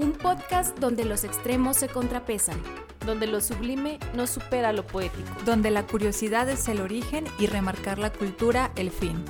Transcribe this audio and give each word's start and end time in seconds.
Un 0.00 0.12
podcast 0.12 0.78
donde 0.78 1.04
los 1.04 1.24
extremos 1.24 1.76
se 1.76 1.86
contrapesan. 1.86 2.58
donde 3.04 3.26
lo 3.26 3.42
sublime 3.42 3.98
no 4.14 4.26
supera 4.26 4.72
lo 4.72 4.86
poético. 4.86 5.28
donde 5.44 5.70
la 5.70 5.86
curiosidad 5.86 6.48
es 6.48 6.68
el 6.68 6.80
origen 6.80 7.26
y 7.38 7.46
remarcar 7.46 7.98
la 7.98 8.10
cultura 8.10 8.72
el 8.76 8.90
fin. 8.90 9.22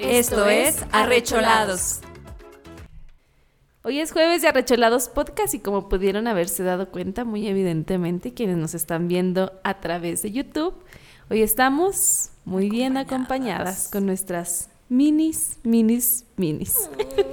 Esto 0.00 0.48
es 0.48 0.84
Arrecholados. 0.90 2.00
Hoy 3.84 4.00
es 4.00 4.10
jueves 4.10 4.42
de 4.42 4.48
Arrecholados 4.48 5.08
Podcast 5.08 5.54
y 5.54 5.60
como 5.60 5.88
pudieron 5.88 6.26
haberse 6.26 6.64
dado 6.64 6.90
cuenta 6.90 7.24
muy 7.24 7.46
evidentemente 7.46 8.34
quienes 8.34 8.56
nos 8.56 8.74
están 8.74 9.06
viendo 9.06 9.52
a 9.62 9.78
través 9.78 10.22
de 10.22 10.32
YouTube, 10.32 10.74
hoy 11.30 11.42
estamos 11.42 12.30
muy 12.44 12.68
bien 12.68 12.96
acompañadas 12.96 13.90
con 13.92 14.06
nuestras 14.06 14.70
minis, 14.88 15.58
minis, 15.62 16.24
minis. 16.36 16.88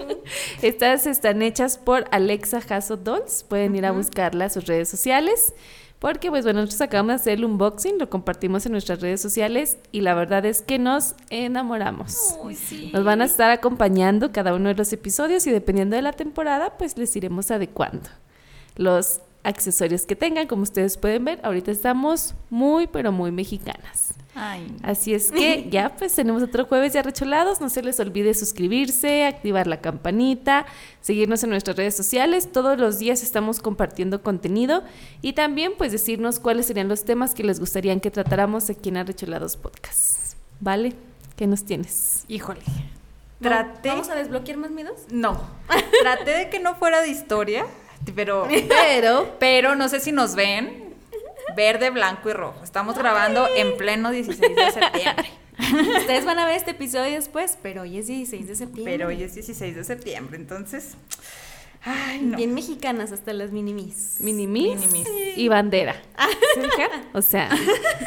Estas 0.62 1.08
están 1.08 1.42
hechas 1.42 1.78
por 1.78 2.06
Alexa 2.12 2.62
Hasso 2.70 2.98
Dolls, 2.98 3.44
pueden 3.44 3.76
ir 3.76 3.86
a 3.86 3.92
buscarla 3.92 4.46
a 4.46 4.50
sus 4.50 4.66
redes 4.66 4.90
sociales. 4.90 5.54
Porque, 6.00 6.30
pues 6.30 6.44
bueno, 6.44 6.60
nosotros 6.60 6.82
acabamos 6.82 7.12
de 7.12 7.16
hacer 7.16 7.34
el 7.36 7.46
unboxing, 7.46 7.98
lo 7.98 8.10
compartimos 8.10 8.66
en 8.66 8.74
nuestras 8.74 9.00
redes 9.00 9.22
sociales 9.22 9.78
y 9.94 10.02
la 10.02 10.14
verdad 10.14 10.46
es 10.46 10.62
que 10.62 10.78
nos 10.78 11.16
enamoramos. 11.30 12.38
Nos 12.92 13.06
van 13.06 13.22
a 13.22 13.26
estar 13.26 13.52
acompañando 13.52 14.34
cada 14.34 14.54
uno 14.54 14.68
de 14.68 14.76
los 14.76 14.92
episodios 14.92 15.48
y 15.48 15.52
dependiendo 15.52 15.96
de 15.96 16.02
la 16.02 16.12
temporada, 16.12 16.78
pues 16.78 16.98
les 16.98 17.16
iremos 17.16 17.52
adecuando 17.52 18.10
los 18.76 19.22
accesorios 19.44 20.06
que 20.06 20.16
tengan. 20.16 20.48
Como 20.48 20.64
ustedes 20.64 20.98
pueden 20.98 21.26
ver, 21.26 21.40
ahorita 21.44 21.72
estamos 21.72 22.36
muy, 22.50 22.88
pero 22.88 23.12
muy 23.12 23.32
mexicanas. 23.32 24.16
Ay, 24.36 24.76
Así 24.82 25.14
es 25.14 25.32
que 25.32 25.68
ya 25.72 25.96
pues 25.96 26.14
tenemos 26.16 26.42
otro 26.42 26.66
jueves 26.66 26.94
de 26.94 27.00
arrecholados. 27.00 27.62
No 27.62 27.70
se 27.70 27.84
les 27.84 28.00
olvide 28.00 28.34
suscribirse, 28.34 29.26
activar 29.26 29.68
la 29.68 29.80
campanita, 29.80 30.66
seguirnos 31.02 31.44
en 31.44 31.52
nuestras 31.52 31.78
redes 31.78 31.96
sociales. 31.96 32.52
Todos 32.52 32.80
los 32.80 33.00
días 33.00 33.22
estamos 33.24 33.60
compartiendo 33.60 34.24
contenido 34.24 34.84
y 35.22 35.34
también 35.34 35.74
pues 35.78 35.92
decirnos 35.92 36.40
cuáles 36.40 36.66
serían 36.66 36.88
los 36.88 37.06
temas 37.06 37.34
que 37.34 37.44
les 37.44 37.60
gustaría 37.60 37.94
que 38.00 38.12
tratáramos 38.12 38.70
aquí 38.70 38.90
en 38.90 38.98
Arrecholados 38.98 39.56
Podcast. 39.58 40.36
¿Vale? 40.60 40.94
¿Qué 41.36 41.48
nos 41.48 41.64
tienes? 41.64 42.26
híjole. 42.28 42.62
Traté. 43.42 43.90
¿Vamos 43.90 44.10
a 44.10 44.16
desbloquear 44.16 44.58
más 44.58 44.72
miedos? 44.72 45.02
No. 45.12 45.40
Traté 46.02 46.32
de 46.32 46.50
que 46.50 46.60
no 46.60 46.76
fuera 46.76 47.02
de 47.02 47.10
historia, 47.10 47.66
pero. 48.16 48.48
Pero 48.70 49.36
Pero 49.40 49.76
no 49.76 49.90
sé 49.90 50.00
si 50.00 50.12
nos 50.12 50.36
ven. 50.36 50.84
Verde, 51.56 51.90
blanco 51.92 52.30
y 52.30 52.34
rojo. 52.34 52.64
Estamos 52.64 52.98
grabando 52.98 53.48
en 53.56 53.78
pleno 53.78 54.12
16 54.12 54.56
de 54.56 54.72
septiembre. 54.72 55.30
Ustedes 56.00 56.26
van 56.26 56.40
a 56.40 56.46
ver 56.46 56.56
este 56.56 56.72
episodio 56.72 57.14
después, 57.14 57.60
pero 57.62 57.84
hoy 57.84 58.00
es 58.00 58.08
16 58.08 58.48
de 58.48 58.56
septiembre. 58.56 58.92
Pero 58.94 59.10
hoy 59.10 59.22
es 59.22 59.36
16 59.36 59.76
de 59.76 59.84
septiembre, 59.84 60.38
entonces. 60.38 60.96
Ay, 61.84 62.22
no. 62.22 62.38
Bien 62.38 62.54
mexicanas 62.56 63.12
hasta 63.12 63.34
las 63.34 63.52
minimis. 63.52 64.16
minimis, 64.20 64.80
Minimis. 64.80 65.08
y 65.38 65.48
bandera. 65.50 65.96
¿Se 66.56 66.62
fijan? 66.62 66.90
O 67.14 67.22
sea, 67.22 67.50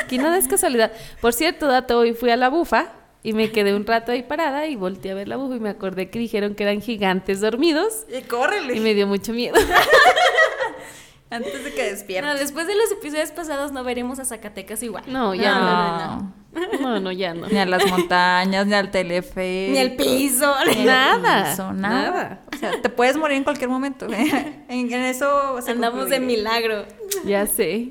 aquí 0.00 0.18
no 0.18 0.34
es 0.34 0.48
casualidad. 0.48 0.90
Por 1.20 1.34
cierto, 1.34 1.66
dato, 1.68 1.98
hoy 1.98 2.14
fui 2.14 2.30
a 2.30 2.36
la 2.36 2.48
bufa 2.48 2.92
y 3.28 3.32
me 3.32 3.50
quedé 3.50 3.74
un 3.74 3.84
rato 3.84 4.12
ahí 4.12 4.22
parada 4.22 4.66
y 4.66 4.76
volteé 4.76 5.10
a 5.10 5.14
ver 5.14 5.26
la 5.26 5.36
bufa 5.36 5.56
y 5.56 5.60
me 5.60 5.68
acordé 5.70 6.10
que 6.10 6.18
dijeron 6.20 6.54
que 6.54 6.62
eran 6.62 6.80
gigantes 6.80 7.40
dormidos 7.40 8.04
Y 8.16 8.22
córrele. 8.22 8.76
y 8.76 8.80
me 8.80 8.94
dio 8.94 9.06
mucho 9.08 9.32
miedo. 9.32 9.56
Antes 11.28 11.64
de 11.64 11.72
que 11.74 11.82
No, 11.82 11.90
despiertes. 11.90 12.40
después 12.40 12.66
de 12.68 12.76
los 12.76 12.92
episodios 12.92 13.32
pasados 13.32 13.72
no 13.72 13.82
veremos 13.82 14.20
a 14.20 14.24
Zacatecas 14.24 14.80
igual. 14.84 15.02
No, 15.08 15.34
ya 15.34 15.54
No. 15.58 16.16
no. 16.20 16.80
No, 16.80 17.00
no, 17.00 17.10
ya 17.12 17.34
no. 17.34 17.48
Ni 17.48 17.58
a 17.58 17.66
las 17.66 17.84
montañas, 17.90 18.64
ni 18.66 18.74
al 18.74 18.90
teleférico. 18.92 19.72
Ni 19.72 19.78
el 19.78 19.96
piso. 19.96 20.54
ni 20.64 20.72
al 20.82 20.86
Nada, 20.86 21.50
piso, 21.50 21.72
nada. 21.72 22.42
O 22.54 22.56
sea, 22.56 22.80
te 22.80 22.88
puedes 22.88 23.16
morir 23.16 23.36
en 23.38 23.44
cualquier 23.44 23.68
momento. 23.68 24.06
¿eh? 24.10 24.62
en, 24.68 24.92
en 24.92 25.02
eso 25.02 25.58
Andamos 25.66 26.08
de 26.10 26.20
milagro. 26.20 26.86
Ya 27.26 27.46
sé. 27.46 27.90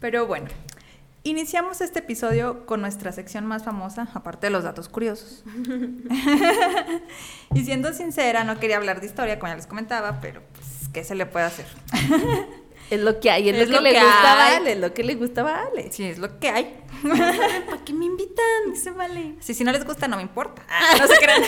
Pero 0.00 0.26
bueno, 0.26 0.48
iniciamos 1.24 1.80
este 1.80 2.00
episodio 2.00 2.66
con 2.66 2.80
nuestra 2.80 3.12
sección 3.12 3.46
más 3.46 3.64
famosa, 3.64 4.08
aparte 4.14 4.46
de 4.46 4.50
los 4.50 4.64
datos 4.64 4.88
curiosos. 4.88 5.42
y 7.54 7.64
siendo 7.64 7.92
sincera, 7.92 8.44
no 8.44 8.58
quería 8.60 8.76
hablar 8.76 9.00
de 9.00 9.06
historia, 9.06 9.38
como 9.38 9.50
ya 9.52 9.56
les 9.56 9.66
comentaba, 9.66 10.20
pero 10.20 10.42
pues, 10.52 10.88
¿qué 10.92 11.04
se 11.04 11.14
le 11.14 11.26
puede 11.26 11.46
hacer? 11.46 11.66
Es 12.90 13.00
lo 13.00 13.18
que 13.18 13.30
hay, 13.30 13.48
es, 13.48 13.56
Es 13.56 13.70
lo 13.70 13.78
que 13.78 13.80
lo 13.80 13.80
le 13.80 13.92
que 13.92 13.98
gusta 14.04 14.46
a 14.46 14.56
es 14.58 14.78
lo 14.78 14.92
que 14.92 15.02
le 15.04 15.14
gusta 15.14 15.40
a 15.40 15.44
Vale. 15.44 15.90
Si 15.90 16.04
es 16.04 16.18
lo 16.18 16.38
que 16.38 16.50
hay. 16.50 16.80
¿Para 17.02 17.82
qué 17.82 17.94
me 17.94 18.04
invitan? 18.04 18.72
Dice 18.72 18.90
vale. 18.90 19.36
Si, 19.40 19.54
si 19.54 19.64
no 19.64 19.72
les 19.72 19.86
gusta, 19.86 20.06
no 20.06 20.16
me 20.16 20.22
importa. 20.22 20.62
no 21.00 21.06
se 21.06 21.16
crean. 21.16 21.42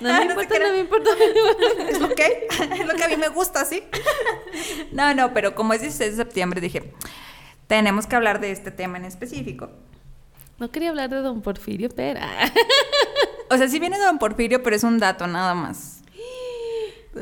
No 0.00 0.10
Ah, 0.14 0.20
me 0.20 0.26
no 0.26 0.30
se 0.36 0.42
importa, 0.42 0.54
crean. 0.54 0.62
no 0.62 0.72
me 0.74 0.78
importa. 0.78 1.10
es 1.90 2.00
lo 2.00 2.08
que 2.14 2.22
hay. 2.22 2.32
Es 2.80 2.86
lo 2.86 2.94
que 2.94 3.02
a 3.02 3.08
mí 3.08 3.16
me 3.16 3.28
gusta, 3.30 3.64
¿sí? 3.64 3.82
No, 4.92 5.12
no, 5.12 5.34
pero 5.34 5.56
como 5.56 5.74
es 5.74 5.80
16 5.80 6.12
de 6.12 6.16
septiembre, 6.24 6.60
dije, 6.60 6.94
tenemos 7.66 8.06
que 8.06 8.16
hablar 8.16 8.40
de 8.40 8.50
este 8.50 8.70
tema 8.70 8.98
en 8.98 9.04
específico. 9.04 9.70
No 10.58 10.70
quería 10.70 10.90
hablar 10.90 11.10
de 11.10 11.16
Don 11.16 11.42
Porfirio, 11.42 11.88
pero... 11.94 12.20
O 13.50 13.58
sea, 13.58 13.68
sí 13.68 13.78
viene 13.78 13.98
de 13.98 14.04
Don 14.04 14.18
Porfirio, 14.18 14.62
pero 14.62 14.74
es 14.74 14.84
un 14.84 14.98
dato 14.98 15.26
nada 15.26 15.54
más. 15.54 16.00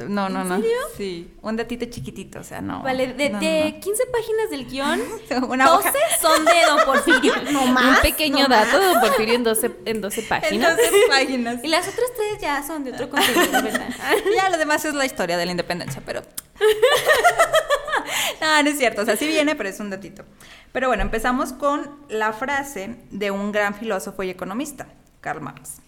No, 0.09 0.31
no, 0.31 0.43
no. 0.43 0.63
Sí, 0.97 1.35
un 1.43 1.55
datito 1.55 1.85
chiquitito, 1.85 2.41
o 2.41 2.45
sea, 2.45 2.63
no. 2.63 2.83
Vale, 2.83 3.13
de, 3.13 3.29
no, 3.29 3.39
de 3.39 3.79
15 3.79 4.05
páginas 4.07 4.49
del 4.49 4.67
guion, 4.67 5.03
no. 5.41 5.47
Una 5.49 5.69
12 5.69 5.89
hoja. 5.89 5.99
son 6.19 6.45
de 6.47 6.53
Don 6.67 6.85
Porfirio. 6.87 7.35
No 7.53 7.67
más. 7.67 7.97
Un 7.99 8.03
pequeño 8.03 8.39
no 8.45 8.49
dato, 8.49 8.79
más. 8.79 8.93
Don 8.95 9.01
Porfirio 9.03 9.35
en 9.35 9.45
12, 9.45 9.71
en 9.85 10.01
12 10.01 10.21
En 10.23 10.29
páginas. 10.29 10.77
12 10.79 10.91
páginas. 11.11 11.61
Y 11.63 11.69
las 11.69 11.87
otras 11.87 12.07
tres 12.17 12.41
ya 12.41 12.63
son 12.67 12.85
de 12.85 12.93
otro 12.93 13.11
contenido, 13.11 13.63
¿verdad? 13.63 13.91
Ya 14.35 14.49
lo 14.49 14.57
demás 14.57 14.83
es 14.87 14.95
la 14.95 15.05
historia 15.05 15.37
de 15.37 15.45
la 15.45 15.51
independencia, 15.51 16.01
pero. 16.07 16.23
no, 18.41 18.63
no 18.63 18.69
es 18.69 18.79
cierto. 18.79 19.03
O 19.03 19.05
sea, 19.05 19.17
sí 19.17 19.27
viene, 19.27 19.55
pero 19.55 19.69
es 19.69 19.81
un 19.81 19.91
datito. 19.91 20.25
Pero 20.73 20.89
bueno, 20.89 21.03
empezamos 21.03 21.53
con 21.53 21.91
la 22.09 22.33
frase 22.33 22.97
de 23.11 23.31
un 23.31 23.53
gran 23.53 23.75
filósofo 23.75 24.23
y 24.23 24.31
economista, 24.31 24.87
Karl 25.21 25.41
Marx. 25.41 25.81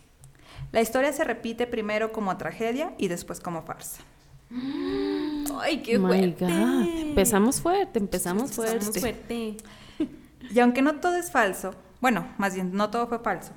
La 0.73 0.81
historia 0.81 1.13
se 1.13 1.25
repite 1.25 1.67
primero 1.67 2.13
como 2.13 2.37
tragedia 2.37 2.93
y 2.99 3.09
después 3.09 3.41
como 3.41 3.63
farsa. 3.63 4.03
Ay, 5.61 5.83
qué 5.83 5.99
My 5.99 6.07
fuerte. 6.09 6.45
God. 6.45 7.01
Empezamos 7.01 7.61
fuerte, 7.61 7.99
empezamos 7.99 8.53
fuerte. 8.53 8.75
Empezamos 8.75 9.01
fuerte. 9.01 9.57
Y 10.51 10.61
aunque 10.61 10.83
no 10.83 10.97
todo 10.97 11.17
es 11.17 11.31
falso, 11.31 11.75
bueno, 12.01 12.29
más 12.39 12.55
bien 12.55 12.73
no 12.73 12.91
todo 12.91 13.07
fue 13.07 13.19
falso, 13.19 13.53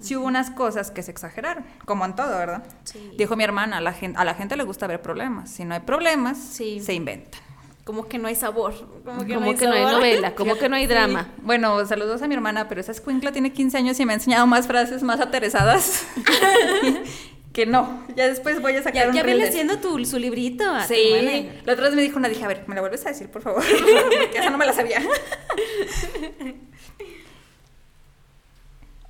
sí 0.00 0.16
hubo 0.16 0.26
unas 0.26 0.50
cosas 0.50 0.90
que 0.90 1.02
se 1.02 1.10
exageraron, 1.10 1.64
como 1.84 2.04
en 2.04 2.14
todo, 2.14 2.36
¿verdad? 2.36 2.62
Sí. 2.84 3.12
Dijo 3.16 3.36
mi 3.36 3.44
hermana, 3.44 3.78
a 3.78 3.80
la, 3.80 3.92
gente, 3.92 4.18
a 4.18 4.24
la 4.24 4.34
gente 4.34 4.56
le 4.56 4.64
gusta 4.64 4.86
ver 4.86 5.02
problemas. 5.02 5.50
Si 5.50 5.64
no 5.64 5.74
hay 5.74 5.80
problemas, 5.80 6.38
Sí. 6.38 6.80
se 6.80 6.94
inventan. 6.94 7.40
Como 7.84 8.06
que 8.06 8.18
no 8.18 8.28
hay 8.28 8.34
sabor. 8.34 8.74
Como 9.04 9.24
que, 9.24 9.34
Como 9.34 9.54
que 9.56 9.64
no 9.66 9.72
hay 9.72 9.84
novela, 9.84 10.34
como 10.34 10.56
que 10.58 10.68
no 10.68 10.76
hay 10.76 10.86
drama. 10.86 11.28
Bueno, 11.38 11.86
saludos 11.86 12.20
a 12.20 12.28
mi 12.28 12.34
hermana, 12.34 12.68
pero 12.68 12.80
esa 12.82 12.92
escuincla 12.92 13.32
tiene 13.32 13.50
15 13.52 13.78
años 13.78 13.98
y 13.98 14.04
me 14.04 14.12
ha 14.12 14.16
enseñado 14.16 14.46
más 14.46 14.66
frases 14.66 15.02
más 15.02 15.20
aterezadas 15.20 16.04
que 17.54 17.64
no. 17.64 18.04
Ya 18.14 18.28
después 18.28 18.60
voy 18.60 18.74
a 18.74 18.82
sacar 18.82 19.04
Ya, 19.04 19.08
un 19.08 19.14
ya 19.16 19.22
vele 19.22 19.48
haciendo 19.48 19.78
tu, 19.78 20.04
su 20.04 20.18
librito. 20.18 20.64
Sí, 20.86 21.48
la 21.64 21.72
otra 21.72 21.86
vez 21.86 21.94
me 21.94 22.02
dijo 22.02 22.18
una, 22.18 22.28
dije, 22.28 22.44
a 22.44 22.48
ver, 22.48 22.64
¿me 22.66 22.74
la 22.74 22.82
vuelves 22.82 23.04
a 23.06 23.08
decir, 23.08 23.28
por 23.30 23.40
favor? 23.42 23.64
Porque 23.64 24.38
esa 24.38 24.50
no 24.50 24.58
me 24.58 24.66
la 24.66 24.74
sabía. 24.74 25.00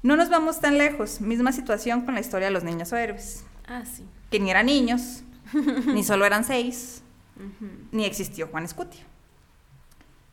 No 0.03 0.17
nos 0.17 0.29
vamos 0.29 0.61
tan 0.61 0.79
lejos. 0.79 1.21
Misma 1.21 1.53
situación 1.53 2.03
con 2.03 2.15
la 2.15 2.21
historia 2.21 2.49
de 2.49 2.53
los 2.53 2.65
niños 2.65 2.93
o 2.93 2.97
héroes. 2.97 3.45
Ah, 3.67 3.83
sí. 3.85 4.07
Que 4.31 4.39
ni 4.41 4.51
eran 4.51 4.67
niños, 4.67 5.23
ni 5.87 6.05
solo 6.05 6.25
eran 6.25 6.45
seis, 6.45 7.03
ni 7.91 8.05
existió 8.05 8.49
Juan 8.49 8.65
Escutia. 8.65 9.01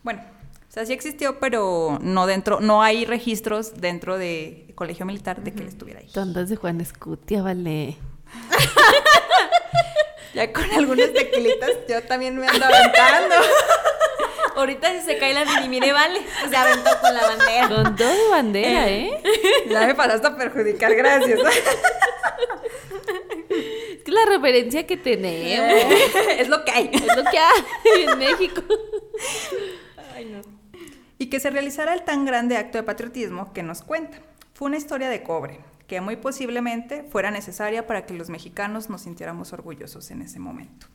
Bueno, 0.04 0.22
o 0.68 0.72
sea, 0.72 0.86
sí 0.86 0.94
existió, 0.94 1.40
pero 1.40 2.00
no 2.02 2.28
dentro, 2.28 2.60
no 2.60 2.84
hay 2.84 3.06
registros 3.06 3.80
dentro 3.80 4.18
de 4.18 4.72
colegio 4.76 5.06
militar 5.06 5.42
de 5.42 5.54
que 5.54 5.62
él 5.62 5.70
estuviera 5.70 6.02
ahí. 6.02 6.10
Tondas 6.14 6.50
de 6.50 6.58
Juan 6.58 6.82
Escutia, 6.82 7.42
vale. 7.42 7.98
Ya 10.36 10.52
con 10.52 10.70
algunas 10.70 11.14
tequilitas 11.14 11.72
yo 11.88 12.04
también 12.04 12.38
me 12.38 12.46
ando 12.46 12.66
aventando. 12.66 13.36
Ahorita 14.56 14.92
si 14.94 15.02
se 15.06 15.18
cae 15.18 15.34
la 15.34 15.46
mini 15.46 15.68
mire, 15.68 15.92
vale. 15.92 16.22
Se 16.50 16.56
aventó 16.56 16.90
con 17.02 17.14
la 17.14 17.22
bandera. 17.22 17.68
Con 17.68 17.96
todo 17.96 18.08
de 18.08 18.30
bandera, 18.30 18.90
¿eh? 18.90 19.22
Ya 19.70 19.88
me 19.88 19.96
pasaste 19.96 20.28
a 20.28 20.36
perjudicar, 20.36 20.96
gracias. 20.96 21.40
Es 23.48 24.04
que 24.04 24.12
la 24.12 24.26
referencia 24.26 24.86
que 24.86 24.98
tenemos 24.98 25.74
es 26.38 26.48
lo 26.48 26.64
que 26.64 26.72
hay. 26.72 26.92
es 26.94 27.16
lo 27.16 27.24
que 27.24 27.38
hay 27.38 28.04
en 28.04 28.18
México. 28.20 28.62
Y 31.18 31.28
que 31.28 31.40
se 31.40 31.50
realizara 31.50 31.94
el 31.94 32.04
tan 32.04 32.26
grande 32.26 32.58
acto 32.58 32.78
de 32.78 32.84
patriotismo 32.84 33.52
que 33.54 33.64
nos 33.64 33.82
cuenta. 33.82 34.20
Fue 34.54 34.68
una 34.68 34.78
historia 34.78 35.10
de 35.10 35.24
cobre, 35.24 35.60
que 35.88 36.02
muy 36.02 36.18
posiblemente 36.18 37.04
fuera 37.04 37.32
necesaria 37.32 37.88
para 37.88 38.06
que 38.06 38.14
los 38.14 38.30
mexicanos 38.30 38.90
nos 38.90 39.02
sintiéramos 39.02 39.54
orgullosos 39.54 40.12
en 40.12 40.22
ese 40.22 40.40
momento. 40.40 40.88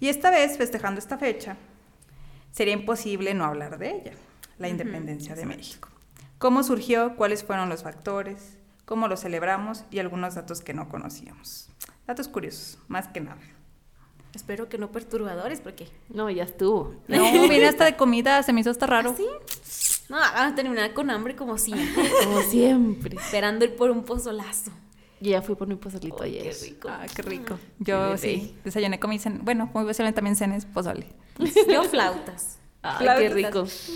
Y 0.00 0.08
esta 0.08 0.30
vez, 0.30 0.56
festejando 0.56 0.98
esta 0.98 1.18
fecha, 1.18 1.56
sería 2.52 2.74
imposible 2.74 3.34
no 3.34 3.44
hablar 3.44 3.78
de 3.78 3.90
ella, 3.90 4.12
la 4.58 4.68
independencia 4.68 5.34
de 5.34 5.46
México. 5.46 5.88
¿Cómo 6.38 6.62
surgió? 6.62 7.16
¿Cuáles 7.16 7.44
fueron 7.44 7.68
los 7.68 7.82
factores? 7.82 8.56
¿Cómo 8.84 9.08
lo 9.08 9.16
celebramos? 9.16 9.84
Y 9.90 9.98
algunos 9.98 10.34
datos 10.34 10.62
que 10.62 10.74
no 10.74 10.88
conocíamos. 10.88 11.68
Datos 12.06 12.28
curiosos, 12.28 12.78
más 12.88 13.08
que 13.08 13.20
nada. 13.20 13.40
Espero 14.34 14.68
que 14.68 14.78
no 14.78 14.92
perturbadores, 14.92 15.60
porque. 15.60 15.88
No, 16.08 16.30
ya 16.30 16.44
estuvo. 16.44 16.94
No, 17.08 17.30
viene 17.48 17.66
hasta 17.66 17.84
de 17.84 17.96
comida, 17.96 18.42
se 18.42 18.52
me 18.52 18.60
hizo 18.60 18.70
hasta 18.70 18.86
raro. 18.86 19.14
¿Sí? 19.16 19.26
No, 20.08 20.16
vamos 20.16 20.52
a 20.52 20.54
terminar 20.54 20.92
con 20.92 21.10
hambre 21.10 21.36
como 21.36 21.58
siempre. 21.58 22.10
Como 22.24 22.40
siempre. 22.42 23.16
esperando 23.16 23.64
ir 23.64 23.76
por 23.76 23.90
un 23.90 24.04
pozolazo. 24.04 24.72
Yo 25.20 25.30
ya 25.32 25.42
fui 25.42 25.54
por 25.54 25.68
mi 25.68 25.76
pozolito 25.76 26.22
ayer. 26.22 26.42
Qué 26.42 26.52
rico. 26.64 26.88
Ah, 26.90 27.06
qué 27.14 27.22
rico. 27.22 27.58
Yo 27.78 28.00
bebé. 28.04 28.18
sí, 28.18 28.56
desayuné 28.64 28.98
con 28.98 29.10
mi 29.10 29.18
cen- 29.18 29.40
Bueno, 29.42 29.70
muy 29.74 29.84
posiblemente 29.84 30.16
también 30.16 30.36
cenes 30.36 30.64
pozole. 30.64 31.06
Yo 31.70 31.84
flautas. 31.84 32.58
Ay, 32.82 32.98
Claro 33.04 33.20
qué 33.20 33.28
rico. 33.28 33.66
Sí. 33.66 33.92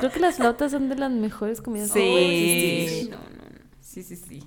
Creo 0.00 0.10
que 0.12 0.20
las 0.20 0.36
flautas 0.36 0.72
son 0.72 0.88
de 0.88 0.96
las 0.96 1.10
mejores 1.10 1.60
comidas. 1.60 1.90
Sí. 1.90 1.98
que 2.00 2.10
puede 2.10 2.84
existir. 2.84 3.10
No, 3.10 3.16
no, 3.18 3.24
no. 3.24 3.60
Sí, 3.80 4.02
sí, 4.02 4.16
sí. 4.16 4.42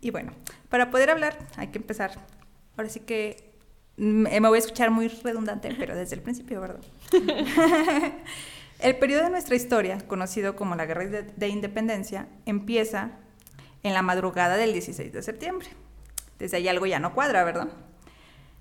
Y 0.00 0.10
bueno, 0.10 0.32
para 0.68 0.90
poder 0.90 1.10
hablar 1.10 1.38
hay 1.56 1.68
que 1.68 1.78
empezar. 1.78 2.12
Ahora 2.76 2.88
sí 2.90 3.00
que 3.00 3.54
mm, 3.96 4.26
eh, 4.26 4.40
me 4.40 4.48
voy 4.48 4.56
a 4.56 4.58
escuchar 4.58 4.90
muy 4.90 5.08
redundante, 5.08 5.74
pero 5.78 5.94
desde 5.96 6.16
el 6.16 6.22
principio, 6.22 6.60
¿verdad? 6.60 6.80
el 8.80 8.96
periodo 8.98 9.24
de 9.24 9.30
nuestra 9.30 9.54
historia, 9.56 9.98
conocido 10.06 10.56
como 10.56 10.74
la 10.74 10.86
Guerra 10.86 11.06
de, 11.06 11.22
de 11.22 11.48
Independencia, 11.48 12.28
empieza 12.46 13.12
en 13.82 13.94
la 13.94 14.02
madrugada 14.02 14.56
del 14.56 14.72
16 14.72 15.12
de 15.12 15.22
septiembre. 15.22 15.68
Desde 16.38 16.56
ahí 16.56 16.68
algo 16.68 16.86
ya 16.86 16.98
no 16.98 17.14
cuadra, 17.14 17.44
¿verdad? 17.44 17.68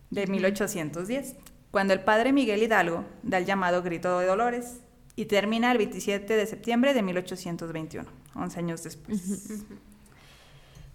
De 0.09 0.27
1810, 0.27 1.35
cuando 1.71 1.93
el 1.93 2.01
padre 2.01 2.33
Miguel 2.33 2.61
Hidalgo 2.63 3.05
da 3.23 3.37
el 3.37 3.45
llamado 3.45 3.81
Grito 3.81 4.19
de 4.19 4.25
Dolores 4.27 4.81
y 5.15 5.25
termina 5.25 5.71
el 5.71 5.77
27 5.77 6.35
de 6.35 6.45
septiembre 6.45 6.93
de 6.93 7.01
1821, 7.01 8.09
11 8.35 8.59
años 8.59 8.83
después. 8.83 9.63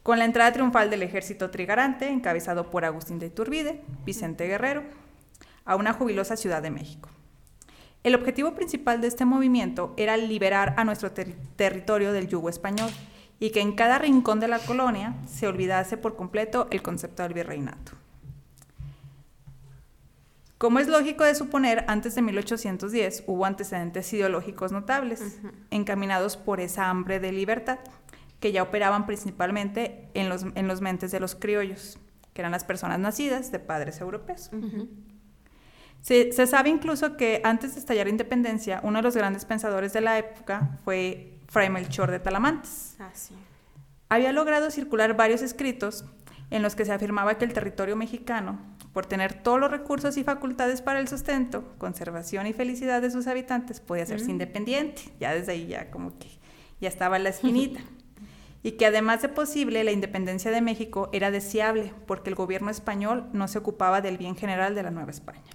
Con 0.03 0.19
la 0.19 0.25
entrada 0.25 0.53
triunfal 0.53 0.89
del 0.91 1.03
ejército 1.03 1.51
trigarante, 1.51 2.09
encabezado 2.09 2.71
por 2.71 2.85
Agustín 2.85 3.19
de 3.19 3.27
Iturbide, 3.27 3.83
Vicente 4.05 4.47
Guerrero, 4.47 4.85
a 5.65 5.75
una 5.75 5.93
jubilosa 5.93 6.37
Ciudad 6.37 6.63
de 6.63 6.71
México. 6.71 7.09
El 8.05 8.15
objetivo 8.15 8.55
principal 8.55 9.01
de 9.01 9.09
este 9.09 9.25
movimiento 9.25 9.93
era 9.97 10.17
liberar 10.17 10.75
a 10.77 10.85
nuestro 10.85 11.11
ter- 11.11 11.35
territorio 11.57 12.13
del 12.13 12.29
yugo 12.29 12.49
español 12.49 12.91
y 13.39 13.51
que 13.51 13.61
en 13.61 13.73
cada 13.73 13.99
rincón 13.99 14.41
de 14.41 14.49
la 14.49 14.59
colonia 14.59 15.15
se 15.27 15.47
olvidase 15.47 15.97
por 15.97 16.17
completo 16.17 16.69
el 16.71 16.83
concepto 16.83 17.23
del 17.23 17.35
virreinato. 17.35 17.93
Como 20.59 20.79
es 20.79 20.89
lógico 20.89 21.25
de 21.25 21.35
suponer, 21.35 21.85
antes 21.87 22.15
de 22.15 22.23
1810 22.23 23.25
hubo 23.27 23.45
antecedentes 23.45 24.11
ideológicos 24.15 24.73
notables, 24.73 25.39
encaminados 25.71 26.39
por 26.39 26.61
esa 26.61 26.89
hambre 26.89 27.21
de 27.21 27.31
libertad, 27.31 27.79
que 28.41 28.53
ya 28.53 28.63
operaban 28.63 29.05
principalmente 29.05 30.09
en 30.15 30.31
los, 30.31 30.47
en 30.55 30.67
los 30.67 30.81
mentes 30.81 31.11
de 31.11 31.21
los 31.21 31.35
criollos, 31.35 31.99
que 32.33 32.41
eran 32.41 32.53
las 32.53 32.65
personas 32.65 32.99
nacidas 32.99 33.53
de 33.53 33.59
padres 33.59 34.01
europeos. 34.01 34.51
Se, 36.01 36.33
se 36.33 36.47
sabe 36.47 36.71
incluso 36.71 37.19
que 37.19 37.43
antes 37.45 37.75
de 37.75 37.81
estallar 37.81 38.07
la 38.07 38.11
independencia, 38.11 38.81
uno 38.83 39.01
de 39.01 39.03
los 39.03 39.17
grandes 39.17 39.45
pensadores 39.45 39.93
de 39.93 40.01
la 40.01 40.19
época 40.19 40.79
fue 40.85 41.36
Fray 41.57 41.71
Melchor 41.71 42.11
de 42.11 42.19
Talamantes. 42.21 42.97
Ah, 42.99 43.09
sí. 43.15 43.35
Había 44.11 44.31
logrado 44.33 44.71
circular 44.71 45.17
varios 45.17 45.41
escritos 45.41 46.05
en 46.51 46.61
los 46.61 46.77
que 46.77 46.85
se 46.85 46.93
afirmaba 46.93 47.39
que 47.39 47.47
el 47.47 47.55
territorio 47.55 47.97
mexicano, 47.97 48.59
por 48.93 49.07
tener 49.07 49.43
todos 49.43 49.59
los 49.59 49.71
recursos 49.71 50.19
y 50.19 50.23
facultades 50.23 50.83
para 50.83 51.01
el 51.01 51.09
sustento, 51.09 51.65
conservación 51.79 52.47
y 52.47 52.53
felicidad 52.53 53.01
de 53.01 53.11
sus 53.11 53.27
habitantes, 53.27 53.81
podía 53.81 54.03
hacerse 54.03 54.27
Mm. 54.27 54.31
independiente. 54.33 55.03
Ya 55.19 55.33
desde 55.33 55.53
ahí 55.53 55.67
ya 55.69 55.91
como 55.91 56.19
que 56.19 56.29
ya 56.79 56.91
estaba 56.91 57.19
la 57.19 57.31
espinita. 57.71 57.81
y 58.63 58.73
que 58.73 58.85
además 58.85 59.23
de 59.23 59.31
posible, 59.31 59.83
la 59.83 59.93
independencia 59.93 60.51
de 60.51 60.61
México 60.61 61.09
era 61.15 61.31
deseable 61.31 61.95
porque 62.07 62.29
el 62.29 62.37
gobierno 62.37 62.71
español 62.71 63.31
no 63.33 63.49
se 63.49 63.57
ocupaba 63.57 64.03
del 64.03 64.19
bien 64.19 64.37
general 64.37 64.75
de 64.75 64.83
la 64.83 64.91
Nueva 64.91 65.11
España, 65.11 65.53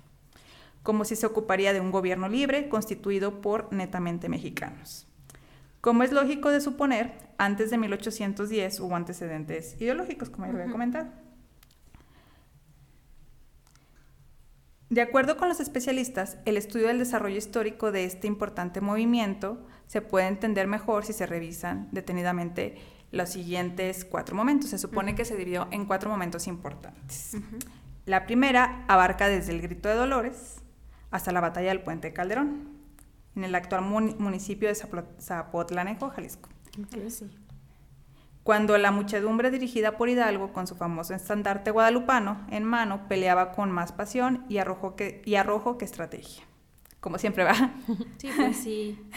como 0.82 1.06
si 1.06 1.16
se 1.16 1.28
ocuparía 1.28 1.74
de 1.74 1.80
un 1.80 1.92
gobierno 1.92 2.28
libre 2.28 2.70
constituido 2.70 3.40
por 3.42 3.72
netamente 3.72 4.30
mexicanos. 4.30 5.06
Como 5.82 6.04
es 6.04 6.12
lógico 6.12 6.50
de 6.52 6.62
suponer, 6.62 7.14
antes 7.38 7.72
de 7.72 7.78
1810 7.80 8.80
hubo 8.82 8.96
antecedentes 8.96 9.76
ideológicos, 9.82 10.30
como 10.30 10.46
ya 10.46 10.52
lo 10.52 10.58
había 10.60 10.66
Ujú. 10.68 10.74
comentado. 10.74 11.08
De 14.90 15.02
acuerdo 15.02 15.38
con 15.38 15.48
los 15.48 15.60
especialistas, 15.62 16.38
el 16.46 16.58
estudio 16.58 16.88
del 16.88 17.00
desarrollo 17.00 17.38
histórico 17.38 17.92
de 17.94 18.04
este 18.04 18.28
importante 18.28 18.82
movimiento 18.82 19.66
se 19.88 20.02
puede 20.02 20.28
entender 20.28 20.68
mejor 20.68 21.06
si 21.06 21.14
se 21.14 21.26
revisan 21.26 21.88
detenidamente 21.92 22.76
los 23.12 23.30
siguientes 23.30 24.04
cuatro 24.04 24.36
momentos. 24.36 24.70
Se 24.72 24.78
supone 24.78 25.16
que 25.16 25.24
se 25.26 25.38
dividió 25.38 25.68
en 25.72 25.86
cuatro 25.86 26.10
momentos 26.10 26.46
importantes. 26.48 27.38
La 28.06 28.26
primera 28.26 28.84
abarca 28.90 29.30
desde 29.30 29.54
el 29.54 29.62
Grito 29.62 29.88
de 29.88 29.96
Dolores 29.96 30.62
hasta 31.10 31.32
la 31.32 31.40
Batalla 31.40 31.70
del 31.70 31.84
Puente 31.84 32.10
de 32.10 32.14
Calderón, 32.14 32.71
en 33.36 33.44
el 33.44 33.56
actual 33.56 33.82
muni- 33.84 34.16
municipio 34.20 34.68
de 34.70 34.76
Zapotlanejo, 35.20 36.10
Jalisco. 36.10 36.50
Sí. 37.10 37.30
Cuando 38.44 38.78
la 38.78 38.92
muchedumbre 38.92 39.52
dirigida 39.52 39.98
por 39.98 40.10
Hidalgo 40.10 40.52
con 40.52 40.66
su 40.66 40.76
famoso 40.76 41.14
estandarte 41.14 41.70
guadalupano 41.72 42.46
en 42.50 42.64
mano 42.64 43.08
peleaba 43.08 43.52
con 43.52 43.70
más 43.72 43.92
pasión 43.92 44.46
y 44.50 44.58
arrojo 44.58 44.96
que, 44.96 45.22
y 45.26 45.36
arrojo 45.36 45.78
que 45.78 45.86
estrategia. 45.86 46.44
Como 47.00 47.18
siempre 47.20 47.44
va. 47.44 47.54
Sí, 48.18 48.30
pues 48.36 48.58
sí. 48.58 49.00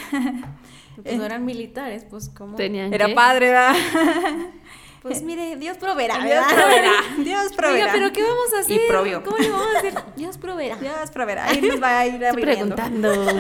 Pues 1.03 1.17
no 1.17 1.25
eran 1.25 1.45
militares, 1.45 2.05
pues 2.09 2.29
como. 2.29 2.55
Tenían 2.55 2.95
Era 2.95 3.07
que- 3.07 3.15
padre, 3.15 3.53
va. 3.53 3.75
Pues 5.05 5.23
mire, 5.23 5.57
Dios 5.57 5.77
proveerá. 5.77 6.19
Dios 6.25 6.47
proveerá. 6.51 6.93
Dios 7.19 7.53
proveerá. 7.53 7.85
Oiga, 7.85 7.93
pero 7.93 8.13
¿qué 8.13 8.23
vamos 8.23 8.55
a 8.57 8.61
hacer? 8.61 8.81
Y. 8.81 9.23
¿Cómo 9.23 9.37
le 9.37 9.51
vamos 9.51 9.75
a 9.75 9.79
hacer? 9.79 9.95
Dios 10.17 10.39
proveerá. 10.39 10.77
Dios 10.77 11.11
proveerá. 11.11 11.47
Ahí 11.47 11.61
nos 11.61 11.83
va 11.83 11.99
a 12.01 12.07
ir 12.07 12.23
Estoy 12.23 12.43
preguntando. 12.43 13.13
¿usted 13.13 13.39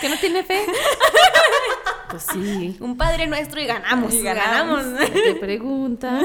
¿Que 0.00 0.08
no 0.08 0.16
tiene 0.16 0.42
fe? 0.42 0.64
Pues 2.08 2.26
sí. 2.32 2.78
Un 2.80 2.96
padre 2.96 3.26
nuestro 3.26 3.60
y 3.60 3.66
ganamos. 3.66 4.14
Y 4.14 4.22
ganamos. 4.22 4.84
ganamos. 4.84 5.10
Te 5.12 5.34
pregunta. 5.34 6.22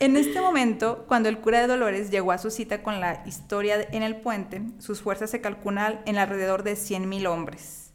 En 0.00 0.16
este 0.16 0.40
momento, 0.40 1.04
cuando 1.06 1.28
el 1.28 1.38
cura 1.38 1.60
de 1.60 1.68
Dolores 1.68 2.10
llegó 2.10 2.32
a 2.32 2.38
su 2.38 2.50
cita 2.50 2.82
con 2.82 2.98
la 3.00 3.22
historia 3.26 3.86
en 3.92 4.02
el 4.02 4.16
puente, 4.16 4.62
sus 4.78 5.00
fuerzas 5.00 5.30
se 5.30 5.40
calculan 5.40 6.02
en 6.06 6.18
alrededor 6.18 6.64
de 6.64 6.72
100.000 6.72 7.28
hombres, 7.28 7.94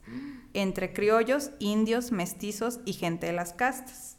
entre 0.54 0.94
criollos, 0.94 1.52
indios, 1.60 2.14
mestizos 2.14 2.80
y 2.86 2.94
gente 2.94 3.28
de 3.28 3.34
las 3.34 3.52
castas. 3.52 4.17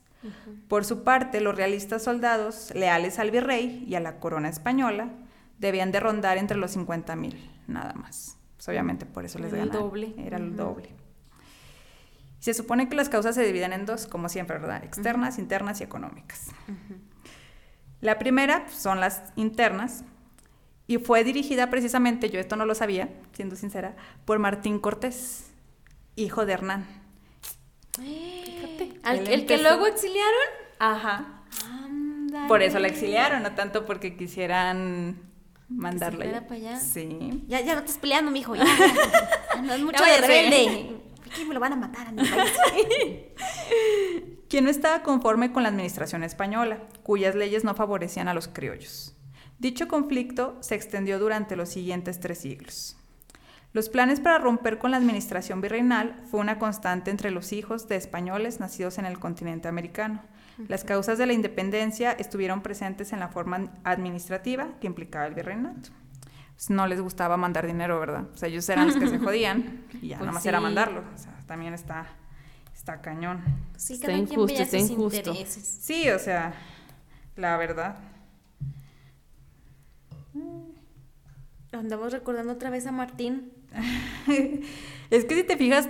Por 0.69 0.85
su 0.85 1.05
parte, 1.05 1.41
los 1.41 1.57
realistas 1.57 2.03
soldados, 2.03 2.73
leales 2.75 3.19
al 3.19 3.31
virrey 3.31 3.85
y 3.87 3.95
a 3.95 4.01
la 4.01 4.19
corona 4.19 4.49
española, 4.49 5.11
debían 5.59 5.93
de 5.93 6.01
rondar 6.01 6.39
entre 6.39 6.57
los 6.57 6.77
50.000, 6.77 7.37
nada 7.67 7.95
más. 7.95 8.39
Pues, 8.57 8.69
obviamente 8.69 9.07
por 9.07 9.25
eso 9.25 9.39
les 9.39 9.53
Era 9.53 9.63
el 9.63 9.71
doble. 9.71 10.15
Era 10.19 10.37
el 10.37 10.57
doble. 10.57 10.91
Se 12.41 12.55
supone 12.55 12.89
que 12.89 12.97
las 12.97 13.09
causas 13.09 13.35
se 13.35 13.45
dividen 13.45 13.73
en 13.73 13.87
dos, 13.87 14.07
como 14.07 14.29
siempre, 14.29 14.59
¿verdad? 14.59 14.85
Externas, 14.85 15.39
internas 15.39 15.81
y 15.81 15.85
económicas. 15.85 16.47
La 18.01 18.19
primera 18.19 18.65
pues, 18.65 18.77
son 18.77 19.01
las 19.01 19.23
internas 19.37 20.05
y 20.87 20.99
fue 20.99 21.25
dirigida 21.25 21.69
precisamente, 21.69 22.31
yo 22.31 22.41
esto 22.41 22.57
no 22.57 22.65
lo 22.65 22.75
sabía, 22.75 23.11
siendo 23.33 23.57
sincera, 23.57 23.97
por 24.25 24.39
Martín 24.39 24.79
Cortés, 24.79 25.51
hijo 26.17 26.47
de 26.47 26.53
Hernán. 26.53 26.87
Fíjate. 29.13 29.21
¿Al- 29.29 29.33
Él 29.35 29.41
¿El 29.41 29.47
que 29.47 29.59
luego 29.59 29.87
exiliaron? 29.87 30.33
Ajá. 30.79 31.43
Ándale. 31.85 32.49
Por 32.49 32.63
eso 32.63 32.79
la 32.79 32.89
exiliaron, 32.89 33.43
no 33.43 33.55
tanto 33.55 33.85
porque 33.87 34.17
quisieran 34.17 35.21
mandarla. 35.69 36.25
fuera 36.25 36.41
ya. 36.41 36.47
para 36.47 36.55
allá. 36.57 36.81
Sí. 36.81 37.43
Ya, 37.47 37.61
ya 37.61 37.75
no 37.75 37.81
estás 37.81 37.99
peleando, 37.99 38.31
mijo. 38.31 38.55
Ya, 38.55 38.65
ya. 39.55 39.63
No 39.63 39.73
es 39.75 39.81
mucho 39.83 40.05
de 40.05 40.19
rebelde. 40.19 40.97
¿Por 41.25 41.33
qué 41.33 41.45
me 41.45 41.55
lo 41.55 41.61
van 41.61 41.73
a 41.75 41.77
matar 41.77 42.09
a 42.09 42.13
mi 42.13 42.23
país? 42.23 42.37
quien 44.49 44.65
no 44.65 44.71
estaba 44.71 45.03
conforme 45.03 45.53
con 45.53 45.63
la 45.63 45.69
administración 45.69 46.23
española, 46.25 46.79
cuyas 47.03 47.35
leyes 47.35 47.65
no 47.65 47.75
favorecían 47.75 48.29
a 48.29 48.35
los 48.35 48.49
criollos. 48.49 49.15
Dicho 49.59 49.89
conflicto 49.89 50.57
se 50.61 50.75
extendió 50.75 51.19
durante 51.19 51.55
los 51.57 51.69
siguientes 51.69 52.19
tres 52.21 52.39
siglos. 52.39 52.97
Los 53.73 53.89
planes 53.91 54.21
para 54.21 54.39
romper 54.39 54.79
con 54.79 54.91
la 54.91 54.97
administración 54.97 55.61
virreinal 55.61 56.17
fue 56.31 56.41
una 56.41 56.59
constante 56.59 57.11
entre 57.11 57.31
los 57.31 57.53
hijos 57.53 57.87
de 57.89 57.97
españoles 57.97 58.61
nacidos 58.61 58.99
en 58.99 59.05
el 59.07 59.19
continente 59.19 59.69
americano. 59.69 60.23
Las 60.67 60.85
causas 60.85 61.19
de 61.19 61.27
la 61.27 61.35
independencia 61.35 62.11
estuvieron 62.13 62.63
presentes 62.63 63.13
en 63.13 63.21
la 63.21 63.29
forma 63.29 63.71
administrativa 63.85 64.69
que 64.81 64.87
implicaba 64.89 65.27
el 65.27 65.35
virreinato. 65.35 65.91
Pues 66.57 66.71
no 66.71 66.89
les 66.89 67.01
gustaba 67.01 67.37
mandar 67.37 67.67
dinero, 67.67 68.01
¿verdad? 68.01 68.25
O 68.35 68.37
sea, 68.37 68.49
ellos 68.49 68.69
eran 68.69 68.89
los 68.89 68.97
que 68.97 69.07
se 69.07 69.19
jodían 69.25 69.85
y 70.03 70.09
ya 70.09 70.17
Pues 70.17 70.27
nada 70.27 70.33
más 70.33 70.47
era 70.47 70.61
mandarlo. 70.61 71.05
O 71.15 71.19
sea, 71.19 71.33
también 71.47 71.75
está, 71.75 72.07
está 72.75 73.01
cañón. 73.01 73.45
Sí, 73.77 73.93
Está 73.95 74.13
injusto, 74.13 74.61
está 74.61 74.81
sus 74.81 74.91
injusto. 74.91 75.31
intereses. 75.31 75.79
Sí, 75.83 76.09
o 76.11 76.19
sea, 76.19 76.55
la 77.37 77.57
verdad. 77.57 77.97
Andamos 81.71 82.13
recordando 82.13 82.55
otra 82.55 82.71
vez 82.71 82.87
a 82.87 82.93
Martín. 82.93 83.53
es 85.11 85.25
que 85.25 85.35
si 85.35 85.43
te 85.45 85.57
fijas, 85.57 85.89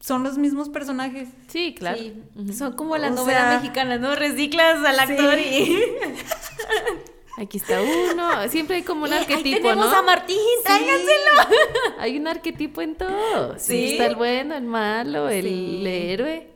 son 0.00 0.22
los 0.22 0.36
mismos 0.38 0.68
personajes. 0.68 1.28
Sí, 1.48 1.74
claro. 1.78 1.98
Sí. 1.98 2.22
Son 2.56 2.74
como 2.74 2.96
las 2.96 3.12
O 3.12 3.14
novelas 3.16 3.42
sea, 3.50 3.60
mexicanas, 3.60 4.00
¿no? 4.00 4.14
Reciclas 4.14 4.84
al 4.84 4.96
Sí. 5.06 5.12
actor 5.12 5.38
y... 5.38 5.78
Aquí 7.36 7.56
está 7.58 7.80
uno. 7.82 8.48
Siempre 8.48 8.76
hay 8.76 8.82
como 8.82 9.04
un 9.06 9.12
Eh, 9.12 9.16
ahí 9.16 9.20
arquetipo, 9.22 9.56
tenemos 9.68 9.90
¿no? 9.90 9.96
a 9.96 10.02
Martín, 10.02 10.36
tráiganselo. 10.62 11.58
Hay 11.98 12.16
un 12.16 12.28
arquetipo 12.28 12.80
en 12.80 12.94
todo. 12.94 13.54
Sí. 13.58 13.72
Sí. 13.88 13.92
Está 13.92 14.06
el 14.06 14.14
bueno, 14.14 14.54
el 14.54 14.62
malo, 14.62 15.28
el 15.28 15.42
Sí. 15.44 15.82
héroe. 15.84 16.50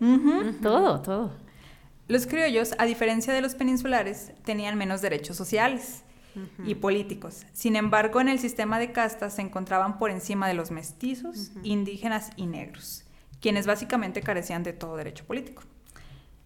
Todo, 0.63 1.01
todo. 1.03 1.33
Los 2.07 2.27
criollos, 2.29 2.75
a 2.79 2.85
diferencia 2.85 3.33
de 3.35 3.41
los 3.41 3.57
peninsulares, 3.57 4.31
tenían 4.45 4.79
menos 4.79 5.03
derechos 5.03 5.37
sociales 5.37 6.05
y 6.65 6.77
políticos. 6.77 7.45
Sin 7.53 7.77
embargo, 7.77 8.21
en 8.21 8.29
el 8.29 8.39
sistema 8.39 8.79
de 8.79 8.93
castas 8.93 9.35
se 9.35 9.43
encontraban 9.43 9.99
por 9.99 10.11
encima 10.11 10.47
de 10.47 10.55
los 10.55 10.71
mestizos, 10.71 11.53
indígenas 11.63 12.31
y 12.37 12.47
negros, 12.47 13.05
quienes 13.41 13.67
básicamente 13.67 14.23
carecían 14.23 14.63
de 14.63 14.73
todo 14.73 14.97
derecho 14.97 15.25
político. 15.25 15.63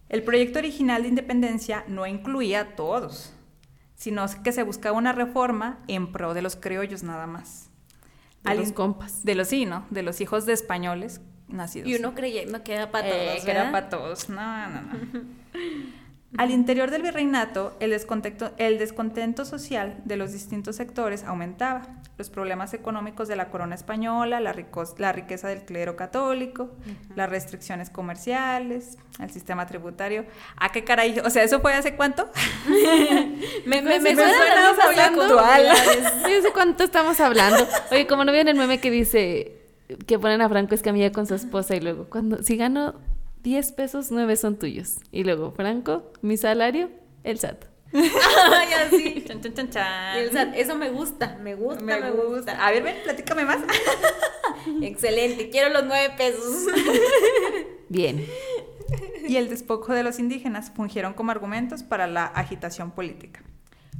El 0.09 0.23
proyecto 0.23 0.59
original 0.59 1.03
de 1.03 1.09
independencia 1.09 1.85
no 1.87 2.05
incluía 2.05 2.61
a 2.61 2.75
todos, 2.75 3.33
sino 3.95 4.25
que 4.43 4.51
se 4.51 4.63
buscaba 4.63 4.97
una 4.97 5.11
reforma 5.13 5.79
en 5.87 6.11
pro 6.11 6.33
de 6.33 6.41
los 6.41 6.55
criollos 6.55 7.03
nada 7.03 7.25
más. 7.27 7.69
De 8.43 8.51
Al 8.51 8.57
los 8.57 8.71
compas. 8.73 9.23
De 9.23 9.35
los 9.35 9.47
sí, 9.47 9.65
¿no? 9.65 9.85
De 9.89 10.03
los 10.03 10.21
hijos 10.21 10.45
de 10.45 10.53
españoles 10.53 11.21
nacidos. 11.47 11.87
Y 11.89 11.95
uno 11.95 12.13
creyendo 12.13 12.63
que 12.63 12.73
era 12.73 12.91
para 12.91 13.09
todos, 13.09 13.21
Eh, 13.21 13.41
que 13.45 13.51
era 13.51 13.71
para 13.71 13.89
todos. 13.89 14.29
No, 14.29 14.69
no, 14.69 14.81
no. 14.81 14.91
Al 16.37 16.51
interior 16.51 16.89
del 16.91 17.03
virreinato, 17.03 17.75
el 17.79 17.91
descontento, 17.91 18.51
el 18.57 18.79
descontento 18.79 19.45
social 19.45 19.97
de 20.05 20.17
los 20.17 20.31
distintos 20.31 20.75
sectores 20.77 21.23
aumentaba. 21.23 21.83
Los 22.17 22.29
problemas 22.29 22.73
económicos 22.73 23.27
de 23.27 23.35
la 23.35 23.49
corona 23.49 23.73
española, 23.75 24.39
la, 24.39 24.53
ricos- 24.53 24.95
la 24.99 25.11
riqueza 25.11 25.47
del 25.47 25.63
clero 25.63 25.95
católico, 25.95 26.69
las 27.15 27.29
restricciones 27.29 27.89
comerciales, 27.89 28.97
el 29.19 29.31
sistema 29.31 29.65
tributario. 29.65 30.25
¿A 30.57 30.71
qué 30.71 30.83
caray? 30.83 31.19
O 31.19 31.29
sea, 31.29 31.43
¿eso 31.43 31.59
fue 31.59 31.73
hace 31.73 31.95
cuánto? 31.95 32.29
Me, 33.65 33.81
me, 33.81 33.99
me 33.99 33.99
Me 33.99 34.15
suena 34.15 34.73
muy 34.85 34.99
actual. 34.99 35.67
Sé 35.75 36.49
cuánto 36.53 36.83
estamos 36.83 37.19
hablando. 37.19 37.65
Oye, 37.91 38.07
como 38.07 38.25
no 38.25 38.31
vieron 38.31 38.49
el 38.49 38.55
meme 38.57 38.79
que 38.79 38.91
dice 38.91 39.57
que 40.07 40.17
ponen 40.19 40.41
a 40.41 40.49
Franco 40.49 40.75
Escamilla 40.75 41.11
con 41.11 41.25
su 41.27 41.35
esposa 41.35 41.75
y 41.75 41.79
luego, 41.81 42.05
cuando 42.09 42.41
si 42.43 42.57
gano 42.57 42.95
10 43.43 43.71
pesos, 43.73 44.11
9 44.11 44.35
son 44.37 44.57
tuyos. 44.57 44.97
Y 45.11 45.23
luego, 45.23 45.51
Franco, 45.51 46.11
mi 46.21 46.37
salario, 46.37 46.89
el 47.23 47.39
SAT. 47.39 47.65
Ay, 47.93 48.69
así. 48.87 49.23
Chan, 49.27 49.41
chan, 49.41 49.53
chan, 49.53 49.69
chan. 49.69 50.17
Y 50.17 50.19
el 50.21 50.31
SAT, 50.31 50.55
eso 50.55 50.75
me 50.75 50.89
gusta, 50.89 51.37
me 51.41 51.53
gusta, 51.55 51.83
me, 51.83 51.99
Me 52.01 52.11
gusta. 52.11 52.35
gusta. 52.35 52.65
A 52.65 52.71
ver, 52.71 52.83
ven, 52.83 52.95
platícame 53.03 53.45
más. 53.45 53.59
Excelente, 54.81 55.49
quiero 55.49 55.69
los 55.69 55.83
nueve 55.85 56.13
pesos. 56.17 56.65
Bien. 57.89 58.25
y 59.27 59.35
el 59.37 59.49
despojo 59.49 59.93
de 59.93 60.03
los 60.03 60.19
indígenas 60.19 60.71
fungieron 60.75 61.13
como 61.13 61.31
argumentos 61.31 61.83
para 61.83 62.07
la 62.07 62.25
agitación 62.25 62.91
política. 62.91 63.43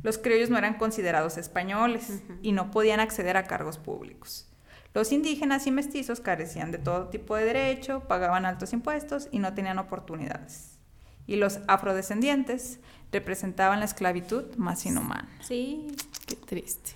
Los 0.02 0.18
criollos 0.18 0.50
no 0.50 0.58
eran 0.58 0.78
considerados 0.78 1.38
españoles 1.38 2.22
y 2.42 2.52
no 2.52 2.72
podían 2.72 3.00
acceder 3.00 3.38
a 3.38 3.44
cargos 3.44 3.78
públicos. 3.78 4.48
Los 4.94 5.12
indígenas 5.12 5.66
y 5.66 5.72
mestizos 5.72 6.20
carecían 6.20 6.72
de 6.72 6.78
todo 6.78 7.10
tipo 7.10 7.36
de 7.36 7.46
derecho, 7.46 8.02
pagaban 8.02 8.46
altos 8.46 8.74
impuestos 8.74 9.28
y 9.32 9.40
no 9.40 9.54
tenían 9.54 9.80
oportunidades. 9.80 10.78
Y 11.26 11.38
los 11.38 11.60
afrodescendientes 11.68 12.80
representaban 13.12 13.80
la 13.80 13.86
esclavitud 13.86 14.56
más 14.56 14.86
inhumana. 14.86 15.30
Sí. 15.42 15.88
Qué 16.28 16.36
triste. 16.36 16.92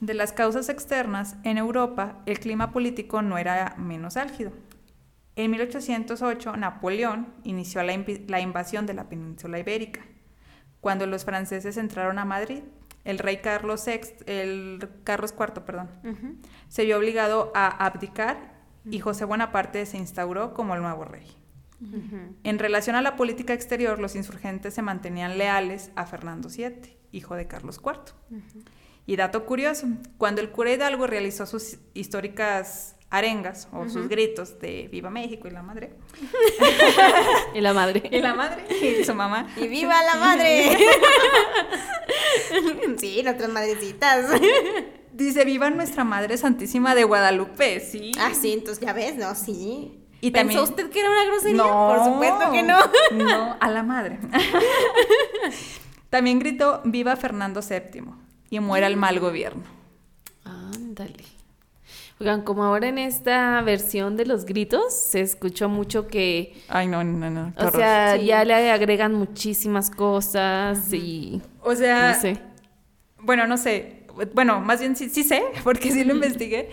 De 0.00 0.14
las 0.14 0.32
causas 0.32 0.68
externas, 0.68 1.36
en 1.44 1.56
Europa 1.56 2.22
el 2.26 2.38
clima 2.38 2.72
político 2.72 3.22
no 3.22 3.38
era 3.38 3.74
menos 3.78 4.16
álgido. 4.16 4.52
En 5.36 5.50
1808, 5.52 6.56
Napoleón 6.56 7.32
inició 7.44 7.82
la, 7.82 8.04
la 8.26 8.40
invasión 8.40 8.84
de 8.84 8.94
la 8.94 9.08
península 9.08 9.58
ibérica. 9.58 10.00
Cuando 10.80 11.06
los 11.06 11.24
franceses 11.24 11.76
entraron 11.76 12.18
a 12.18 12.24
Madrid, 12.24 12.62
el 13.10 13.18
rey 13.18 13.38
Carlos, 13.38 13.84
VI, 13.86 14.00
el 14.26 14.88
Carlos 15.04 15.34
IV 15.38 15.62
perdón, 15.64 15.90
se 16.68 16.84
vio 16.84 16.98
obligado 16.98 17.52
a 17.54 17.84
abdicar 17.84 18.60
y 18.90 19.00
José 19.00 19.24
Bonaparte 19.24 19.84
se 19.86 19.98
instauró 19.98 20.54
como 20.54 20.74
el 20.74 20.82
nuevo 20.82 21.04
rey. 21.04 21.26
En 22.44 22.58
relación 22.58 22.96
a 22.96 23.02
la 23.02 23.16
política 23.16 23.54
exterior, 23.54 23.98
los 23.98 24.14
insurgentes 24.14 24.74
se 24.74 24.82
mantenían 24.82 25.38
leales 25.38 25.90
a 25.94 26.06
Fernando 26.06 26.48
VII, 26.48 26.96
hijo 27.12 27.34
de 27.36 27.46
Carlos 27.46 27.80
IV. 27.84 28.14
Y 29.06 29.16
dato 29.16 29.46
curioso, 29.46 29.88
cuando 30.18 30.40
el 30.40 30.50
cura 30.50 30.72
Hidalgo 30.72 31.06
realizó 31.06 31.46
sus 31.46 31.78
históricas 31.94 32.96
arengas 33.10 33.68
o 33.72 33.88
sus 33.88 34.08
gritos 34.08 34.58
de 34.60 34.88
Viva 34.90 35.10
México 35.10 35.48
y 35.48 35.50
la 35.50 35.62
madre, 35.62 35.90
Y 37.54 37.60
la 37.60 37.72
madre. 37.72 38.02
y 38.10 38.20
la 38.20 38.34
madre 38.34 38.64
y 38.70 39.04
su 39.04 39.14
mamá, 39.14 39.48
¡Y 39.56 39.66
viva 39.66 40.00
la 40.04 40.14
madre! 40.14 40.76
sí, 42.98 43.20
nuestras 43.22 43.50
madrecitas. 43.50 44.26
dice 45.12 45.44
Viva 45.44 45.70
nuestra 45.70 46.04
Madre 46.04 46.36
Santísima 46.38 46.94
de 46.94 47.04
Guadalupe, 47.04 47.80
sí. 47.80 48.12
ah, 48.20 48.30
sí, 48.32 48.52
entonces 48.52 48.84
ya 48.84 48.92
ves, 48.92 49.16
¿no? 49.16 49.34
Sí. 49.34 49.96
Y 50.20 50.30
¿Pensó 50.32 50.58
también- 50.58 50.60
usted 50.60 50.90
que 50.90 51.00
era 51.00 51.10
una 51.10 51.24
grosería? 51.24 51.56
No, 51.56 51.94
Por 51.96 52.04
supuesto 52.04 52.52
que 52.52 52.62
no. 52.62 52.78
No, 53.12 53.56
a 53.58 53.70
la 53.70 53.82
madre. 53.82 54.18
También 56.10 56.38
gritó 56.38 56.82
Viva 56.84 57.16
Fernando 57.16 57.60
VII 57.62 58.02
y 58.50 58.60
muera 58.60 58.86
el 58.86 58.96
mal 58.96 59.18
gobierno. 59.18 59.62
Oigan, 62.20 62.42
como 62.42 62.64
ahora 62.64 62.88
en 62.88 62.98
esta 62.98 63.62
versión 63.62 64.16
de 64.16 64.26
los 64.26 64.44
gritos 64.44 64.94
se 64.94 65.22
escuchó 65.22 65.70
mucho 65.70 66.06
que, 66.06 66.54
Ay, 66.68 66.86
no, 66.86 67.02
no, 67.02 67.30
no. 67.30 67.54
qué 67.56 67.64
o 67.64 67.68
horror. 67.68 67.80
sea, 67.80 68.16
Sí. 68.18 68.26
ya 68.26 68.44
le 68.44 68.70
agregan 68.70 69.14
muchísimas 69.14 69.90
cosas 69.90 70.92
y 70.92 71.40
O 71.62 71.74
sea, 71.74 72.12
no 72.12 72.20
sé. 72.20 72.36
bueno, 73.20 73.46
no 73.46 73.56
sé. 73.56 74.04
Bueno, 74.34 74.60
más 74.60 74.80
bien 74.80 74.96
sí, 74.96 75.08
sí 75.08 75.24
sé, 75.24 75.42
porque 75.64 75.90
sí 75.90 76.04
lo 76.04 76.14
investigué. 76.14 76.68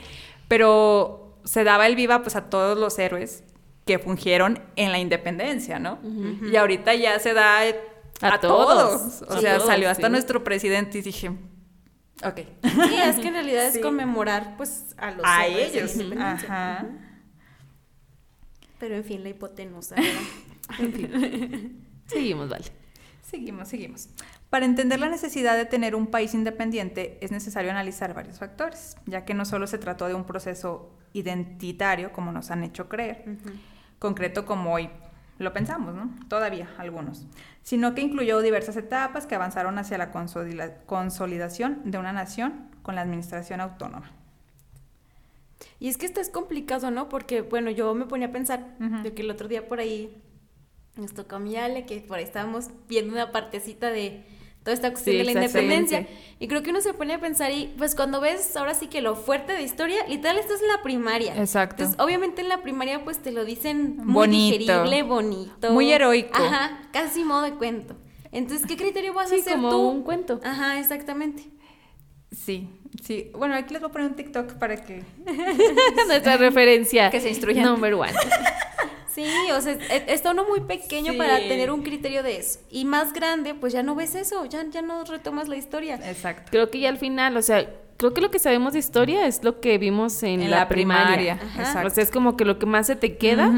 Pero 0.49 1.39
se 1.45 1.63
daba 1.63 1.87
el 1.87 1.95
viva 1.95 2.21
pues 2.23 2.35
a 2.35 2.49
todos 2.49 2.77
los 2.77 2.99
héroes 2.99 3.43
que 3.85 3.99
fungieron 3.99 4.59
en 4.75 4.91
la 4.91 4.99
independencia, 4.99 5.79
¿no? 5.79 5.97
Y 6.51 6.57
ahorita 6.57 6.93
ya 6.95 7.19
se 7.19 7.33
da 7.33 7.59
a, 8.21 8.33
A 8.33 8.39
todos. 8.41 8.67
todos. 8.67 9.21
O 9.29 9.35
Sí, 9.35 9.41
sea, 9.43 9.55
todos, 9.55 9.67
salió 9.69 9.89
hasta 9.89 10.07
sí. 10.07 10.11
nuestro 10.11 10.43
presidente 10.43 10.97
y 10.97 11.01
dije, 11.01 11.31
ok. 12.23 12.35
Sí, 12.63 12.95
es 13.03 13.15
que 13.17 13.27
en 13.27 13.33
realidad 13.33 13.71
Sí. 13.71 13.77
es 13.79 13.83
conmemorar, 13.83 14.55
pues, 14.57 14.93
a 14.97 15.11
los 15.11 15.25
a 15.25 15.45
héroes 15.47 15.97
de 15.97 16.03
la 16.05 16.31
ellos. 16.33 16.43
Ajá. 16.43 16.85
Pero 18.79 18.95
en 18.95 19.03
fin, 19.03 19.23
la 19.23 19.29
hipotenusa. 19.29 19.95
¿verdad? 20.79 21.09
Seguimos, 22.07 22.49
vale. 22.49 22.65
Seguimos, 23.21 23.67
seguimos. 23.67 24.09
Para 24.49 24.65
entender 24.65 24.99
la 24.99 25.09
necesidad 25.09 25.57
de 25.57 25.65
tener 25.65 25.95
un 25.95 26.07
país 26.07 26.33
independiente 26.33 27.17
es 27.21 27.31
necesario 27.31 27.69
analizar 27.71 28.13
varios 28.13 28.39
factores, 28.39 28.95
ya 29.05 29.25
que 29.25 29.33
no 29.33 29.43
solo 29.43 29.67
se 29.67 29.77
trató 29.77 30.07
de 30.07 30.13
un 30.13 30.23
proceso 30.25 30.97
identitario 31.11 32.13
como 32.13 32.31
nos 32.31 32.51
han 32.51 32.63
hecho 32.63 32.87
creer, 32.87 33.25
concreto 33.99 34.45
como 34.45 34.73
hoy 34.73 34.89
lo 35.39 35.53
pensamos, 35.53 35.93
¿no? 35.93 36.09
Todavía 36.27 36.69
algunos, 36.77 37.25
sino 37.63 37.93
que 37.93 38.01
incluyó 38.01 38.41
diversas 38.41 38.77
etapas 38.77 39.27
que 39.27 39.35
avanzaron 39.35 39.77
hacia 39.77 39.97
la 39.97 40.11
consolida- 40.11 40.77
consolidación 40.85 41.81
de 41.85 41.97
una 41.97 42.13
nación 42.13 42.69
con 42.81 42.95
la 42.95 43.01
administración 43.01 43.61
autónoma. 43.61 44.11
Y 45.79 45.89
es 45.89 45.97
que 45.97 46.05
esto 46.05 46.21
es 46.21 46.29
complicado, 46.29 46.91
¿no? 46.91 47.09
Porque, 47.09 47.41
bueno, 47.41 47.69
yo 47.69 47.93
me 47.93 48.05
ponía 48.05 48.27
a 48.27 48.31
pensar 48.31 48.77
de 49.03 49.13
que 49.13 49.21
el 49.21 49.29
otro 49.29 49.47
día 49.47 49.67
por 49.67 49.79
ahí 49.79 50.21
nos 50.95 51.13
tocó 51.13 51.35
a 51.35 51.39
mi 51.39 51.55
Ale, 51.55 51.85
que 51.85 51.99
por 52.01 52.17
ahí 52.17 52.23
estábamos 52.23 52.69
viendo 52.87 53.13
una 53.13 53.31
partecita 53.31 53.89
de 53.91 54.25
toda 54.67 54.75
esta 54.75 54.91
cuestión 54.91 55.13
Sí, 55.13 55.17
de 55.19 55.23
la 55.23 55.31
independencia. 55.31 56.07
Y 56.39 56.49
creo 56.49 56.61
que 56.61 56.71
uno 56.71 56.81
se 56.81 56.93
pone 56.93 57.13
a 57.13 57.19
pensar 57.21 57.51
y 57.53 57.73
pues 57.77 57.95
cuando 57.95 58.19
ves 58.19 58.53
ahora 58.57 58.73
sí 58.73 58.87
que 58.87 58.99
lo 59.01 59.15
fuerte 59.15 59.53
de 59.53 59.61
historia, 59.63 60.05
literal 60.09 60.37
esto 60.37 60.53
es 60.55 60.59
la 60.61 60.83
primaria. 60.83 61.37
Exacto. 61.37 61.83
Entonces, 61.83 62.03
obviamente 62.05 62.41
en 62.41 62.49
la 62.49 62.61
primaria 62.61 63.05
pues 63.05 63.19
te 63.19 63.31
lo 63.31 63.45
dicen 63.45 63.95
muy 64.03 64.13
Bonito. 64.13 64.57
digerible, 64.57 65.03
bonito. 65.03 65.71
Muy 65.71 65.89
heroico. 65.93 66.37
Ajá, 66.43 66.81
casi 66.91 67.23
modo 67.23 67.43
de 67.43 67.53
cuento. 67.53 67.95
Entonces, 68.33 68.67
¿qué 68.67 68.75
criterio 68.75 69.13
vas 69.13 69.27
a 69.31 69.35
Sí, 69.35 69.39
hacer 69.41 69.53
como 69.53 69.69
tú? 69.69 69.79
un 69.87 70.03
cuento. 70.03 70.41
Ajá, 70.43 70.77
exactamente. 70.79 71.43
Sí, 72.29 72.69
sí. 73.01 73.31
Bueno, 73.33 73.55
aquí 73.55 73.71
les 73.71 73.81
voy 73.81 73.89
a 73.89 73.93
poner 73.93 74.09
un 74.09 74.15
TikTok 74.17 74.55
para 74.55 74.75
que... 74.75 75.01
Nuestra 76.07 76.35
referencia. 76.35 77.09
Que 77.09 77.21
se 77.21 77.29
instruyan. 77.29 77.63
Number 77.63 77.93
one. 77.93 78.11
Sí, 79.17 79.51
o 79.51 79.59
sea, 79.61 79.73
está 80.07 80.31
uno 80.31 80.45
muy 80.47 80.59
pequeño 80.61 81.13
Sí. 81.13 81.17
para 81.17 81.37
tener 81.39 81.71
un 81.71 81.81
criterio 81.81 82.21
de 82.21 82.37
eso. 82.37 82.59
Y 82.69 82.85
más 82.85 83.13
grande, 83.13 83.55
pues 83.55 83.73
ya 83.73 83.81
no 83.81 83.95
ves 83.95 84.13
eso, 84.13 84.45
ya, 84.45 84.63
ya 84.69 84.83
no 84.83 85.03
retomas 85.05 85.47
la 85.47 85.55
historia. 85.57 85.95
Exacto. 86.07 86.49
Creo 86.51 86.69
que 86.69 86.79
ya 86.79 86.89
al 86.89 86.99
final, 86.99 87.35
o 87.35 87.41
sea, 87.41 87.67
creo 87.97 88.13
que 88.13 88.21
lo 88.21 88.29
que 88.29 88.37
sabemos 88.37 88.73
de 88.73 88.79
historia 88.79 89.25
es 89.25 89.43
lo 89.43 89.59
que 89.59 89.79
vimos 89.79 90.21
en, 90.21 90.41
En 90.43 90.51
la, 90.51 90.57
la 90.57 90.67
primaria. 90.69 91.37
primaria, 91.39 91.59
exacto. 91.63 91.87
O 91.87 91.89
sea, 91.89 92.03
es 92.03 92.11
como 92.11 92.37
que 92.37 92.45
lo 92.45 92.59
que 92.59 92.67
más 92.67 92.85
se 92.85 92.95
te 92.95 93.17
queda. 93.17 93.51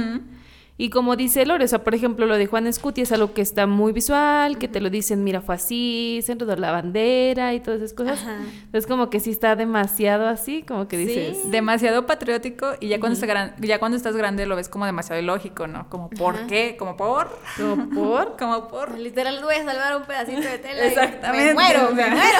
Y 0.81 0.89
como 0.91 1.17
dice 1.17 1.45
Lore, 1.45 1.65
o 1.65 1.67
sea, 1.67 1.83
por 1.83 1.93
ejemplo, 1.93 2.25
lo 2.25 2.37
de 2.37 2.45
Juan 2.47 2.65
Escuti 2.65 3.01
es 3.01 3.11
algo 3.11 3.33
que 3.33 3.41
está 3.41 3.67
muy 3.67 3.91
visual, 3.91 4.57
que 4.57 4.69
te 4.69 4.79
lo 4.79 4.89
dicen, 4.89 5.25
mira, 5.25 5.41
fue 5.41 5.55
así, 5.55 6.21
se 6.23 6.31
enredó 6.31 6.55
la 6.55 6.71
bandera 6.71 7.53
y 7.53 7.59
todas 7.59 7.81
esas 7.81 7.93
cosas. 7.93 8.21
Ajá. 8.21 8.37
Es 8.71 8.87
como 8.87 9.09
que 9.09 9.19
sí 9.19 9.29
está 9.31 9.57
demasiado 9.57 10.25
así, 10.29 10.63
como 10.63 10.87
que 10.87 10.95
dices... 10.97 11.51
Demasiado 11.51 12.05
patriótico 12.05 12.75
y 12.79 12.87
ya 12.87 13.01
cuando, 13.01 13.15
está 13.15 13.25
gran- 13.25 13.55
ya 13.59 13.77
cuando 13.77 13.97
estás 13.97 14.15
grande 14.15 14.45
lo 14.45 14.55
ves 14.55 14.69
como 14.69 14.85
demasiado 14.85 15.21
ilógico, 15.21 15.67
¿no? 15.67 15.89
Como, 15.89 16.09
¿por 16.11 16.47
qué? 16.47 16.77
Como, 16.79 16.95
¿por? 16.95 17.29
Como 17.57 17.89
por... 17.89 18.37
Como, 18.39 18.67
¿por? 18.69 18.97
Literal, 18.97 19.43
voy 19.43 19.55
a 19.55 19.65
salvar 19.65 19.97
un 19.97 20.03
pedacito 20.03 20.39
de 20.47 20.59
tela. 20.59 20.85
y 20.85 20.87
Exactamente, 20.87 21.45
Me 21.47 21.53
muero, 21.55 21.91
me 21.93 22.05
muero. 22.09 22.39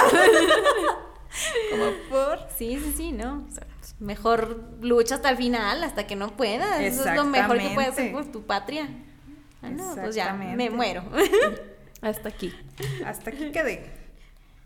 Como, 1.70 1.84
¿por? 2.08 2.38
Sí, 2.56 2.78
sí, 2.82 2.94
sí, 2.96 3.12
¿no? 3.12 3.44
O 3.46 3.50
sea, 3.52 3.66
mejor 4.00 4.64
lucha 4.80 5.16
hasta 5.16 5.30
el 5.30 5.36
final, 5.36 5.84
hasta 5.84 6.06
que 6.06 6.16
no 6.16 6.36
puedas. 6.36 6.80
Eso 6.80 7.08
es 7.08 7.14
lo 7.14 7.24
mejor 7.24 7.58
que 7.58 7.70
puedes 7.74 7.90
hacer 7.90 8.12
por 8.12 8.26
tu 8.26 8.42
patria. 8.42 8.88
Ah, 9.62 9.70
no, 9.70 9.94
pues 9.94 10.14
ya, 10.14 10.32
me 10.32 10.70
muero. 10.70 11.04
Hasta 12.00 12.30
aquí. 12.30 12.50
Hasta 13.04 13.30
aquí 13.30 13.50
quedé. 13.52 14.00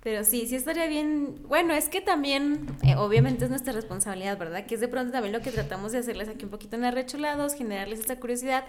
Pero 0.04 0.22
sí, 0.22 0.46
sí 0.46 0.54
estaría 0.54 0.86
bien. 0.86 1.36
Bueno, 1.48 1.72
es 1.72 1.88
que 1.88 2.02
también, 2.02 2.66
eh, 2.82 2.94
obviamente 2.94 3.44
es 3.44 3.50
nuestra 3.50 3.72
responsabilidad, 3.72 4.36
¿verdad? 4.38 4.66
Que 4.66 4.74
es 4.74 4.80
de 4.82 4.86
pronto 4.86 5.12
también 5.12 5.32
lo 5.32 5.40
que 5.40 5.50
tratamos 5.50 5.92
de 5.92 5.98
hacerles 5.98 6.28
aquí 6.28 6.44
un 6.44 6.50
poquito 6.50 6.76
en 6.76 6.84
arrecholados, 6.84 7.54
generarles 7.54 8.00
esa 8.00 8.20
curiosidad, 8.20 8.66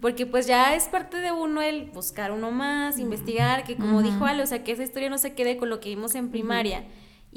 porque 0.00 0.26
pues 0.26 0.46
ya 0.46 0.76
es 0.76 0.84
parte 0.84 1.16
de 1.16 1.32
uno 1.32 1.60
el 1.60 1.90
buscar 1.90 2.30
uno 2.30 2.52
más, 2.52 3.00
investigar, 3.00 3.64
que 3.64 3.74
como 3.74 4.00
dijo 4.00 4.26
Ale, 4.26 4.44
o 4.44 4.46
sea, 4.46 4.62
que 4.62 4.70
esa 4.70 4.84
historia 4.84 5.10
no 5.10 5.18
se 5.18 5.34
quede 5.34 5.56
con 5.56 5.70
lo 5.70 5.80
que 5.80 5.88
vimos 5.88 6.14
en 6.14 6.30
primaria. 6.30 6.84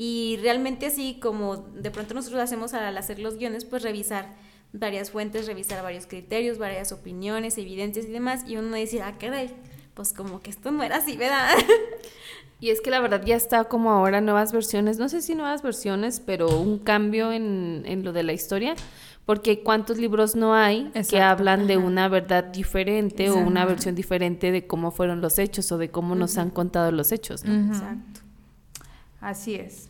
Y 0.01 0.39
realmente 0.41 0.85
así 0.85 1.19
como 1.21 1.57
de 1.57 1.91
pronto 1.91 2.13
nosotros 2.13 2.39
hacemos 2.39 2.73
al 2.73 2.97
hacer 2.97 3.19
los 3.19 3.35
guiones, 3.35 3.65
pues 3.65 3.83
revisar 3.83 4.33
varias 4.71 5.11
fuentes, 5.11 5.45
revisar 5.45 5.83
varios 5.83 6.07
criterios, 6.07 6.57
varias 6.57 6.93
opiniones, 6.93 7.57
evidencias 7.57 8.05
y 8.05 8.11
demás, 8.11 8.45
y 8.47 8.55
uno 8.55 8.77
decir, 8.77 9.01
ah, 9.01 9.17
caray, 9.19 9.53
pues 9.95 10.13
como 10.13 10.41
que 10.41 10.51
esto 10.51 10.71
no 10.71 10.83
era 10.83 10.95
así, 10.95 11.17
¿verdad? 11.17 11.49
Y 12.61 12.71
es 12.71 12.81
que 12.81 12.91
la 12.91 12.99
verdad 12.99 13.23
ya 13.25 13.37
está 13.37 13.65
como 13.65 13.91
ahora 13.91 14.19
nuevas 14.19 14.51
versiones, 14.51 14.99
no 14.99 15.07
sé 15.07 15.21
si 15.21 15.33
nuevas 15.33 15.61
versiones, 15.61 16.19
pero 16.19 16.59
un 16.59 16.77
cambio 16.79 17.31
en, 17.31 17.83
en 17.85 18.03
lo 18.03 18.11
de 18.11 18.23
la 18.23 18.33
historia, 18.33 18.75
porque 19.25 19.63
cuántos 19.63 19.97
libros 19.97 20.35
no 20.35 20.53
hay 20.53 20.91
que 21.09 21.21
hablan 21.21 21.67
de 21.67 21.75
ajá. 21.75 21.85
una 21.85 22.07
verdad 22.09 22.43
diferente 22.43 23.29
o 23.29 23.37
una 23.37 23.65
versión 23.65 23.95
diferente 23.95 24.51
de 24.51 24.67
cómo 24.67 24.91
fueron 24.91 25.21
los 25.21 25.39
hechos 25.39 25.71
o 25.71 25.77
de 25.77 25.89
cómo 25.89 26.15
nos 26.15 26.37
han 26.37 26.49
contado 26.49 26.91
los 26.91 27.13
hechos. 27.13 27.45
¿no? 27.45 27.73
Exacto. 27.73 28.21
Así 29.21 29.55
es. 29.55 29.88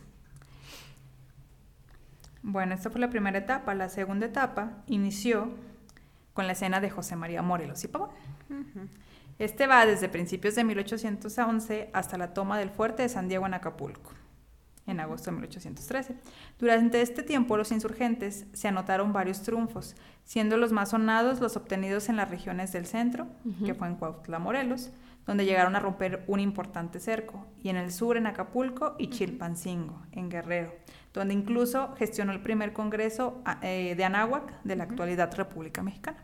Bueno, 2.42 2.74
esta 2.74 2.90
fue 2.90 3.00
la 3.00 3.10
primera 3.10 3.38
etapa. 3.38 3.74
La 3.74 3.88
segunda 3.88 4.26
etapa 4.26 4.82
inició 4.86 5.50
con 6.32 6.46
la 6.46 6.52
escena 6.52 6.80
de 6.80 6.90
José 6.90 7.16
María 7.16 7.42
Morelos 7.42 7.84
y 7.84 7.88
Pavón. 7.88 8.10
Este 9.38 9.66
va 9.66 9.86
desde 9.86 10.08
principios 10.08 10.54
de 10.54 10.64
1811 10.64 11.90
hasta 11.92 12.18
la 12.18 12.34
toma 12.34 12.58
del 12.58 12.70
fuerte 12.70 13.02
de 13.02 13.08
San 13.08 13.28
Diego 13.28 13.46
en 13.46 13.54
Acapulco, 13.54 14.12
en 14.86 15.00
agosto 15.00 15.30
de 15.30 15.36
1813. 15.36 16.14
Durante 16.58 17.00
este 17.00 17.22
tiempo 17.22 17.56
los 17.56 17.72
insurgentes 17.72 18.46
se 18.52 18.68
anotaron 18.68 19.12
varios 19.12 19.42
triunfos, 19.42 19.96
siendo 20.24 20.56
los 20.56 20.72
más 20.72 20.90
sonados 20.90 21.40
los 21.40 21.56
obtenidos 21.56 22.08
en 22.08 22.16
las 22.16 22.28
regiones 22.28 22.72
del 22.72 22.86
centro, 22.86 23.28
que 23.64 23.74
fue 23.74 23.88
en 23.88 23.96
Cuautla, 23.96 24.38
Morelos, 24.38 24.90
donde 25.26 25.44
llegaron 25.44 25.76
a 25.76 25.80
romper 25.80 26.24
un 26.26 26.40
importante 26.40 26.98
cerco, 26.98 27.46
y 27.62 27.68
en 27.68 27.76
el 27.76 27.92
sur 27.92 28.16
en 28.16 28.26
Acapulco 28.26 28.96
y 28.98 29.10
Chilpancingo, 29.10 30.00
en 30.12 30.28
Guerrero, 30.30 30.74
donde 31.12 31.34
incluso 31.34 31.94
gestionó 31.96 32.32
el 32.32 32.40
primer 32.42 32.72
congreso 32.72 33.40
ah, 33.44 33.58
eh, 33.62 33.94
de 33.96 34.04
Anáhuac 34.04 34.62
de 34.64 34.76
la 34.76 34.84
actualidad 34.84 35.32
República 35.36 35.82
Mexicana. 35.82 36.18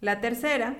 La 0.00 0.20
tercera 0.20 0.76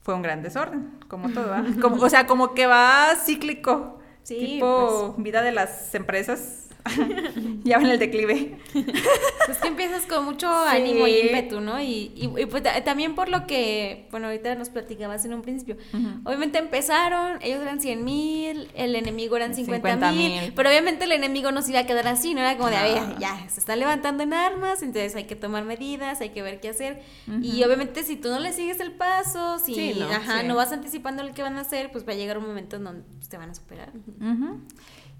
fue 0.00 0.14
un 0.14 0.22
gran 0.22 0.42
desorden, 0.42 0.98
como 1.08 1.30
todo. 1.30 1.54
Como- 1.80 2.02
o 2.02 2.08
sea, 2.08 2.26
como 2.26 2.54
que 2.54 2.66
va 2.66 3.14
cíclico. 3.16 3.98
Sí, 4.22 4.36
tipo 4.38 5.14
vida 5.18 5.42
de 5.42 5.52
las 5.52 5.94
empresas. 5.94 6.69
ya 7.64 7.78
va 7.78 7.84
en 7.84 7.90
el 7.90 7.98
declive. 7.98 8.58
Pues 8.72 9.58
que 9.58 9.68
empiezas 9.68 10.06
con 10.06 10.24
mucho 10.24 10.48
Sí. 10.70 10.76
ánimo 10.76 11.06
y 11.06 11.18
ímpetu, 11.18 11.60
¿no? 11.60 11.80
Y, 11.80 12.12
y, 12.14 12.30
y 12.38 12.46
pues 12.46 12.62
ta- 12.62 12.82
también 12.84 13.14
por 13.14 13.28
lo 13.28 13.46
que, 13.46 14.06
bueno, 14.10 14.26
ahorita 14.28 14.54
nos 14.54 14.68
platicabas 14.70 15.24
en 15.24 15.34
un 15.34 15.42
principio. 15.42 15.76
Obviamente 16.24 16.58
empezaron, 16.58 17.38
ellos 17.42 17.60
eran 17.60 17.80
100 17.80 18.04
mil, 18.04 18.68
el 18.74 18.94
enemigo 18.96 19.36
eran 19.36 19.54
50 19.54 20.12
mil, 20.12 20.30
50,000. 20.30 20.52
pero 20.54 20.68
obviamente 20.70 21.04
el 21.04 21.12
enemigo 21.12 21.52
no 21.52 21.62
se 21.62 21.70
iba 21.70 21.80
a 21.80 21.86
quedar 21.86 22.06
así, 22.08 22.34
no 22.34 22.40
era 22.40 22.56
como 22.56 22.70
de, 22.70 22.76
a 22.76 22.82
ver, 22.84 23.02
No. 23.08 23.18
ya, 23.18 23.48
se 23.48 23.60
está 23.60 23.76
levantando 23.76 24.22
en 24.22 24.32
armas, 24.32 24.82
entonces 24.82 25.14
hay 25.16 25.24
que 25.24 25.36
tomar 25.36 25.64
medidas, 25.64 26.20
hay 26.20 26.30
que 26.30 26.42
ver 26.42 26.60
qué 26.60 26.68
hacer. 26.70 27.02
Y 27.42 27.62
obviamente 27.64 28.02
si 28.04 28.16
tú 28.16 28.28
no 28.30 28.38
le 28.38 28.52
sigues 28.52 28.80
el 28.80 28.92
paso, 28.92 29.58
si 29.58 29.74
Sí, 29.74 29.94
no, 29.98 30.06
ajá, 30.10 30.40
sí. 30.40 30.46
no 30.46 30.54
vas 30.56 30.72
anticipando 30.72 31.22
lo 31.22 31.32
que 31.34 31.42
van 31.42 31.56
a 31.58 31.62
hacer, 31.62 31.90
pues 31.92 32.06
va 32.06 32.12
a 32.12 32.16
llegar 32.16 32.38
un 32.38 32.46
momento 32.46 32.76
en 32.76 32.84
donde 32.84 33.02
pues, 33.16 33.28
te 33.28 33.36
van 33.36 33.50
a 33.50 33.54
superar. 33.54 33.90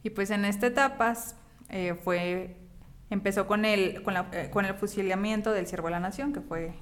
Y 0.02 0.10
pues 0.10 0.30
en 0.30 0.44
esta 0.44 0.66
etapa 0.66 1.14
eh, 1.70 1.94
fue 2.04 2.56
empezó 3.10 3.46
con 3.46 3.64
el 3.64 4.02
con, 4.02 4.14
la- 4.14 4.28
eh, 4.32 4.50
con 4.52 4.64
el 4.64 4.74
fusilamiento 4.74 5.52
del 5.52 5.66
siervo 5.66 5.88
de 5.88 5.92
la 5.92 6.00
nación 6.00 6.32
que 6.32 6.40
fue 6.40 6.72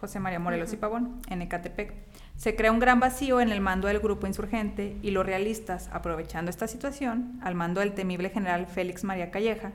José 0.00 0.18
María 0.20 0.38
Morelos 0.38 0.72
y 0.72 0.76
Pavón 0.76 1.20
en 1.28 1.42
Ecatepec. 1.42 1.92
Se 2.36 2.56
crea 2.56 2.72
un 2.72 2.78
gran 2.78 3.00
vacío 3.00 3.40
en 3.42 3.50
el 3.50 3.60
mando 3.60 3.86
del 3.88 3.98
grupo 3.98 4.26
insurgente 4.26 4.96
y 5.02 5.10
los 5.10 5.26
realistas, 5.26 5.90
aprovechando 5.92 6.48
esta 6.50 6.66
situación, 6.66 7.38
al 7.42 7.54
mando 7.54 7.80
del 7.80 7.92
temible 7.92 8.30
general 8.30 8.66
Félix 8.66 9.04
María 9.04 9.30
Calleja, 9.30 9.72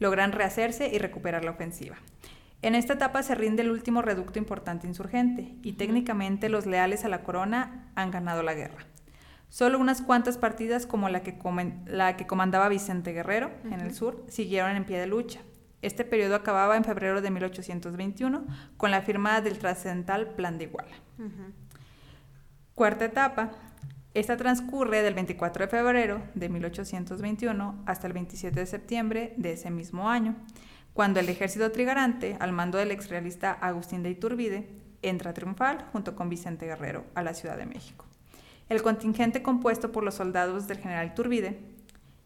logran 0.00 0.32
rehacerse 0.32 0.88
y 0.92 0.98
recuperar 0.98 1.44
la 1.44 1.52
ofensiva. 1.52 1.94
En 2.60 2.74
esta 2.74 2.94
etapa 2.94 3.22
se 3.22 3.36
rinde 3.36 3.62
el 3.62 3.70
último 3.70 4.02
reducto 4.02 4.40
importante 4.40 4.88
insurgente 4.88 5.54
y 5.62 5.74
técnicamente 5.74 6.48
los 6.48 6.66
leales 6.66 7.04
a 7.04 7.08
la 7.08 7.22
corona 7.22 7.86
han 7.94 8.10
ganado 8.10 8.42
la 8.42 8.54
guerra. 8.54 8.84
Solo 9.48 9.78
unas 9.78 10.02
cuantas 10.02 10.36
partidas 10.38 10.86
como 10.86 11.08
la 11.08 11.22
que, 11.22 11.38
comen- 11.38 11.84
la 11.86 12.16
que 12.16 12.26
comandaba 12.26 12.68
Vicente 12.68 13.12
Guerrero 13.12 13.50
en 13.64 13.80
el 13.80 13.94
sur 13.94 14.24
siguieron 14.28 14.76
en 14.76 14.84
pie 14.84 14.98
de 15.00 15.06
lucha. 15.06 15.40
Este 15.80 16.04
periodo 16.04 16.34
acababa 16.34 16.76
en 16.76 16.84
febrero 16.84 17.20
de 17.22 17.30
1821 17.30 18.46
con 18.76 18.90
la 18.90 19.00
firma 19.00 19.40
del 19.40 19.58
trascendental 19.58 20.28
Plan 20.34 20.58
de 20.58 20.64
Iguala. 20.64 20.94
Cuarta 22.74 23.04
etapa. 23.06 23.52
Esta 24.14 24.36
transcurre 24.36 25.02
del 25.02 25.14
24 25.14 25.64
de 25.64 25.68
febrero 25.70 26.22
de 26.34 26.48
1821 26.48 27.82
hasta 27.86 28.06
el 28.06 28.12
27 28.14 28.58
de 28.58 28.66
septiembre 28.66 29.34
de 29.36 29.52
ese 29.52 29.70
mismo 29.70 30.08
año, 30.10 30.34
cuando 30.92 31.20
el 31.20 31.28
ejército 31.28 31.70
trigarante, 31.70 32.36
al 32.40 32.52
mando 32.52 32.78
del 32.78 32.90
exrealista 32.90 33.52
Agustín 33.52 34.02
de 34.02 34.10
Iturbide, 34.10 34.68
entra 35.02 35.34
triunfal 35.34 35.86
junto 35.92 36.16
con 36.16 36.28
Vicente 36.28 36.66
Guerrero 36.66 37.04
a 37.14 37.22
la 37.22 37.34
Ciudad 37.34 37.56
de 37.56 37.66
México. 37.66 38.06
El 38.68 38.82
contingente 38.82 39.42
compuesto 39.42 39.92
por 39.92 40.04
los 40.04 40.14
soldados 40.14 40.66
del 40.68 40.78
general 40.78 41.08
Iturbide 41.08 41.58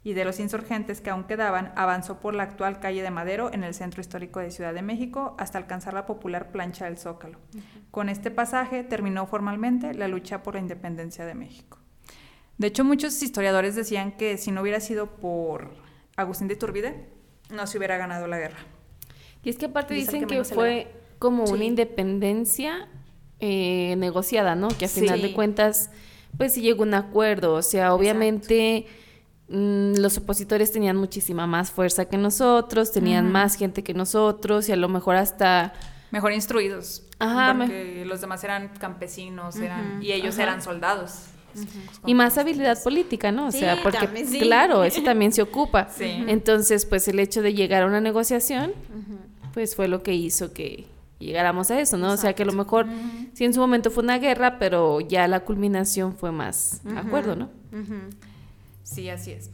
y 0.05 0.15
de 0.15 0.25
los 0.25 0.41
insurgentes 0.41 1.01
que 1.01 1.11
aún 1.11 1.25
quedaban 1.25 1.73
avanzó 1.77 2.19
por 2.19 2.35
la 2.35 2.43
actual 2.43 2.81
calle 2.81 3.03
de 3.03 3.11
Madero 3.13 3.53
en 3.53 3.63
el 3.63 3.73
centro 3.75 4.01
histórico 4.01 4.41
de 4.41 4.51
Ciudad 4.51 4.75
de 4.75 4.83
México 4.83 5.37
hasta 5.39 5.59
alcanzar 5.59 5.95
la 5.95 6.07
popular 6.07 6.51
plancha 6.51 6.87
del 6.87 6.99
Zócalo. 6.99 7.39
Con 7.93 8.09
este 8.09 8.33
pasaje 8.33 8.83
terminó 8.83 9.27
formalmente 9.27 9.95
la 9.95 10.09
lucha 10.09 10.43
por 10.43 10.55
la 10.55 10.61
independencia 10.61 11.25
de 11.25 11.35
México. 11.35 11.79
De 12.59 12.67
hecho, 12.67 12.85
muchos 12.85 13.23
historiadores 13.23 13.77
decían 13.77 14.13
que 14.13 14.37
si 14.39 14.51
no 14.51 14.63
hubiera 14.63 14.81
sido 14.81 15.07
por 15.07 15.71
Agustín 16.17 16.49
de 16.49 16.55
Iturbide, 16.55 17.09
no 17.51 17.67
se 17.69 17.79
hubiera 17.79 17.97
ganado 17.97 18.27
la 18.27 18.39
guerra. 18.39 18.59
Y 19.45 19.51
es 19.51 19.57
que 19.57 19.67
aparte 19.67 19.95
dicen 19.95 20.27
que 20.27 20.43
fue 20.45 20.93
como 21.21 21.47
Sí. 21.47 21.53
una 21.53 21.65
independencia 21.65 22.89
eh, 23.45 23.97
negociada, 23.97 24.55
¿no? 24.55 24.69
Que 24.69 24.85
a 24.85 24.89
final 24.89 25.21
Sí. 25.21 25.27
de 25.29 25.35
cuentas, 25.35 25.91
pues 26.37 26.55
sí 26.55 26.61
llegó 26.63 26.83
un 26.83 26.95
acuerdo. 26.95 27.55
O 27.55 27.63
sea, 27.63 27.95
obviamente 27.95 28.87
mm, 29.49 29.95
los 29.99 30.19
opositores 30.19 30.73
tenían 30.73 30.97
muchísima 30.97 31.47
más 31.47 31.71
fuerza 31.71 32.07
que 32.07 32.17
nosotros, 32.17 32.93
tenían 32.93 33.31
más 33.31 33.57
gente 33.57 33.83
que 33.83 33.95
nosotros 33.95 34.69
y 34.69 34.73
a 34.73 34.77
lo 34.77 34.89
mejor 34.89 35.17
hasta... 35.17 35.73
Mejor 36.11 36.33
instruidos. 36.33 37.05
Ajá, 37.19 37.55
porque 37.57 38.05
los 38.07 38.21
demás 38.21 38.43
eran 38.45 38.69
campesinos 38.79 39.57
eran, 39.57 40.03
y 40.03 40.13
ellos 40.13 40.35
ajá. 40.35 40.43
eran 40.43 40.63
soldados. 40.63 41.27
Y 42.07 42.15
más 42.15 42.39
habilidad 42.39 42.83
política, 42.83 43.31
¿no? 43.31 43.49
O 43.49 43.53
Sí, 43.53 43.61
sea, 43.61 43.79
porque, 43.83 43.99
también, 43.99 44.27
sí. 44.27 44.41
claro, 44.41 44.85
eso 44.85 45.03
también 45.05 45.33
se 45.33 45.43
ocupa. 45.43 45.89
Sí. 45.91 46.25
Entonces, 46.27 46.87
pues 46.87 47.07
el 47.09 47.19
hecho 47.21 47.43
de 47.43 47.55
llegar 47.55 47.83
a 47.83 47.87
una 47.87 48.01
negociación, 48.01 48.73
pues 49.55 49.77
fue 49.77 49.87
lo 49.89 50.03
que 50.03 50.15
hizo 50.15 50.53
que 50.53 50.87
llegáramos 51.23 51.71
a 51.71 51.81
eso, 51.81 51.97
¿no? 51.97 52.13
O 52.13 52.17
sea, 52.17 52.35
que 52.35 52.43
a 52.43 52.47
lo 52.47 52.53
mejor 52.53 52.87
sí 53.33 53.45
en 53.45 53.55
su 53.55 53.61
momento 53.61 53.91
fue 53.91 54.03
una 54.05 54.19
guerra, 54.19 54.59
pero 54.59 55.01
ya 55.01 55.27
la 55.29 55.41
culminación 55.41 56.15
fue 56.17 56.33
más 56.33 56.81
acuerdo, 56.97 57.37
¿no? 57.37 57.51
Sí, 58.83 59.09
así 59.09 59.33
es. 59.33 59.51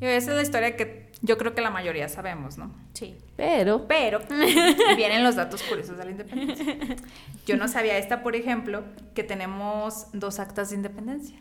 Y 0.00 0.06
esa 0.06 0.30
es 0.32 0.36
la 0.36 0.42
historia 0.42 0.76
que 0.76 1.10
yo 1.22 1.38
creo 1.38 1.54
que 1.54 1.62
la 1.62 1.70
mayoría 1.70 2.08
sabemos, 2.08 2.58
¿no? 2.58 2.70
Sí. 2.92 3.16
Pero, 3.36 3.86
Pero 3.88 4.20
vienen 4.96 5.24
los 5.24 5.36
datos 5.36 5.62
curiosos 5.62 5.96
de 5.96 6.04
la 6.04 6.10
independencia. 6.10 6.76
Yo 7.46 7.56
no 7.56 7.66
sabía 7.68 7.96
esta, 7.96 8.22
por 8.22 8.36
ejemplo, 8.36 8.84
que 9.14 9.22
tenemos 9.24 10.08
dos 10.12 10.38
actas 10.38 10.70
de 10.70 10.76
independencia. 10.76 11.40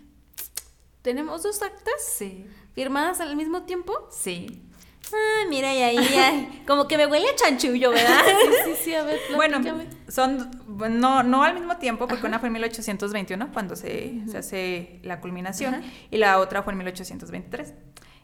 ¿Tenemos 1.01 1.43
dos 1.43 1.61
actas 1.61 1.93
Sí. 2.17 2.45
firmadas 2.73 3.19
al 3.19 3.35
mismo 3.35 3.63
tiempo? 3.63 3.93
Sí. 4.11 4.61
Ah, 5.11 5.45
mira, 5.49 5.73
y 5.73 5.81
ahí, 5.81 5.97
ay, 5.97 6.63
como 6.65 6.87
que 6.87 6.97
me 6.97 7.05
huele 7.05 7.27
a 7.29 7.35
chanchullo, 7.35 7.91
¿verdad? 7.91 8.21
Sí, 8.65 8.71
sí, 8.71 8.83
sí, 8.83 8.95
a 8.95 9.03
ver, 9.03 9.19
Bueno, 9.35 9.59
son 10.07 10.49
no, 10.99 11.23
no 11.23 11.43
al 11.43 11.53
mismo 11.55 11.77
tiempo, 11.77 12.07
porque 12.07 12.25
una 12.25 12.39
fue 12.39 12.47
en 12.47 12.53
1821 12.53 13.51
cuando 13.51 13.75
se, 13.75 14.21
se 14.27 14.37
hace 14.37 14.99
la 15.03 15.19
culminación 15.19 15.75
Ajá. 15.75 15.83
y 16.09 16.17
la 16.17 16.39
otra 16.39 16.63
fue 16.63 16.73
en 16.73 16.79
1823. 16.79 17.73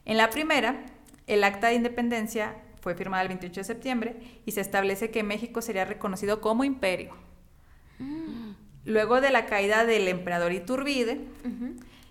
En 0.06 0.18
la 0.18 0.30
primera, 0.30 0.86
el 1.28 1.44
acta 1.44 1.68
de 1.68 1.76
independencia 1.76 2.56
fue 2.82 2.96
firmada 2.96 3.22
el 3.24 3.28
28 3.28 3.60
de 3.60 3.64
septiembre 3.64 4.16
y 4.46 4.52
se 4.52 4.62
establece 4.62 5.12
que 5.12 5.22
México 5.24 5.62
sería 5.62 5.86
reconocido 5.86 6.42
como 6.42 6.64
imperio. 6.64 7.16
Luego 8.86 9.20
de 9.20 9.30
la 9.30 9.46
caída 9.46 9.86
del 9.86 10.08
emperador 10.08 10.54
Iturbide, 10.54 11.20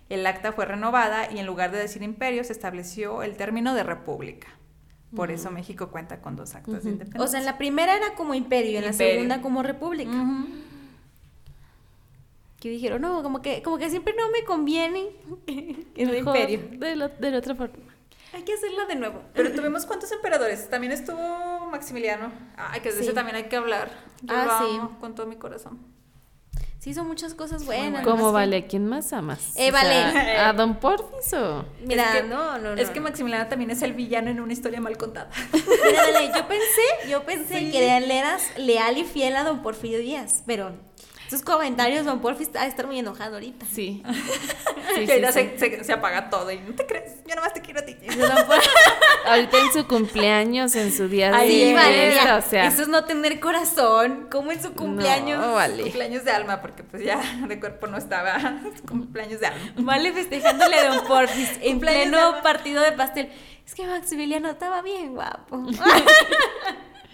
el 0.09 0.25
acta 0.25 0.53
fue 0.53 0.65
renovada 0.65 1.31
y 1.31 1.39
en 1.39 1.45
lugar 1.47 1.71
de 1.71 1.79
decir 1.79 2.03
imperio 2.03 2.43
se 2.43 2.53
estableció 2.53 3.23
el 3.23 3.35
término 3.35 3.73
de 3.73 3.83
república. 3.83 4.47
Por 5.15 5.31
eso 5.31 5.49
México 5.51 5.89
cuenta 5.89 6.21
con 6.21 6.35
dos 6.35 6.53
actas 6.55 6.83
de 6.83 6.91
independencia. 6.91 7.23
O 7.23 7.27
sea, 7.27 7.39
en 7.39 7.45
la 7.45 7.57
primera 7.57 7.95
era 7.95 8.13
como 8.15 8.33
imperio 8.35 8.71
y 8.71 8.75
en 8.77 8.83
la 8.85 8.91
Imperio. 8.91 9.13
segunda 9.13 9.41
como 9.41 9.63
república. 9.63 10.11
Que 12.59 12.69
dijeron, 12.69 13.01
no, 13.01 13.23
como 13.23 13.41
que, 13.41 13.63
como 13.63 13.77
que 13.77 13.89
siempre 13.89 14.13
no 14.17 14.29
me 14.31 14.43
conviene 14.43 15.09
el 15.95 16.15
imperio. 16.17 16.61
De, 16.73 16.95
la, 16.95 17.07
de 17.07 17.31
la 17.31 17.37
otra 17.37 17.55
forma. 17.55 17.75
Hay 18.33 18.43
que 18.43 18.53
hacerlo 18.53 18.85
de 18.85 18.95
nuevo. 18.95 19.21
Pero 19.33 19.51
tuvimos 19.53 19.85
cuántos 19.85 20.11
emperadores. 20.11 20.69
También 20.69 20.91
estuvo 20.93 21.67
Maximiliano. 21.71 22.31
Ay, 22.57 22.81
que 22.81 22.91
de 22.91 22.99
ese 22.99 23.09
Sí. 23.09 23.15
también 23.15 23.37
hay 23.37 23.43
que 23.45 23.55
hablar. 23.55 23.89
Yo 24.21 24.35
Ah, 24.35 24.59
lo 24.61 24.67
sí. 24.67 24.95
con 24.99 25.15
todo 25.15 25.25
mi 25.25 25.37
corazón. 25.37 25.79
Sí, 26.79 26.93
son 26.93 27.07
muchas 27.07 27.33
cosas 27.33 27.65
buenas. 27.65 28.05
¿Cómo 28.05 28.27
que- 28.27 28.31
vale? 28.33 28.57
¿A 28.57 28.65
quién 28.67 28.87
más 28.87 29.11
amas? 29.11 29.51
Eh, 29.57 29.69
O 29.69 29.71
sea, 29.71 29.71
vale. 29.71 30.37
¿A 30.37 30.53
Don 30.53 30.75
Porfis 30.79 31.33
o...? 31.33 31.65
Mira, 31.85 32.05
es 32.15 32.21
que, 32.21 32.27
no, 32.27 32.57
no, 32.57 32.73
no. 32.75 32.81
Es 32.81 32.89
que 32.89 33.01
Maximiliano 33.01 33.47
también 33.47 33.69
es 33.71 33.81
el 33.81 33.91
villano 33.93 34.29
en 34.31 34.39
una 34.39 34.53
historia 34.53 34.79
mal 34.79 34.97
contada. 34.97 35.29
Mira, 35.53 36.03
dale, 36.11 36.27
yo 36.27 36.47
pensé, 36.47 37.09
yo 37.09 37.23
pensé 37.25 37.59
Sí. 37.59 37.71
que 37.71 37.99
le 37.99 38.17
eras 38.17 38.43
leal 38.57 38.97
y 38.97 39.03
fiel 39.03 39.35
a 39.35 39.43
don 39.43 39.61
Porfirio 39.61 39.99
Díaz, 39.99 40.43
pero 40.45 40.71
sus 41.29 41.41
comentarios, 41.43 42.05
don 42.05 42.19
Porfirio 42.21 42.47
está 42.47 42.63
a 42.63 42.67
estar 42.67 42.87
muy 42.87 42.97
enojado 42.99 43.35
ahorita. 43.35 43.65
Sí. 43.71 44.01
que 44.95 44.95
Sí, 44.95 45.05
sí, 45.05 45.11
ahorita 45.11 45.31
sí. 45.31 45.49
Se, 45.57 45.77
se- 45.77 45.83
se 45.83 45.93
apaga 45.93 46.29
todo 46.29 46.51
y 46.51 46.57
no 46.59 46.73
te 46.73 46.85
crees. 46.85 47.23
Yo 47.27 47.35
nomás 47.35 47.53
te 47.53 47.61
quiero 47.61 47.79
a 47.81 47.85
ti. 47.85 47.95
Ahorita 49.25 49.57
en 49.59 49.71
su 49.71 49.85
cumpleaños, 49.87 50.75
en 50.75 50.91
su 50.91 51.07
día 51.07 51.31
de 51.31 52.31
o 52.37 52.41
sea... 52.41 52.65
eso 52.65 52.81
es 52.81 52.87
no 52.87 53.05
tener 53.05 53.39
corazón, 53.39 54.27
como 54.31 54.51
en 54.51 54.61
su 54.61 54.73
cumpleaños. 54.73 55.39
No, 55.39 55.53
vale. 55.53 55.83
Cumpleaños 55.83 56.23
de 56.25 56.31
alma, 56.31 56.61
porque 56.61 56.83
pues 56.83 57.03
ya 57.03 57.21
de 57.47 57.59
cuerpo 57.59 57.85
no 57.85 57.97
estaba. 57.97 58.37
Cumpleaños 58.87 59.39
de 59.39 59.47
alma. 59.47 59.71
Vale, 59.77 60.11
festejándole 60.13 60.75
a 60.79 60.95
don 60.95 61.05
Porfis 61.07 61.51
en 61.61 61.75
de 61.79 61.85
pleno 61.85 62.17
alma. 62.17 62.41
partido 62.41 62.81
de 62.81 62.91
pastel. 62.93 63.29
Es 63.65 63.75
que 63.75 63.85
Maximiliano 63.85 64.49
estaba 64.49 64.81
bien 64.81 65.13
guapo. 65.13 65.61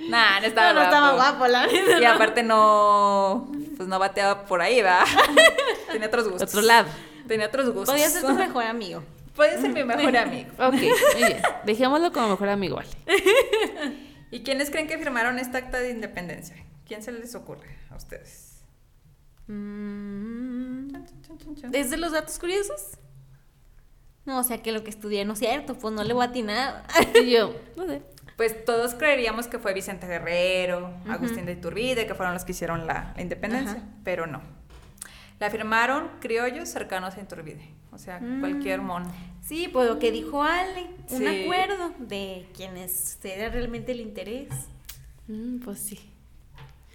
Nah, 0.10 0.40
no 0.40 0.46
estaba 0.46 0.74
no, 0.74 0.80
no 0.80 0.86
estaba 0.86 1.14
guapo, 1.14 1.48
la 1.48 1.66
verdad. 1.68 2.00
Y 2.02 2.06
aparte 2.06 2.44
no, 2.44 3.50
pues 3.78 3.88
no 3.88 3.98
bateaba 4.00 4.46
por 4.46 4.62
ahí, 4.62 4.82
va. 4.82 5.04
Tenía 5.92 6.08
otros 6.08 6.28
gustos. 6.30 6.50
Otro 6.50 6.62
lado. 6.62 6.88
Tenía 7.28 7.48
otros 7.48 7.68
gustos. 7.68 7.90
Podía 7.90 8.10
ser 8.10 8.24
tu 8.24 8.34
mejor 8.34 8.64
amigo. 8.66 9.04
Puede 9.36 9.60
ser 9.60 9.72
mi 9.72 9.84
mejor 9.84 10.16
amigo. 10.18 10.52
Ok, 10.60 10.74
muy 10.74 11.24
bien. 11.28 11.42
Dejémoslo 11.66 12.12
como 12.12 12.30
mejor 12.30 12.50
amigo, 12.50 12.76
vale. 12.78 12.90
¿Y 14.32 14.44
quiénes 14.44 14.70
creen 14.70 14.88
que 14.88 14.98
firmaron 14.98 15.40
esta 15.40 15.58
acta 15.60 15.80
de 15.80 15.92
independencia? 15.92 16.56
¿Quién 16.88 17.02
se 17.02 17.12
les 17.12 17.34
ocurre 17.36 17.78
a 17.90 17.96
ustedes? 17.96 18.64
Mm. 19.48 20.96
¿Es 21.74 21.90
de 21.90 21.98
los 21.98 22.12
datos 22.12 22.38
curiosos? 22.40 22.98
No, 24.26 24.40
o 24.40 24.44
sea 24.44 24.62
que 24.62 24.72
lo 24.72 24.84
que 24.84 24.90
estudié 24.90 25.24
no 25.26 25.34
es 25.34 25.40
cierto, 25.40 25.76
pues 25.76 25.94
no 25.94 26.04
le 26.04 26.14
voy 26.14 26.26
a 26.26 26.30
atinar. 26.30 26.84
Y 27.22 27.32
yo, 27.32 27.56
no 27.76 27.86
sé. 27.86 28.02
Pues 28.36 28.66
todos 28.66 28.96
creeríamos 28.96 29.48
que 29.48 29.60
fue 29.60 29.74
Vicente 29.74 30.08
Guerrero, 30.08 30.92
Agustín 31.10 31.46
de 31.46 31.54
Iturbide, 31.54 32.06
que 32.06 32.16
fueron 32.16 32.34
los 32.34 32.44
que 32.44 32.52
hicieron 32.52 32.86
la, 32.86 33.14
la 33.16 33.22
independencia, 33.22 33.82
pero 34.04 34.28
no. 34.28 34.42
La 35.40 35.50
firmaron 35.50 36.10
criollos 36.20 36.68
cercanos 36.70 37.16
a 37.16 37.22
Iturbide, 37.22 37.70
o 37.92 37.98
sea, 37.98 38.20
Mm. 38.20 38.40
cualquier 38.42 38.82
mono. 38.82 39.10
Sí, 39.42 39.70
pues 39.72 39.88
lo 39.88 40.00
que 40.00 40.12
dijo 40.12 40.44
Ale, 40.44 40.88
un 41.10 41.18
Sí. 41.20 41.44
acuerdo 41.44 41.94
de 42.00 42.48
quienes 42.56 43.20
era 43.24 43.50
realmente 43.50 43.92
el 43.94 44.02
interés. 44.02 44.50
Mm, 45.28 45.60
pues 45.60 45.80
sí. 45.80 46.00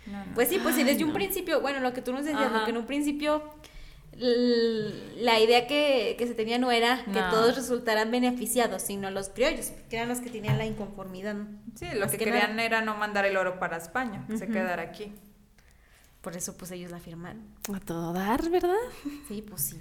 No, 0.07 0.25
no. 0.25 0.35
Pues 0.35 0.49
sí, 0.49 0.59
pues 0.63 0.75
si 0.75 0.85
desde 0.85 1.05
un 1.05 1.13
principio, 1.13 1.61
bueno, 1.61 1.81
lo 1.81 1.93
que 1.93 2.03
tú 2.03 2.13
nos 2.13 2.25
decías, 2.25 2.43
Ajá. 2.47 2.59
lo 2.61 2.65
que 2.65 2.71
en 2.71 2.77
un 2.79 2.87
principio 2.87 3.43
la 4.13 5.39
idea 5.41 5.67
que, 5.67 6.15
que 6.19 6.27
se 6.27 6.35
tenía 6.35 6.59
no 6.59 6.71
era 6.71 7.05
que 7.05 7.21
No. 7.21 7.31
todos 7.31 7.57
resultaran 7.57 8.11
beneficiados, 8.11 8.83
sino 8.83 9.11
los 9.11 9.29
criollos, 9.31 9.73
que 9.89 9.97
eran 9.97 10.09
los 10.09 10.19
que 10.21 10.31
tenían 10.31 10.59
la 10.59 10.67
inconformidad. 10.67 11.37
sí, 11.75 11.87
lo 11.95 12.07
que, 12.07 12.19
que 12.19 12.25
querían 12.25 12.51
nada. 12.57 12.65
era 12.65 12.81
no 12.83 12.97
mandar 12.97 13.25
el 13.25 13.37
oro 13.37 13.59
para 13.59 13.77
España, 13.77 14.27
se 14.37 14.47
quedara 14.49 14.83
aquí. 14.83 15.13
Por 16.21 16.37
eso 16.37 16.57
pues 16.57 16.71
ellos 16.73 16.91
la 16.91 16.99
firmaron. 17.01 17.43
A 17.75 17.81
todo 17.81 18.13
dar, 18.13 18.49
¿verdad? 18.51 18.75
Sí, 19.29 19.41
pues 19.43 19.63
sí. 19.63 19.81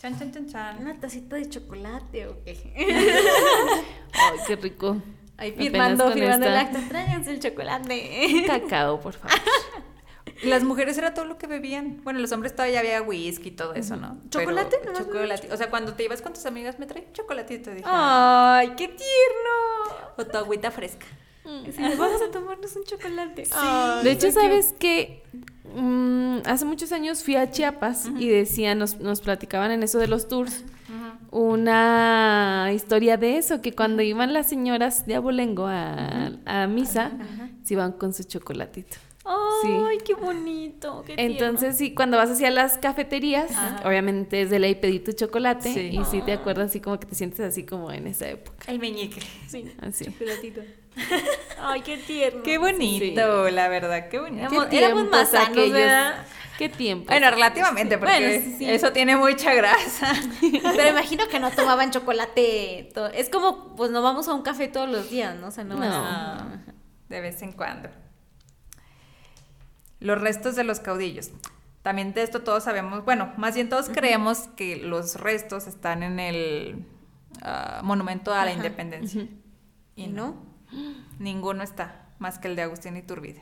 Chan, 0.00 0.18
chan, 0.18 0.32
chan, 0.32 0.46
chan. 0.48 0.78
Una 0.78 0.98
tacita 1.00 1.36
de 1.36 1.48
chocolate 1.48 2.26
o 2.28 2.42
qué. 2.44 2.72
Ay, 4.12 4.38
qué 4.46 4.56
rico. 4.56 4.96
Ahí 5.36 5.52
firmando, 5.52 6.10
firmando 6.12 6.46
el 6.46 6.52
esta- 6.54 6.60
acta. 6.60 6.80
Tráiganse 6.88 7.30
el 7.32 7.40
chocolate. 7.40 8.44
Cacao, 8.46 9.00
por 9.00 9.14
favor. 9.14 9.36
Las 10.44 10.64
mujeres 10.64 10.96
era 10.96 11.12
todo 11.12 11.24
lo 11.26 11.36
que 11.38 11.46
bebían. 11.46 12.00
Bueno, 12.02 12.18
los 12.18 12.32
hombres 12.32 12.54
todavía 12.54 12.80
había 12.80 13.02
whisky 13.02 13.48
y 13.48 13.52
todo 13.52 13.74
eso, 13.74 13.96
¿no? 13.96 14.18
¿Chocolate? 14.30 14.76
Pero 14.82 14.96
chocolate. 14.96 15.52
O 15.52 15.56
sea, 15.56 15.68
cuando 15.70 15.92
te 15.94 16.04
ibas 16.04 16.22
con 16.22 16.32
tus 16.32 16.46
amigas, 16.46 16.78
me 16.78 16.86
trae 16.86 17.08
chocolatito, 17.12 17.70
dije. 17.70 17.84
Ay, 17.86 18.70
qué 18.76 18.88
tierno. 18.88 20.14
O 20.16 20.24
tu 20.24 20.36
agüita 20.38 20.70
fresca. 20.70 21.06
Sí, 21.44 21.82
vamos 21.98 22.22
a 22.22 22.30
tomarnos 22.30 22.76
un 22.76 22.84
chocolate. 22.84 23.48
De 24.02 24.10
hecho, 24.10 24.30
¿sabes 24.30 24.74
que 24.78 25.22
hace 26.44 26.64
muchos 26.64 26.92
años 26.92 27.22
fui 27.24 27.36
a 27.36 27.50
Chiapas 27.50 28.08
y 28.18 28.28
decían, 28.28 28.78
nos, 28.78 28.98
nos 28.98 29.20
platicaban 29.20 29.70
en 29.70 29.82
eso 29.82 29.98
de 29.98 30.06
los 30.06 30.28
tours, 30.28 30.64
una 31.30 32.70
historia 32.72 33.16
de 33.16 33.36
eso, 33.36 33.62
que 33.62 33.72
cuando 33.72 34.02
iban 34.02 34.32
las 34.32 34.48
señoras 34.48 35.06
de 35.06 35.16
Abolengo 35.16 35.66
a, 35.66 36.32
a 36.44 36.66
misa, 36.66 37.12
se 37.62 37.74
iban 37.74 37.92
con 37.92 38.12
su 38.12 38.24
chocolatito. 38.24 38.96
Ay, 39.24 39.98
qué 40.04 40.14
bonito. 40.14 41.02
Qué 41.06 41.14
tierno. 41.14 41.32
Entonces, 41.34 41.76
sí, 41.76 41.94
cuando 41.94 42.16
vas 42.16 42.30
hacia 42.30 42.50
las 42.50 42.78
cafeterías, 42.78 43.50
Ajá. 43.52 43.82
obviamente 43.86 44.40
es 44.42 44.50
de 44.50 44.58
ley 44.58 44.74
pedir 44.74 45.04
tu 45.04 45.12
chocolate 45.12 45.72
Sí. 45.72 45.90
y 45.92 46.04
sí 46.06 46.22
te 46.22 46.32
acuerdas 46.32 46.70
así 46.70 46.80
como 46.80 46.98
que 46.98 47.06
te 47.06 47.14
sientes 47.14 47.40
así 47.40 47.64
como 47.64 47.92
en 47.92 48.06
esa 48.06 48.28
época. 48.28 48.64
El 48.66 48.78
meñique. 48.78 49.20
Sí, 49.48 49.70
Así. 49.82 50.06
chocolatito. 50.06 50.62
Ay, 51.62 51.82
qué 51.82 51.98
tierno. 51.98 52.42
Qué 52.42 52.58
bonito, 52.58 53.50
la 53.50 53.68
verdad, 53.68 54.08
qué 54.08 54.18
bonito. 54.18 54.46
Éramos- 54.46 54.66
¿Qué 54.66 54.78
éramos 54.78 55.08
más 55.10 55.30
sanos, 55.30 55.48
aquellos? 55.50 55.72
¿verdad? 55.74 56.26
¿Qué 56.58 56.68
tiempo? 56.68 57.06
Bueno, 57.08 57.30
relativamente, 57.30 57.96
porque 57.96 58.18
Bueno, 58.18 58.44
sí, 58.44 58.54
sí. 58.58 58.70
eso 58.70 58.92
tiene 58.92 59.16
mucha 59.16 59.54
grasa. 59.54 60.12
Pero 60.40 60.88
imagino 60.90 61.26
que 61.28 61.38
no 61.40 61.50
tomaban 61.50 61.90
chocolate. 61.90 62.90
Es 63.14 63.30
como, 63.30 63.74
pues 63.76 63.90
no 63.90 64.02
vamos 64.02 64.28
a 64.28 64.34
un 64.34 64.42
café 64.42 64.68
todos 64.68 64.88
los 64.88 65.08
días, 65.10 65.36
¿no? 65.36 65.46
O 65.48 65.50
sea, 65.50 65.64
no. 65.64 65.76
No. 65.76 65.80
vas- 65.88 66.42
De 67.08 67.20
vez 67.20 67.40
en 67.42 67.52
cuando. 67.52 67.88
Los 70.00 70.20
restos 70.20 70.56
de 70.56 70.64
los 70.64 70.80
caudillos. 70.80 71.30
También 71.82 72.12
de 72.12 72.22
esto 72.22 72.42
todos 72.42 72.64
sabemos, 72.64 73.04
bueno, 73.04 73.32
más 73.38 73.54
bien 73.54 73.68
todos 73.68 73.88
creemos 73.88 74.48
que 74.56 74.76
los 74.76 75.16
restos 75.16 75.66
están 75.66 76.02
en 76.02 76.20
el 76.20 76.84
ah, 77.42 77.80
monumento 77.82 78.34
a 78.34 78.44
la 78.44 78.52
independencia. 78.52 79.26
¿Y 79.96 80.08
no? 80.08 80.36
Ninguno 81.18 81.62
está, 81.62 82.08
más 82.18 82.38
que 82.38 82.48
el 82.48 82.56
de 82.56 82.62
Agustín 82.62 82.96
Iturbide. 82.96 83.40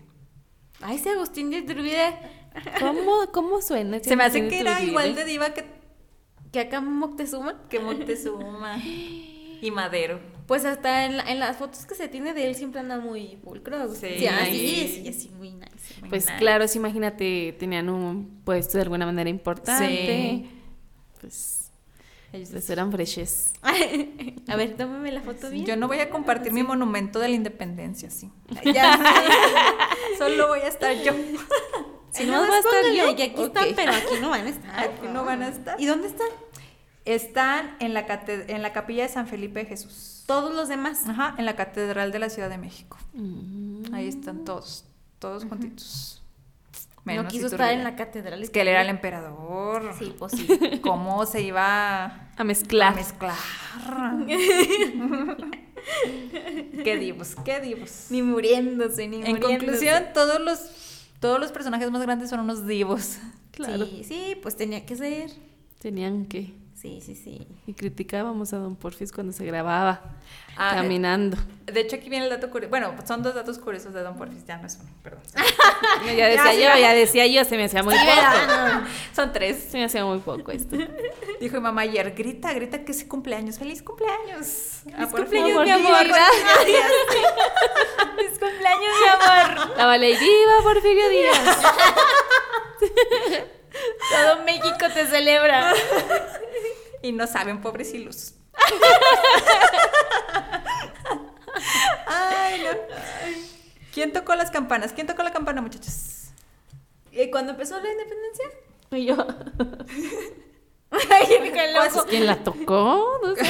Ay, 0.81 0.97
ese 0.97 1.11
Agustín 1.11 1.51
de 1.51 1.59
Iturbide. 1.59 2.17
¿Cómo, 2.79 3.27
cómo 3.33 3.61
suena? 3.61 3.99
Se 4.01 4.15
me 4.15 4.25
hace 4.25 4.47
que 4.49 4.61
era 4.61 4.73
Iturbide? 4.73 4.91
igual 4.91 5.15
de 5.17 5.25
diva 5.25 5.51
que, 5.51 5.65
Que 6.53 6.61
acá 6.61 6.81
Moctezuma. 6.81 7.69
que 7.69 7.81
Moctezuma 7.81 8.79
y 8.79 9.69
Madero. 9.73 10.21
Pues 10.49 10.65
hasta 10.65 11.05
en, 11.05 11.19
la- 11.19 11.31
en 11.31 11.39
las 11.39 11.57
fotos 11.59 11.87
que 11.87 11.95
se 11.95 12.09
tiene 12.09 12.33
de 12.35 12.49
él 12.49 12.55
siempre 12.57 12.81
anda 12.81 12.99
muy 12.99 13.37
pulcro. 13.37 13.95
Sí. 13.95 14.09
Sí, 14.19 14.27
así, 14.27 15.07
así, 15.09 15.29
muy 15.37 15.53
nice. 15.53 16.01
Muy 16.01 16.09
Pues 16.09 16.25
nice. 16.27 16.39
claro, 16.39 16.67
sí, 16.67 16.79
imagínate, 16.79 17.55
tenían 17.59 17.89
un 17.91 18.41
puesto 18.45 18.79
de 18.79 18.83
alguna 18.83 19.07
manera 19.07 19.29
importante. 19.31 19.87
Sí. 19.87 20.51
Pues, 21.21 21.71
Ellos 22.33 22.49
pues 22.51 22.71
eran 22.71 22.91
freshes. 22.91 23.53
A 24.49 24.57
ver, 24.57 24.75
tómame 24.77 25.13
la 25.13 25.21
foto 25.21 25.51
bien. 25.51 25.67
Yo 25.67 25.77
no 25.77 25.87
voy 25.87 25.99
a 26.01 26.09
compartir 26.11 26.53
mi 26.53 26.63
monumento 26.63 27.19
de 27.21 27.29
la 27.29 27.35
independencia, 27.35 28.11
sí. 28.11 28.31
Ya 28.65 28.97
sé. 28.97 30.17
Solo 30.19 30.49
voy 30.49 30.61
a 30.61 30.69
estar 30.69 30.95
yo. 31.03 31.13
Si 32.11 32.25
no 32.25 32.33
nomás 32.33 32.51
va 32.51 32.55
a 32.55 32.59
estar 32.61 32.93
yo. 32.95 33.15
que 33.17 33.23
aquí 33.25 33.35
Ok. 33.43 33.47
están, 33.49 33.67
pero 33.77 33.93
aquí 33.93 34.15
no 34.19 34.31
van 34.31 34.47
a 34.47 34.49
estar. 34.49 34.81
Aquí 34.81 35.07
no 35.13 35.25
van 35.27 35.43
a 35.43 35.49
estar. 35.49 35.79
¿Y 35.79 35.85
dónde 35.85 36.07
están? 36.09 36.27
Están 37.05 37.77
en 37.81 37.93
la, 37.93 38.07
cate- 38.07 38.47
en 38.49 38.63
la 38.63 38.73
capilla 38.73 39.03
de 39.03 39.11
San 39.11 39.27
Felipe 39.29 39.61
de 39.61 39.67
Jesús. 39.67 40.18
Todos 40.29 40.55
los 40.55 40.69
demás. 40.69 41.09
Ajá, 41.09 41.35
en 41.39 41.47
la 41.47 41.57
Catedral 41.57 42.13
de 42.13 42.19
la 42.19 42.29
Ciudad 42.29 42.51
de 42.51 42.59
México. 42.59 42.99
Mm. 43.15 43.95
Ahí 43.95 44.09
están 44.09 44.45
todos, 44.45 44.85
todos 45.19 45.47
juntitos. 45.47 46.23
no 46.97 47.03
Menos 47.05 47.33
quiso 47.33 47.47
Iturbide. 47.47 47.65
estar 47.65 47.79
en 47.79 47.85
la 47.85 47.97
catedral. 47.97 48.43
Es 48.43 48.51
que 48.51 48.61
él 48.61 48.69
era 48.69 48.83
el 48.83 48.91
emperador. 48.91 49.95
Sí, 49.99 50.15
pues 50.19 50.33
sí. 50.33 50.47
¿Cómo 50.83 51.25
se 51.25 51.41
iba 51.41 52.05
A 52.05 52.29
a 52.37 52.45
mezclar. 52.45 52.95
mezclar? 52.95 53.35
qué 56.85 56.97
divos, 56.99 57.35
qué 57.45 57.61
divos. 57.61 58.09
Ni 58.11 58.21
muriéndose, 58.23 59.09
ni 59.09 59.23
En 59.25 59.41
conclusión, 59.41 60.09
todos 60.13 60.41
los, 60.41 60.59
todos 61.21 61.41
los 61.41 61.53
personajes 61.53 61.91
más 61.91 62.03
grandes 62.03 62.29
son 62.29 62.41
unos 62.41 62.67
divos. 62.67 63.17
Claro. 63.53 63.87
Sí, 63.87 64.05
sí, 64.05 64.37
pues 64.43 64.57
tenía 64.57 64.85
que 64.85 64.95
ser. 64.95 65.31
Tenían 65.79 66.27
que. 66.27 66.53
Sí, 66.81 67.01
sí, 67.05 67.17
sí. 67.17 67.45
Y 67.67 67.75
criticábamos 67.75 68.53
a 68.53 68.59
Don 68.59 68.77
Porfis 68.77 69.11
cuando 69.11 69.33
se 69.33 69.45
grababa 69.45 70.01
ah, 70.57 70.75
caminando. 70.77 71.37
De 71.67 71.81
hecho, 71.81 71.97
aquí 71.97 72.09
viene 72.09 72.27
el 72.27 72.31
dato 72.31 72.51
curioso. 72.51 72.71
Bueno, 72.71 72.95
son 73.05 73.21
dos 73.21 73.35
datos 73.35 73.59
curiosos 73.59 73.93
de 73.93 74.05
Don 74.05 74.17
Porfis, 74.17 74.47
ya 74.47 74.59
no 74.59 74.69
es 74.69 74.79
uno, 74.81 74.89
perdón. 75.03 75.23
ya 76.17 76.29
decía 76.29 76.55
yo, 76.55 76.81
ya 76.81 76.95
decía 76.95 77.27
yo, 77.27 77.45
se 77.45 77.57
me 77.57 77.65
hacía 77.65 77.83
muy 77.83 77.97
poco. 77.97 78.87
Son 79.13 79.33
tres. 79.33 79.67
Se 79.71 79.77
me 79.77 79.87
hacía 79.87 80.05
muy 80.05 80.21
poco 80.21 80.53
esto. 80.53 80.77
Dijo 81.41 81.57
mi 81.57 81.63
mamá 81.63 81.81
ayer, 81.81 82.15
grita, 82.15 82.53
grita 82.53 82.85
que 82.85 82.93
es 82.93 83.05
cumpleaños. 83.05 83.59
¡Feliz 83.59 83.83
cumpleaños! 83.83 84.83
¡Feliz 84.85 85.09
cumpleaños, 85.09 85.65
mi 85.65 85.71
amor! 85.71 86.07
¡Feliz 88.15 88.39
cumpleaños, 88.39 88.95
mi 89.03 89.09
amor! 89.09 89.77
La 89.77 90.63
Porfirio 90.63 91.09
Díaz. 91.09 91.59
Todo 94.11 94.45
México 94.45 94.87
te 94.95 95.07
celebra. 95.07 95.73
Y 97.03 97.13
no 97.13 97.27
saben, 97.27 97.61
pobres 97.61 97.93
ilusos. 97.95 98.35
Ay, 102.07 102.63
no. 102.63 102.71
¿Quién 103.93 104.13
tocó 104.13 104.35
las 104.35 104.51
campanas? 104.51 104.93
¿Quién 104.93 105.07
tocó 105.07 105.23
la 105.23 105.33
campana, 105.33 105.61
muchachos? 105.61 106.29
¿Y 107.13 107.31
cuándo 107.31 107.53
empezó 107.53 107.81
la 107.81 107.91
independencia? 107.91 108.45
Y 108.93 109.07
yo. 109.07 109.17
Ay, 110.91 111.27
pues, 111.39 112.05
¿Quién 112.09 112.27
la 112.27 112.37
tocó? 112.37 113.21
No 113.23 113.35
sé. 113.35 113.43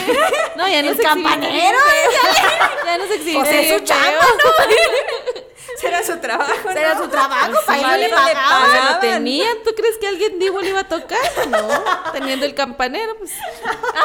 No, 0.56 0.68
ya 0.68 0.82
no 0.82 0.90
¿El 0.90 0.98
campanero? 0.98 1.78
Ya 2.84 2.98
no 2.98 3.06
se 3.06 3.14
exhibe. 3.14 3.38
Pues 3.38 3.50
es 3.50 3.78
su 3.78 3.84
chamba, 3.84 4.10
¿no? 4.20 4.50
Trabajo. 7.18 7.58
Para 7.66 7.96
le 7.96 8.08
pagaban. 8.08 8.94
lo 8.94 9.00
tenían. 9.00 9.56
¿Tú 9.64 9.74
crees 9.74 9.98
que 9.98 10.08
alguien 10.08 10.38
dijo 10.38 10.60
le 10.60 10.70
iba 10.70 10.80
a 10.80 10.88
tocar? 10.88 11.18
No, 11.48 11.68
teniendo 12.12 12.46
el 12.46 12.54
campanero, 12.54 13.16
pues. 13.18 13.32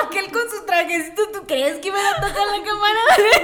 Aquel 0.06 0.32
con 0.32 0.50
su 0.50 0.66
trajecito, 0.66 1.30
¿tú 1.32 1.46
crees 1.46 1.80
que 1.80 1.90
iba 1.90 2.00
a 2.00 2.16
tocar 2.16 2.48
la 2.48 2.64
campana? 2.64 3.00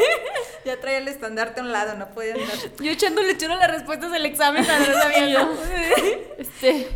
ya 0.66 0.80
traía 0.80 0.98
el 1.00 1.08
estandarte 1.08 1.60
a 1.60 1.64
un 1.64 1.72
lado, 1.72 1.96
no 1.96 2.10
podía 2.10 2.34
andar. 2.34 2.58
Yo 2.80 2.92
echándole 2.92 3.38
chulo 3.38 3.56
las 3.56 3.72
respuestas 3.72 4.12
del 4.12 4.26
examen, 4.26 4.66
pero 4.66 4.80
no 4.80 5.02
sabía 5.02 5.28
yo. 5.28 5.54
este. 6.38 6.90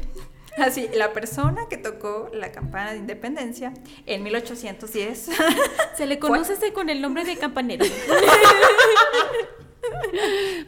Así, 0.57 0.87
la 0.93 1.13
persona 1.13 1.67
que 1.67 1.77
tocó 1.77 2.29
la 2.31 2.51
campana 2.51 2.91
de 2.91 2.97
independencia 2.97 3.73
en 4.05 4.21
1810 4.21 5.29
se 5.97 6.05
le 6.05 6.19
conoce 6.19 6.71
con 6.73 6.89
el 6.89 7.01
nombre 7.01 7.23
de 7.23 7.37
campanero. 7.37 7.85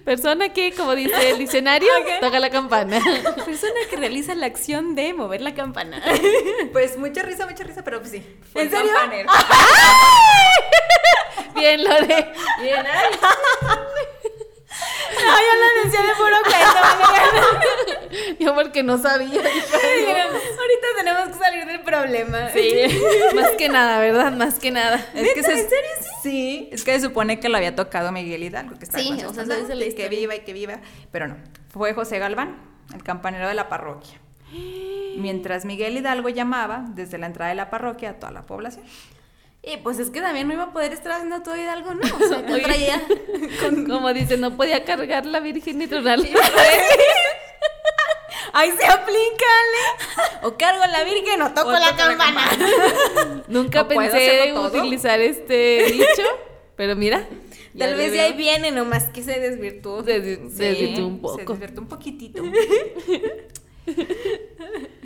Persona 0.04 0.50
que, 0.50 0.74
como 0.74 0.96
dice 0.96 1.32
el 1.32 1.38
diccionario, 1.38 1.90
toca 2.22 2.40
la 2.40 2.50
campana. 2.50 3.02
Persona 3.46 3.80
que 3.90 3.96
realiza 3.96 4.36
la 4.36 4.46
acción 4.46 4.96
de 4.96 5.14
mover 5.14 5.42
la 5.42 5.54
campana. 5.54 6.02
Pues 6.72 6.98
mucha 6.98 7.24
risa, 7.24 7.46
mucha 7.46 7.64
risa, 7.64 7.84
pero 7.84 8.00
pues 8.00 8.12
sí. 8.12 8.26
¿En 8.54 8.70
serio? 8.70 8.92
Bien, 11.56 11.84
Lore. 11.84 12.34
Bien, 12.62 12.86
ay. 12.86 13.14
No, 15.26 15.32
yo 15.38 15.54
lo 15.60 15.84
decía 15.84 16.02
de 16.02 16.16
puro 16.16 16.38
cuento. 16.44 18.36
yo 18.40 18.56
porque 18.56 18.84
no 18.84 18.98
sabía. 18.98 19.40
Ahorita 19.40 20.88
tenemos 20.98 21.30
que 21.30 21.44
salir 21.44 21.66
del 21.66 21.82
problema. 21.82 22.50
Sí. 22.50 23.02
Más 23.34 23.52
que 23.52 23.70
nada, 23.70 24.00
¿verdad? 24.00 24.32
Más 24.34 24.60
que 24.60 24.72
nada. 24.72 24.98
Es 25.14 25.34
que 25.34 25.40
¿En 25.40 25.46
serio 25.46 25.70
sí? 26.02 26.10
Sí, 26.24 26.70
es 26.72 26.84
que 26.84 26.94
se 26.94 27.02
supone 27.06 27.40
que 27.40 27.50
lo 27.50 27.58
había 27.58 27.76
tocado 27.76 28.12
Miguel 28.12 28.44
Hidalgo, 28.44 28.78
que 28.78 28.86
está 28.86 29.00
sí, 29.00 29.12
o 29.24 29.34
sea, 29.34 29.46
que 29.46 30.10
viva 30.10 30.36
y 30.36 30.40
que 30.40 30.54
viva, 30.54 30.80
pero 31.12 31.28
no. 31.28 31.38
Fue 31.70 31.94
José 31.94 32.20
Galván, 32.20 32.58
el 32.94 33.04
campanero 33.04 33.48
de 33.48 33.54
la 33.54 33.70
parroquia. 33.70 34.20
Mientras 35.18 35.66
Miguel 35.66 35.98
Hidalgo 35.98 36.30
llamaba 36.30 36.86
desde 36.90 37.18
la 37.18 37.28
entrada 37.28 37.50
de 37.50 37.56
la 37.56 37.70
parroquia 37.70 38.12
a 38.12 38.14
toda 38.14 38.32
la 38.32 38.46
población. 38.46 38.86
Y 39.66 39.78
pues 39.78 39.98
es 39.98 40.12
que 40.12 40.22
también 40.22 40.48
no 40.48 40.54
iba 40.54 40.64
a 40.64 40.72
poder 40.72 40.94
estar 40.94 41.14
haciendo 41.14 41.42
todo 41.42 41.58
Hidalgo, 41.58 41.96
¿no? 41.96 42.02
O 42.02 42.28
sea, 42.28 42.46
traía. 42.64 43.02
Como 43.88 44.14
dice, 44.14 44.38
no 44.38 44.56
podía 44.56 44.84
cargar 44.84 45.26
la 45.26 45.40
Virgen 45.40 45.80
ni 45.80 45.88
tronarla. 45.88 46.28
Ahí 48.54 48.72
se 48.80 48.86
aplícale. 48.86 49.82
O 50.44 50.56
cargo 50.56 50.84
la 50.86 51.04
Virgen 51.04 51.42
o 51.42 51.52
toco, 51.52 51.72
la, 51.72 51.96
campana. 51.96 53.44
Nunca 53.48 53.88
pensé 53.88 54.54
utilizar 54.54 55.20
este 55.20 55.86
dicho, 55.92 56.24
pero 56.76 56.96
mira. 56.96 57.28
Tal 57.78 57.96
vez 57.96 58.14
de 58.14 58.22
ahí 58.22 58.32
viene, 58.34 58.72
nomás 58.72 59.10
que 59.10 59.22
se 59.22 59.38
desvirtuó. 59.38 60.02
Se, 60.04 60.22
desvirtuó 60.22 61.08
un 61.08 61.20
poco. 61.20 61.38
Se 61.38 61.44
desvirtuó 61.46 61.82
un 61.82 61.90
poquitito. 61.90 62.42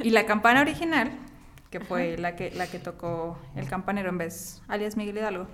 y 0.04 0.12
la 0.12 0.28
campana 0.28 0.62
original 0.62 1.29
que 1.70 1.80
fue 1.80 2.18
la 2.18 2.36
que, 2.36 2.52
la 2.52 2.68
que 2.68 2.80
tocó 2.80 3.40
el 3.56 3.68
campanero 3.68 4.10
en 4.10 4.18
vez, 4.18 4.62
alias 4.68 4.98
Miguel 4.98 5.18
Hidalgo. 5.18 5.48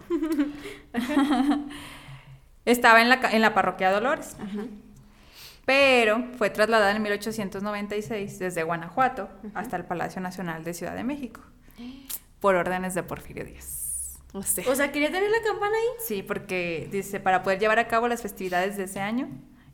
Estaba 2.66 3.02
en 3.02 3.10
la, 3.10 3.20
en 3.32 3.42
la 3.42 3.54
parroquia 3.54 3.92
Dolores. 3.92 4.38
Pero 5.66 6.24
fue 6.38 6.50
trasladada 6.50 6.96
en 6.96 7.02
1896 7.02 8.40
desde 8.40 8.64
Guanajuato 8.64 9.30
hasta 9.54 9.78
el 9.78 9.86
Palacio 9.86 10.22
Nacional 10.22 10.64
de 10.64 10.74
Ciudad 10.74 10.96
de 10.96 11.04
México. 11.04 11.42
Por 12.40 12.56
órdenes 12.56 12.94
de 12.94 13.04
Porfirio 13.04 13.44
Díaz. 13.44 14.20
O 14.34 14.44
sea, 14.44 14.92
¿quería 14.92 15.12
tener 15.12 15.30
la 15.30 15.42
campana 15.42 15.76
ahí? 15.76 16.06
Sí, 16.06 16.22
porque 16.22 16.90
dice, 16.92 17.20
para 17.20 17.42
poder 17.42 17.58
llevar 17.60 17.80
a 17.80 17.88
cabo 17.88 18.08
las 18.08 18.22
festividades 18.22 18.76
de 18.76 18.84
ese 18.84 19.00
año, 19.00 19.30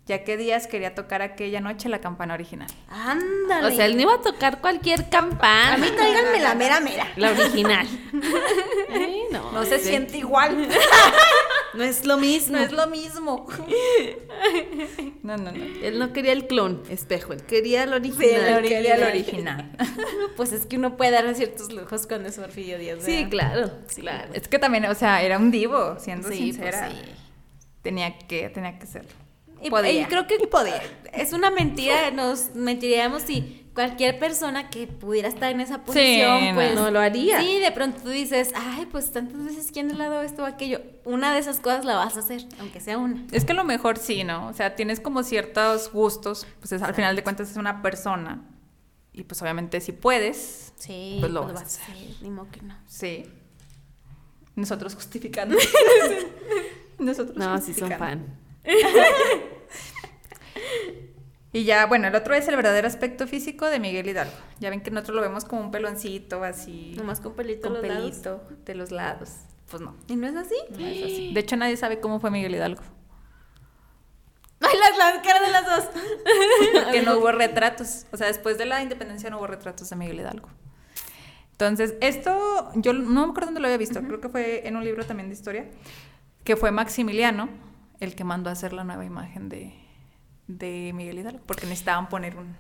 ya 0.08 0.24
que 0.24 0.36
Díaz 0.36 0.68
quería 0.68 0.96
tocar 0.96 1.22
aquella 1.22 1.62
noche 1.62 1.88
la 1.88 2.02
campana 2.02 2.34
original. 2.34 2.68
Ándale. 2.90 3.68
O 3.68 3.72
sea, 3.72 3.86
él 3.86 3.96
no 3.96 4.02
iba 4.02 4.16
a 4.16 4.22
tocar 4.22 4.60
cualquier 4.60 5.10
campana. 5.10 5.76
A 5.76 5.78
mí 5.78 5.88
tráiganme 5.96 6.40
la 6.40 6.56
mera 6.56 6.80
mera. 6.80 7.08
La 7.16 7.32
original. 7.32 7.88
no, 9.32 9.64
se 9.64 9.80
siente 9.80 10.18
igual. 10.18 10.68
no 11.76 11.84
es 11.84 12.06
lo 12.06 12.18
mismo. 12.18 12.58
No 12.58 12.64
es 12.64 12.72
lo 12.72 12.88
mismo. 12.88 13.48
No, 15.24 15.38
no, 15.38 15.52
no. 15.52 15.64
Él 15.84 16.00
no 16.00 16.14
quería 16.14 16.34
el 16.34 16.48
clon, 16.48 16.82
espejo, 16.90 17.32
él 17.32 17.44
quería 17.44 17.84
el 17.84 17.94
original. 17.94 18.64
él 18.64 18.68
quería 18.68 18.96
el 18.96 19.04
original. 19.04 19.72
pues 20.36 20.52
es 20.52 20.66
que 20.66 20.78
uno 20.78 20.98
puede 20.98 21.12
dar 21.12 21.34
ciertos 21.36 21.72
lujos 21.72 22.08
cuando 22.08 22.30
es 22.30 22.38
Porfirio 22.38 22.80
Díaz. 22.80 23.00
Sí, 23.04 23.28
claro, 23.30 23.72
claro. 23.96 24.34
Es 24.34 24.48
que 24.48 24.58
también, 24.58 24.86
o 24.86 24.96
sea, 24.96 25.22
era 25.22 25.38
un 25.38 25.52
divo, 25.52 25.98
siendo 26.00 26.28
pues 26.28 26.40
sincera. 26.40 26.90
sí. 26.90 26.98
Tenía 27.84 28.18
que, 28.18 28.50
tenía 28.50 28.80
que 28.80 28.88
serlo. 28.88 29.21
Y, 29.62 29.70
creo 30.06 30.28
que 30.28 30.38
es 31.14 31.34
una 31.34 31.52
mentira, 31.52 32.12
nos 32.12 32.56
mentiríamos 32.56 33.24
si 33.24 33.62
cualquier 33.74 34.20
persona 34.20 34.70
que 34.70 34.88
pudiera 34.88 35.28
estar 35.28 35.52
en 35.52 35.62
esa 35.62 35.84
posición, 35.84 36.56
pues 36.56 36.76
no 36.76 36.92
lo 36.92 37.00
haría. 37.00 37.40
Sí, 37.40 37.60
de 37.60 37.72
pronto 37.72 38.02
tú 38.02 38.10
dices, 38.10 38.52
ay, 38.56 38.86
pues 38.88 39.12
tantas 39.12 39.44
veces 39.46 39.72
quién 39.72 39.92
ha 39.92 40.10
dado 40.10 40.22
esto 40.22 40.44
o 40.44 40.46
aquello. 40.46 40.82
Una 41.06 41.34
de 41.34 41.40
esas 41.40 41.60
cosas 41.60 41.86
la 41.86 41.96
vas 41.96 42.18
a 42.18 42.20
hacer, 42.20 42.46
aunque 42.60 42.80
sea 42.80 42.98
una. 42.98 43.26
Es 43.32 43.46
que 43.46 43.54
lo 43.54 43.64
mejor 43.64 43.98
sí, 43.98 44.24
¿no? 44.24 44.48
O 44.48 44.54
sea, 44.54 44.76
tienes 44.76 45.00
como 45.00 45.24
ciertos 45.24 45.92
gustos, 45.92 46.46
pues 46.60 46.74
al 46.82 46.94
final 46.94 47.16
de 47.16 47.24
cuentas 47.24 47.50
es 47.50 47.58
una 47.58 47.82
persona. 47.82 48.42
Y 49.14 49.24
pues 49.24 49.42
obviamente 49.42 49.82
si 49.82 49.92
puedes, 49.92 50.74
sí, 50.78 51.18
pues 51.20 51.32
lo 51.32 51.44
pues 51.44 51.56
vas, 51.56 51.64
a 51.64 51.66
hacer. 51.66 51.96
Ni 52.22 52.30
modo 52.30 52.48
que 52.50 52.62
no. 52.62 52.76
Sí. 52.88 53.26
Nosotros 54.56 54.96
justificando. 54.96 55.58
Nosotros 57.00 57.36
no, 57.36 57.60
sí 57.60 57.74
son 57.74 57.92
fan. 57.92 58.41
Y 61.54 61.64
ya, 61.64 61.86
bueno, 61.86 62.08
el 62.08 62.16
otro 62.16 62.34
es 62.36 62.48
el 62.48 62.56
verdadero 62.56 62.88
aspecto 62.88 63.28
físico 63.28 63.68
de 63.68 63.80
Miguel 63.80 64.08
Hidalgo. 64.08 64.34
Ya 64.60 64.70
ven 64.70 64.82
que 64.82 64.92
nosotros 64.92 65.16
lo 65.16 65.22
vemos 65.22 65.46
como 65.46 65.62
un 65.62 65.72
peloncito 65.72 66.44
así. 66.44 66.94
Nomás 66.96 67.20
con 67.20 67.34
pelito, 67.34 67.72
con 67.72 67.82
pelito 67.82 68.48
de 68.66 68.76
los 68.76 68.92
lados. 68.92 69.32
Pues 69.70 69.82
no. 69.82 69.96
¿Y 70.08 70.16
no 70.16 70.28
es 70.28 70.36
así? 70.36 70.56
No 70.70 70.86
es 70.86 71.04
así. 71.04 71.34
De 71.34 71.40
hecho, 71.40 71.56
nadie 71.56 71.78
sabe 71.78 72.00
cómo 72.00 72.20
fue 72.20 72.30
Miguel 72.30 72.56
Hidalgo. 72.56 72.82
Ay, 74.60 74.78
las, 74.78 74.98
las 74.98 75.26
caras 75.26 75.42
de 75.42 75.52
las 75.52 75.66
dos. 75.66 75.90
que 76.92 77.02
no 77.02 77.18
hubo 77.18 77.32
retratos. 77.32 78.06
O 78.12 78.18
sea, 78.18 78.28
después 78.28 78.58
de 78.58 78.66
la 78.66 78.82
independencia 78.84 79.30
no 79.30 79.38
hubo 79.38 79.48
retratos 79.48 79.90
de 79.90 79.96
Miguel 79.96 80.20
Hidalgo. 80.20 80.50
Entonces, 81.62 81.96
esto, 82.02 82.72
yo 82.74 82.92
no 82.94 83.28
me 83.28 83.32
acuerdo 83.32 83.48
dónde 83.48 83.60
lo 83.60 83.68
había 83.68 83.78
visto, 83.78 84.02
creo 84.02 84.20
que 84.20 84.30
fue 84.30 84.68
en 84.68 84.76
un 84.78 84.84
libro 84.84 85.06
también 85.06 85.30
de 85.30 85.36
historia, 85.36 85.68
que 86.44 86.56
fue 86.56 86.72
Maximiliano, 86.72 87.50
el 88.02 88.16
que 88.16 88.26
mandó 88.26 88.50
a 88.50 88.54
hacer 88.54 88.74
la 88.74 88.84
nueva 88.84 89.06
imagen 89.06 89.48
de, 89.48 89.74
de 90.48 90.92
Miguel 90.94 91.20
Hidalgo, 91.20 91.40
porque 91.46 91.66
necesitaban 91.66 92.10
poner 92.10 92.36
un, 92.36 92.56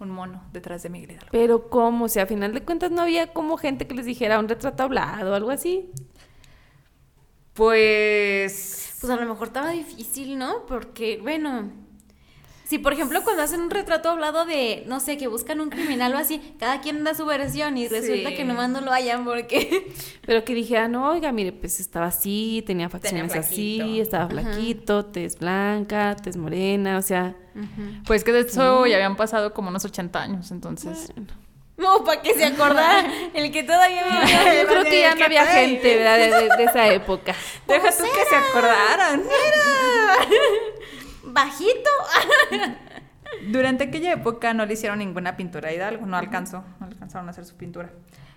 un 0.00 0.10
mono 0.10 0.42
detrás 0.52 0.82
de 0.82 0.90
Miguel 0.90 1.12
Hidalgo. 1.12 1.28
Pero 1.32 1.70
¿cómo? 1.70 2.04
O 2.04 2.08
sea, 2.08 2.24
a 2.24 2.26
final 2.26 2.52
de 2.52 2.62
cuentas 2.62 2.90
no 2.90 3.02
había 3.02 3.32
como 3.32 3.56
gente 3.56 3.86
que 3.86 3.94
les 3.94 4.04
dijera 4.04 4.38
un 4.38 4.48
retrato 4.48 4.82
hablado 4.82 5.32
o 5.32 5.34
algo 5.34 5.50
así. 5.50 5.90
Pues... 7.54 8.98
Pues 9.00 9.10
a 9.10 9.16
lo 9.16 9.26
mejor 9.26 9.46
estaba 9.46 9.70
difícil, 9.70 10.36
¿no? 10.36 10.66
Porque, 10.66 11.18
bueno, 11.22 11.70
Sí, 12.70 12.78
por 12.78 12.92
ejemplo, 12.92 13.24
cuando 13.24 13.42
hacen 13.42 13.62
un 13.62 13.68
retrato 13.68 14.10
hablado 14.10 14.46
de, 14.46 14.84
no 14.86 15.00
sé, 15.00 15.18
que 15.18 15.26
buscan 15.26 15.60
un 15.60 15.70
criminal 15.70 16.14
o 16.14 16.18
así, 16.18 16.40
cada 16.60 16.80
quien 16.80 17.02
da 17.02 17.14
su 17.14 17.26
versión 17.26 17.76
y 17.76 17.88
resulta 17.88 18.32
que 18.32 18.44
nomás 18.44 18.70
no 18.70 18.80
lo 18.80 18.92
hayan 18.92 19.24
porque... 19.24 19.92
Pero 20.24 20.44
que 20.44 20.54
dije, 20.54 20.78
ah, 20.78 20.86
no, 20.86 21.10
oiga, 21.10 21.32
mire, 21.32 21.50
pues 21.50 21.80
estaba 21.80 22.06
así, 22.06 22.62
tenía 22.64 22.88
facciones 22.88 23.34
así, 23.34 23.98
estaba 23.98 24.28
flaquito, 24.28 25.04
tez 25.06 25.40
blanca, 25.40 26.14
tez 26.14 26.36
morena, 26.36 26.98
o 26.98 27.02
sea... 27.02 27.34
Pues 28.06 28.22
que 28.22 28.30
de 28.30 28.42
eso 28.42 28.86
ya 28.86 28.94
habían 28.94 29.16
pasado 29.16 29.52
como 29.52 29.70
unos 29.70 29.84
80 29.84 30.22
años, 30.22 30.52
entonces... 30.52 31.12
No, 31.76 32.04
para 32.04 32.22
que 32.22 32.34
se 32.34 32.44
acordara. 32.44 33.10
El 33.34 33.50
que 33.50 33.64
todavía 33.64 34.04
vivía. 34.04 34.62
Yo 34.62 34.68
creo 34.68 34.84
que 34.84 35.00
ya 35.00 35.14
no 35.14 35.24
había 35.24 35.46
gente 35.46 35.96
¿verdad? 35.96 36.18
De, 36.56 36.64
esa 36.64 36.88
época. 36.92 37.34
Deja 37.66 37.90
tú 37.90 38.04
que 38.04 38.24
se 38.28 38.36
acordaran. 38.36 39.22
Era 39.22 40.69
bajito. 41.32 41.90
Durante 43.48 43.84
aquella 43.84 44.12
época 44.12 44.54
no 44.54 44.66
le 44.66 44.74
hicieron 44.74 44.98
ninguna 44.98 45.36
pintura 45.36 45.68
a 45.68 45.72
Hidalgo, 45.72 46.06
no 46.06 46.16
alcanzó, 46.16 46.64
no 46.80 46.86
alcanzaron 46.86 47.28
a 47.28 47.30
hacer 47.30 47.44
su 47.44 47.56
pintura. 47.56 47.90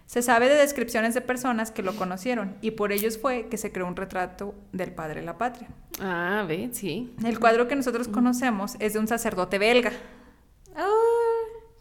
Se 0.06 0.22
sabe 0.22 0.50
de 0.50 0.56
descripciones 0.56 1.14
de 1.14 1.22
personas 1.22 1.72
que 1.72 1.82
lo 1.82 1.96
conocieron 1.96 2.56
y 2.62 2.72
por 2.72 2.92
ellos 2.92 3.18
fue 3.18 3.48
que 3.48 3.58
se 3.58 3.72
creó 3.72 3.88
un 3.88 3.96
retrato 3.96 4.54
del 4.72 4.92
padre 4.92 5.22
de 5.22 5.26
la 5.26 5.38
patria. 5.38 5.68
Ah, 6.00 6.46
ve, 6.48 6.70
sí. 6.74 7.16
El 7.26 7.40
cuadro 7.40 7.68
que 7.68 7.76
nosotros 7.76 8.08
conocemos 8.08 8.76
es 8.80 8.94
de 8.94 9.00
un 9.00 9.08
sacerdote 9.08 9.58
belga. 9.58 9.92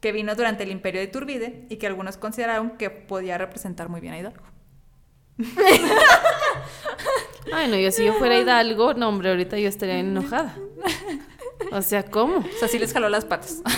Que 0.01 0.12
vino 0.12 0.35
durante 0.35 0.64
el 0.64 0.70
imperio 0.70 1.01
de 1.01 1.07
Turbide 1.07 1.66
y 1.68 1.77
que 1.77 1.87
algunos 1.87 2.16
consideraron 2.16 2.70
que 2.70 2.90
podía 2.90 3.38
representar 3.38 3.88
muy 3.88 4.01
bien 4.01 4.14
a 4.14 4.18
Hidalgo. 4.18 4.52
Ay, 7.53 7.68
no, 7.68 7.77
yo 7.77 7.90
si 7.90 8.05
yo 8.05 8.14
fuera 8.14 8.38
Hidalgo, 8.38 8.95
no, 8.95 9.09
hombre, 9.09 9.31
ahorita 9.31 9.59
yo 9.59 9.68
estaría 9.68 9.99
enojada. 9.99 10.55
O 11.71 11.83
sea, 11.83 12.05
¿cómo? 12.05 12.38
O 12.38 12.59
sea, 12.59 12.68
sí 12.68 12.79
les 12.79 12.92
jaló 12.92 13.09
las 13.09 13.25
patas. 13.25 13.62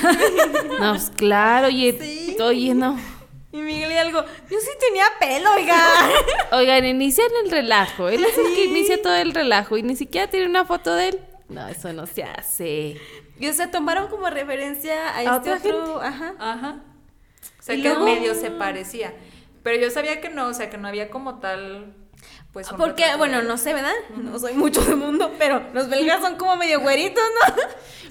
No, 0.80 0.92
pues 0.92 1.12
claro, 1.14 1.68
oye, 1.68 2.36
oye, 2.40 2.74
no. 2.74 2.98
Y 3.52 3.58
Miguel 3.58 3.92
Hidalgo, 3.92 4.24
yo 4.50 4.58
sí 4.58 4.70
tenía 4.80 5.04
pelo, 5.20 5.52
oiga. 5.52 5.78
Oigan, 6.52 6.84
inician 6.84 7.28
el 7.44 7.52
relajo. 7.52 8.08
Él 8.08 8.24
es 8.24 8.36
el 8.36 8.54
que 8.54 8.64
inicia 8.64 9.00
todo 9.00 9.14
el 9.14 9.32
relajo 9.32 9.76
y 9.76 9.84
ni 9.84 9.94
siquiera 9.94 10.28
tiene 10.28 10.46
una 10.46 10.64
foto 10.64 10.92
de 10.92 11.10
él. 11.10 11.20
No, 11.48 11.68
eso 11.68 11.92
no 11.92 12.06
se 12.06 12.24
hace. 12.24 13.00
Y 13.38 13.48
o 13.48 13.52
sea, 13.52 13.70
tomaron 13.70 14.08
como 14.08 14.28
referencia 14.28 15.16
a, 15.16 15.36
este 15.36 15.52
otro. 15.52 16.02
Ajá. 16.02 16.34
Ajá. 16.40 16.80
O 17.60 17.62
sea, 17.62 17.76
que 17.76 17.94
medio 17.94 18.34
se 18.34 18.50
parecía. 18.50 19.14
Pero 19.64 19.82
yo 19.82 19.90
sabía 19.90 20.20
que 20.20 20.28
no, 20.28 20.46
o 20.46 20.54
sea, 20.54 20.70
que 20.70 20.78
no 20.78 20.86
había 20.86 21.10
como 21.10 21.40
tal 21.40 21.92
pues 22.52 22.68
Porque, 22.68 23.04
bueno, 23.18 23.42
no 23.42 23.56
sé, 23.56 23.74
¿verdad? 23.74 23.92
No 24.16 24.38
soy 24.38 24.54
mucho 24.54 24.80
de 24.84 24.94
mundo, 24.94 25.32
pero 25.40 25.60
los 25.74 25.88
belgas 25.88 26.20
son 26.20 26.36
como 26.36 26.54
medio 26.54 26.80
güeritos, 26.80 27.24
¿no? 27.48 27.54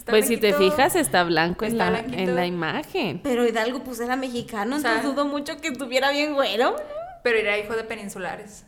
pues 0.05 0.27
si 0.27 0.35
te 0.35 0.53
fijas, 0.53 0.97
está 0.97 1.23
blanco 1.23 1.63
en, 1.63 1.77
la, 1.77 1.99
en 1.99 2.35
la 2.35 2.45
imagen. 2.45 3.21
Pero 3.23 3.47
Hidalgo, 3.47 3.85
pues 3.85 4.01
era 4.01 4.17
mexicano, 4.17 4.75
entonces 4.75 5.03
dudo 5.03 5.25
mucho 5.25 5.55
que 5.61 5.69
estuviera 5.69 6.11
bien 6.11 6.33
güero. 6.33 6.75
Pero 7.23 7.37
era 7.37 7.57
hijo 7.57 7.73
de 7.73 7.85
peninsulares. 7.85 8.65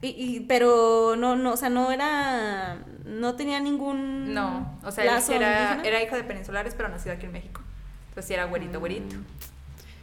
Y, 0.00 0.08
y, 0.10 0.40
pero 0.40 1.16
no, 1.16 1.34
no, 1.34 1.54
o 1.54 1.56
sea, 1.56 1.68
no 1.68 1.90
era, 1.90 2.78
no 3.04 3.34
tenía 3.34 3.58
ningún 3.58 4.34
No, 4.34 4.78
o 4.84 4.92
sea, 4.92 5.20
era, 5.32 5.80
era 5.82 6.00
hijo 6.00 6.14
de 6.14 6.22
peninsulares, 6.22 6.74
pero 6.76 6.90
nacido 6.90 7.16
aquí 7.16 7.26
en 7.26 7.32
México. 7.32 7.60
Entonces 8.10 8.26
sí 8.28 8.34
era 8.34 8.44
güerito, 8.44 8.78
güerito. 8.78 9.16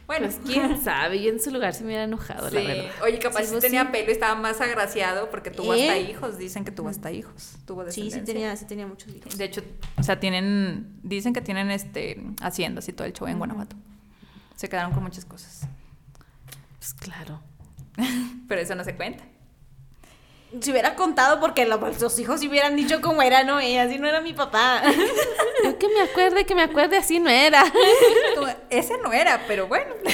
Bueno, 0.06 0.26
pues 0.26 0.40
quién 0.44 0.82
sabe, 0.84 1.16
y 1.16 1.28
en 1.28 1.40
su 1.40 1.50
lugar 1.50 1.74
se 1.74 1.80
me 1.80 1.88
hubiera 1.88 2.04
enojado, 2.04 2.50
la 2.50 2.60
verdad. 2.60 2.90
Oye, 3.02 3.18
capaz 3.18 3.44
si 3.44 3.58
tenía 3.60 3.90
pelo 3.90 4.08
y 4.08 4.12
estaba 4.12 4.34
más 4.34 4.60
agraciado 4.60 5.30
porque 5.30 5.50
tuvo 5.50 5.72
hasta 5.72 5.96
¿Eh? 5.96 6.10
hijos, 6.10 6.38
dicen 6.38 6.64
que 6.64 6.70
tuvo 6.70 6.88
hasta 6.88 7.10
hijos, 7.10 7.56
tuvo 7.66 7.90
Sí, 7.90 8.10
sí 8.10 8.20
tenía, 8.20 8.54
sí 8.56 8.66
tenía 8.66 8.86
muchos 8.86 9.14
hijos. 9.14 9.36
De 9.36 9.44
hecho, 9.44 9.62
o 9.96 10.02
sea, 10.02 10.20
tienen, 10.20 10.98
dicen 11.02 11.32
que 11.32 11.40
tienen 11.40 11.70
este 11.70 12.22
haciendas 12.40 12.88
y 12.88 12.92
todo 12.92 13.06
el 13.06 13.12
show 13.12 13.28
en 13.28 13.38
Guanajuato. 13.38 13.76
Se 14.56 14.68
quedaron 14.68 14.92
con 14.92 15.02
muchas 15.02 15.24
cosas. 15.24 15.66
Pues 16.78 16.94
claro. 16.94 17.40
Pero 18.48 18.60
eso 18.60 18.74
no 18.74 18.84
se 18.84 18.96
cuenta 18.96 19.24
si 20.60 20.70
hubiera 20.70 20.94
contado 20.94 21.40
porque 21.40 21.64
los, 21.66 22.18
hijos 22.18 22.40
si 22.40 22.48
hubieran 22.48 22.76
dicho 22.76 23.00
cómo 23.00 23.22
era, 23.22 23.44
no, 23.44 23.60
ella, 23.60 23.84
así 23.84 23.98
no 23.98 24.06
era 24.06 24.20
mi 24.20 24.32
papá. 24.32 24.82
Yo 25.64 25.78
que 25.78 25.88
me 25.88 26.02
acuerde, 26.02 26.44
que 26.44 26.54
me 26.54 26.62
acuerde, 26.62 26.96
así 26.96 27.18
no 27.18 27.30
era. 27.30 27.64
ese 28.70 28.98
no 28.98 29.12
era, 29.12 29.42
pero 29.46 29.66
bueno. 29.66 29.94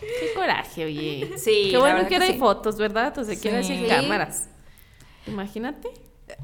Qué 0.00 0.34
coraje, 0.34 0.84
oye. 0.84 1.32
Sí. 1.36 1.68
Qué 1.70 1.78
bueno 1.78 2.06
que, 2.06 2.16
hay 2.16 2.38
fotos, 2.38 2.76
¿verdad? 2.76 3.14
Que 3.14 3.62
sí. 3.64 3.86
cámaras. 3.88 4.48
Imagínate. 5.26 5.88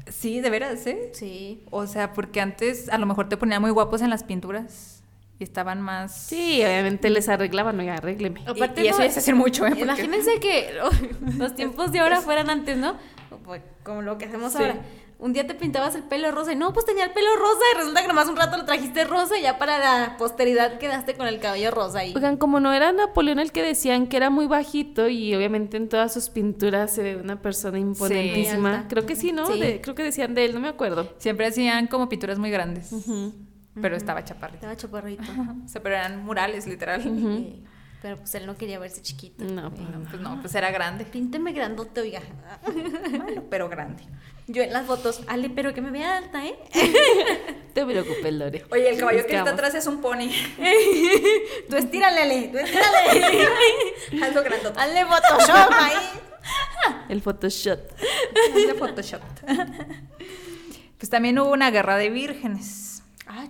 Sí, 0.09 0.41
de 0.41 0.49
veras, 0.49 0.85
¿eh? 0.87 1.11
Sí. 1.13 1.63
O 1.69 1.85
sea, 1.85 2.13
porque 2.13 2.41
antes 2.41 2.89
a 2.89 2.97
lo 2.97 3.05
mejor 3.05 3.29
te 3.29 3.37
ponían 3.37 3.61
muy 3.61 3.71
guapos 3.71 4.01
en 4.01 4.09
las 4.09 4.23
pinturas 4.23 5.00
y 5.41 5.43
estaban 5.43 5.81
más... 5.81 6.15
Sí, 6.15 6.61
obviamente 6.63 7.09
les 7.09 7.27
arreglaban, 7.27 7.79
oiga, 7.79 7.95
arrégleme. 7.95 8.43
Aparte, 8.45 8.83
y, 8.83 8.87
eso 8.87 9.01
es 9.01 9.17
hacer 9.17 9.33
mucho, 9.33 9.65
¿eh? 9.65 9.73
Imagínense 9.75 10.39
que 10.39 10.71
los 11.37 11.55
tiempos 11.55 11.91
de 11.91 11.99
ahora 11.99 12.21
fueran 12.21 12.51
antes, 12.51 12.77
¿no? 12.77 12.95
Pues, 13.43 13.63
como 13.83 14.03
lo 14.03 14.19
que 14.19 14.25
hacemos 14.25 14.55
ahora. 14.55 14.75
Un 15.17 15.33
día 15.33 15.45
te 15.45 15.53
pintabas 15.53 15.93
el 15.95 16.03
pelo 16.03 16.31
rosa 16.31 16.53
y 16.53 16.55
no, 16.55 16.73
pues 16.73 16.85
tenía 16.85 17.05
el 17.05 17.11
pelo 17.11 17.27
rosa 17.37 17.61
y 17.73 17.77
resulta 17.77 18.01
que 18.01 18.07
nomás 18.07 18.27
un 18.27 18.35
rato 18.35 18.57
lo 18.57 18.65
trajiste 18.65 19.03
rosa 19.03 19.37
y 19.37 19.43
ya 19.43 19.59
para 19.59 19.77
la 19.77 20.17
posteridad 20.17 20.79
quedaste 20.79 21.15
con 21.15 21.27
el 21.27 21.39
cabello 21.39 21.69
rosa 21.69 21.99
ahí. 21.99 22.13
Oigan, 22.15 22.37
como 22.37 22.59
no 22.59 22.73
era 22.73 22.91
Napoleón 22.91 23.39
el 23.39 23.51
que 23.51 23.61
decían 23.61 24.07
que 24.07 24.17
era 24.17 24.31
muy 24.31 24.47
bajito 24.47 25.09
y 25.09 25.35
obviamente 25.35 25.77
en 25.77 25.89
todas 25.89 26.13
sus 26.13 26.29
pinturas 26.29 26.91
se 26.91 27.03
ve 27.03 27.15
una 27.17 27.39
persona 27.39 27.77
imponentísima. 27.77 28.87
creo 28.89 29.05
que 29.05 29.15
sí, 29.15 29.31
¿no? 29.31 29.45
creo 29.45 29.95
que 29.95 30.03
decían 30.03 30.33
de 30.33 30.45
él, 30.45 30.53
no 30.53 30.59
me 30.59 30.69
acuerdo. 30.69 31.13
Siempre 31.17 31.45
hacían 31.45 31.87
como 31.87 32.09
pinturas 32.09 32.39
muy 32.39 32.49
grandes 32.49 32.91
pero 33.79 33.95
estaba 33.95 34.23
chaparrito. 34.23 34.57
Estaba 34.57 34.75
chaparrito. 34.75 35.23
o 35.65 35.67
sea, 35.67 35.81
pero 35.81 35.95
eran 35.95 36.23
murales, 36.23 36.67
literal. 36.67 37.01
Pero 38.01 38.17
pues 38.17 38.33
él 38.33 38.47
no 38.47 38.57
quería 38.57 38.79
verse 38.79 39.01
chiquito. 39.01 39.43
No, 39.43 39.71
pues, 39.71 39.87
pues 40.09 40.21
no, 40.21 40.41
pues 40.41 40.55
era 40.55 40.71
grande. 40.71 41.05
Pínteme 41.05 41.53
grandote, 41.53 42.01
oiga. 42.01 42.21
Malo, 43.17 43.43
pero 43.49 43.69
grande. 43.69 44.03
Yo 44.47 44.63
en 44.63 44.73
las 44.73 44.87
fotos, 44.87 45.21
Ale, 45.27 45.51
pero 45.51 45.71
que 45.73 45.81
me 45.81 45.91
vea 45.91 46.17
alta, 46.17 46.43
¿eh? 46.45 46.57
Te 47.73 47.85
preocupes, 47.85 48.33
Lore. 48.33 48.65
Oye, 48.71 48.89
el 48.89 48.97
caballo 48.97 49.25
que 49.27 49.35
está 49.35 49.51
atrás 49.51 49.75
es 49.75 49.85
un 49.85 50.01
pony. 50.01 50.29
tú 51.69 51.75
estírale, 51.75 52.21
Ale, 52.21 52.47
tú 52.47 52.57
estírale. 52.57 54.23
Hazlo 54.23 54.43
grandote. 54.43 54.79
Hazle 54.79 55.05
Photoshop 55.05 55.71
ahí. 55.71 55.93
El 57.07 57.21
Photoshop. 57.21 57.79
Hazle 58.55 58.73
Photoshop. 58.73 59.21
Pues 60.97 61.09
también 61.09 61.37
hubo 61.37 61.51
una 61.51 61.69
guerra 61.69 61.97
de 61.97 62.09
vírgenes. 62.09 62.90
Ah, 63.33 63.47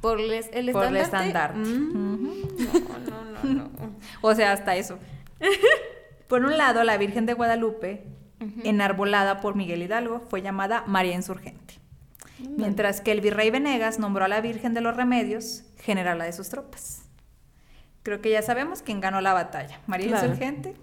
Por 0.00 0.18
el 0.18 0.32
estandarte. 0.32 0.72
Por 0.72 0.84
el 0.86 0.96
estandarte. 0.96 1.58
Mm. 1.58 2.42
No, 3.08 3.24
no, 3.24 3.54
no, 3.54 3.70
o 4.22 4.34
sea, 4.34 4.52
hasta 4.52 4.76
eso. 4.76 4.98
Por 6.28 6.44
un 6.44 6.56
lado, 6.56 6.84
la 6.84 6.96
Virgen 6.96 7.26
de 7.26 7.34
Guadalupe, 7.34 8.06
enarbolada 8.62 9.40
por 9.40 9.56
Miguel 9.56 9.82
Hidalgo, 9.82 10.20
fue 10.20 10.42
llamada 10.42 10.84
María 10.86 11.14
Insurgente. 11.14 11.80
Mientras 12.38 13.00
que 13.00 13.10
el 13.10 13.20
virrey 13.20 13.50
Venegas 13.50 13.98
nombró 13.98 14.26
a 14.26 14.28
la 14.28 14.40
Virgen 14.40 14.72
de 14.72 14.80
los 14.80 14.96
Remedios 14.96 15.64
generala 15.78 16.24
de 16.24 16.32
sus 16.32 16.48
tropas. 16.48 17.02
Creo 18.04 18.20
que 18.20 18.30
ya 18.30 18.42
sabemos 18.42 18.80
quién 18.82 19.00
ganó 19.00 19.20
la 19.20 19.34
batalla. 19.34 19.80
María 19.88 20.06
Insurgente 20.06 20.76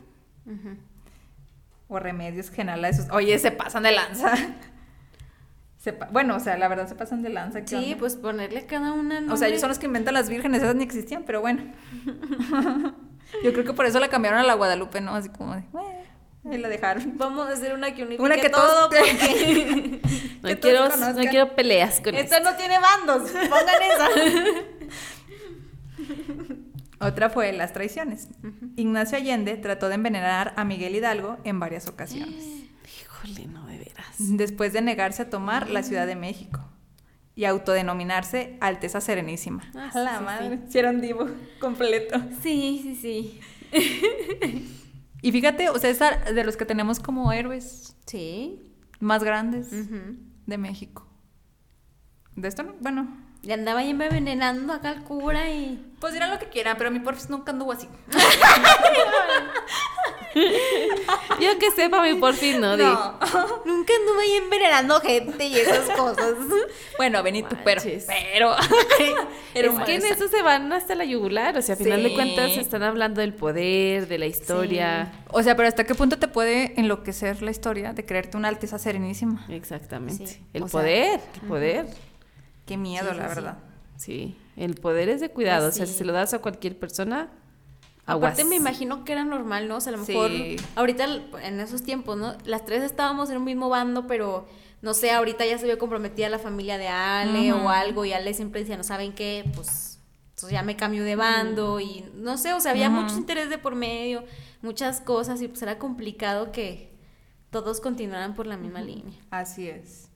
o 1.88 1.98
Remedios 1.98 2.50
generala 2.50 2.90
de 2.90 2.94
sus... 2.96 3.10
Oye, 3.12 3.40
se 3.40 3.52
pasan 3.52 3.84
de 3.84 3.94
lanza 3.94 4.34
bueno, 6.12 6.36
o 6.36 6.40
sea, 6.40 6.58
la 6.58 6.68
verdad 6.68 6.88
se 6.88 6.96
pasan 6.96 7.22
de 7.22 7.30
lanza. 7.30 7.62
Sí, 7.66 7.96
pues 7.98 8.16
ponerle 8.16 8.66
cada 8.66 8.94
una. 8.94 9.16
Nombre. 9.16 9.34
O 9.34 9.38
sea, 9.38 9.48
ellos 9.48 9.62
son 9.62 9.70
los 9.70 9.80
que 9.80 9.86
inventan 9.86 10.14
las 10.14 10.30
vírgenes, 10.30 10.62
esas 10.62 10.76
ni 10.76 10.84
existían, 10.84 11.24
pero 11.24 11.42
bueno. 11.42 11.64
Yo 13.44 13.54
creo 13.54 13.66
que 13.66 13.74
por 13.74 13.86
eso 13.86 14.00
la 14.00 14.10
cambiaron 14.10 14.40
a 14.40 14.44
la 14.44 14.54
Guadalupe, 14.54 15.02
¿no? 15.02 15.16
Así 15.16 15.30
como 15.30 15.56
de, 15.56 15.64
ahí 16.50 16.58
la 16.58 16.70
dejaron. 16.70 17.18
Vamos 17.18 17.48
a 17.50 17.54
hacer 17.54 17.74
una 17.74 17.94
que 17.94 18.04
unifique 18.04 18.24
una 18.24 18.38
que 18.38 18.50
todo, 18.50 18.90
porque... 18.90 20.02
no, 20.42 20.60
quiero, 20.60 20.90
no 20.90 21.16
quiero 21.30 21.56
peleas 21.56 22.02
con 22.02 22.16
Esta 22.16 22.40
no 22.40 22.56
tiene 22.56 22.78
bandos, 22.80 23.32
pongan 23.32 23.82
esa. 23.92 24.10
Otra 27.00 27.30
fue 27.30 27.52
las 27.54 27.74
traiciones. 27.74 28.30
Ignacio 28.76 29.18
Allende 29.18 29.56
trató 29.58 29.88
de 29.88 29.96
envenenar 29.96 30.54
a 30.56 30.64
Miguel 30.64 30.96
Hidalgo 30.96 31.38
en 31.44 31.60
varias 31.60 31.88
ocasiones. 31.88 32.44
Híjole, 33.02 33.48
no. 33.48 33.67
Después 34.18 34.74
de 34.74 34.82
negarse 34.82 35.24
a 35.24 35.30
tomar 35.30 35.70
la 35.70 35.84
Ciudad 35.84 36.08
de 36.08 36.16
México 36.16 36.68
y 37.38 37.46
autodenominarse 37.46 38.58
Alteza 38.62 39.00
Serenísima. 39.00 39.64
Ah, 39.76 39.92
la 39.94 40.20
madre. 40.22 40.60
Hicieron 40.68 41.02
divo 41.02 41.28
completo. 41.60 42.20
Sí, 42.42 42.82
sí, 42.82 43.40
sí. 43.72 43.72
y 45.22 45.32
fíjate, 45.32 45.70
o 45.70 45.78
sea, 45.78 45.92
es 45.92 46.00
de 46.00 46.44
los 46.44 46.58
que 46.58 46.66
tenemos 46.66 47.00
como 47.00 47.32
héroes. 47.32 47.96
Sí. 48.08 48.74
Más 49.00 49.24
grandes 49.24 49.70
de 50.48 50.58
México. 50.58 51.08
De 52.36 52.48
esto 52.48 52.64
no, 52.64 52.74
bueno. 52.80 53.16
Y 53.44 53.52
andaba 53.52 53.82
ahí 53.82 53.92
envenenando 53.92 54.74
acá 54.74 54.90
al 54.90 55.04
cura 55.04 55.52
y. 55.52 55.94
Pues 56.00 56.14
dirán 56.14 56.32
lo 56.32 56.40
que 56.40 56.50
quieran, 56.50 56.76
pero 56.78 56.90
mi 56.90 57.00
porfis 57.00 57.30
nunca 57.30 57.52
anduvo 57.52 57.72
así. 57.72 57.88
Yo 61.42 61.60
que 61.60 61.72
sepa, 61.72 62.02
mi 62.02 62.16
por 62.16 62.34
fin 62.34 62.60
no, 62.62 62.78
di. 62.78 62.84
No. 62.84 63.20
Nunca 63.66 63.94
anduve 63.94 64.24
ahí 64.24 64.34
envenenando 64.34 65.00
gente 65.02 65.48
y 65.48 65.56
esas 65.56 65.90
cosas. 65.98 66.34
Bueno, 66.98 67.22
Benito, 67.22 67.56
pero. 67.64 67.80
Manches. 67.82 68.08
Pero. 68.08 68.56
Es 69.54 69.86
que 69.86 69.96
en 69.96 70.06
eso 70.06 70.28
se 70.28 70.42
van 70.42 70.74
hasta 70.74 70.96
la 70.96 71.06
yugular, 71.06 71.56
o 71.58 71.62
sea, 71.62 71.76
a 71.76 71.78
final 71.78 72.02
de 72.02 72.14
cuentas 72.14 72.58
están 72.58 72.82
hablando 72.82 73.22
del 73.22 73.34
poder, 73.34 74.08
de 74.08 74.18
la 74.18 74.26
historia. 74.26 75.12
O 75.30 75.44
sea, 75.44 75.56
pero 75.56 75.68
¿hasta 75.68 75.84
qué 75.84 75.94
punto 75.94 76.18
te 76.18 76.28
puede 76.28 76.80
enloquecer 76.80 77.42
la 77.44 77.52
historia 77.52 77.94
de 77.94 78.06
creerte 78.06 78.38
una 78.38 78.48
alteza 78.48 78.80
serenísima? 78.80 79.46
Exactamente. 79.50 80.26
Sí. 80.28 80.44
El 80.54 80.64
O 80.64 80.68
sea, 80.68 80.82
poder, 80.82 81.20
el 81.42 81.48
poder. 81.48 81.86
Qué 82.66 82.78
miedo, 82.78 83.14
la 83.14 83.28
verdad. 83.28 83.58
Sí, 83.98 84.38
el 84.56 84.76
poder 84.76 85.10
es 85.10 85.22
de 85.22 85.30
cuidado, 85.30 85.68
Pues 85.68 85.76
o 85.76 85.78
sea, 85.78 85.86
si 85.86 85.94
se 85.94 86.06
lo 86.06 86.14
das 86.14 86.34
a 86.34 86.40
cualquier 86.40 86.78
persona, 86.78 87.30
aguas. 88.08 88.32
Aparte 88.34 88.46
me 88.50 88.56
imagino 88.56 89.04
que 89.04 89.12
era 89.12 89.24
normal, 89.24 89.68
¿no? 89.68 89.76
O 89.78 89.82
sea, 89.82 89.94
a 89.94 89.98
lo 89.98 90.04
mejor 90.04 90.32
Sí. 90.32 90.56
ahorita 90.76 91.06
en 91.44 91.60
esos 91.60 91.84
tiempos, 91.84 92.18
¿no? 92.18 92.36
Las 92.46 92.66
tres 92.66 92.82
estábamos 92.84 93.30
en 93.30 93.38
un 93.38 93.44
mismo 93.44 93.70
bando, 93.70 94.08
pero 94.08 94.48
no 94.82 94.94
sé, 94.96 95.12
ahorita 95.12 95.46
ya 95.46 95.58
se 95.58 95.66
vio 95.66 95.78
comprometida 95.78 96.30
la 96.30 96.40
familia 96.40 96.78
de 96.80 96.88
Ale 96.88 97.54
o 97.54 97.70
algo 97.70 98.06
y 98.06 98.14
Ale 98.14 98.34
siempre 98.34 98.62
decía, 98.62 98.78
no 98.78 98.84
saben 98.84 99.14
qué, 99.14 99.44
pues, 99.56 100.00
pues 100.40 100.52
ya 100.52 100.64
me 100.64 100.76
cambio 100.76 101.04
de 101.04 101.16
bando 101.16 101.80
y 101.80 102.06
no 102.16 102.38
sé, 102.38 102.54
o 102.54 102.60
sea, 102.62 102.72
había 102.72 102.90
Ujú. 102.90 103.02
mucho 103.02 103.18
interés 103.18 103.50
de 103.50 103.58
por 103.58 103.76
medio, 103.76 104.24
muchas 104.62 105.02
cosas 105.02 105.42
y 105.42 105.48
pues 105.48 105.62
era 105.62 105.78
complicado 105.80 106.52
que 106.52 106.96
todos 107.50 107.82
continuaran 107.82 108.36
por 108.36 108.46
la 108.48 108.56
misma 108.58 108.82
línea. 108.82 109.20
Así 109.32 109.68
es. 109.70 110.10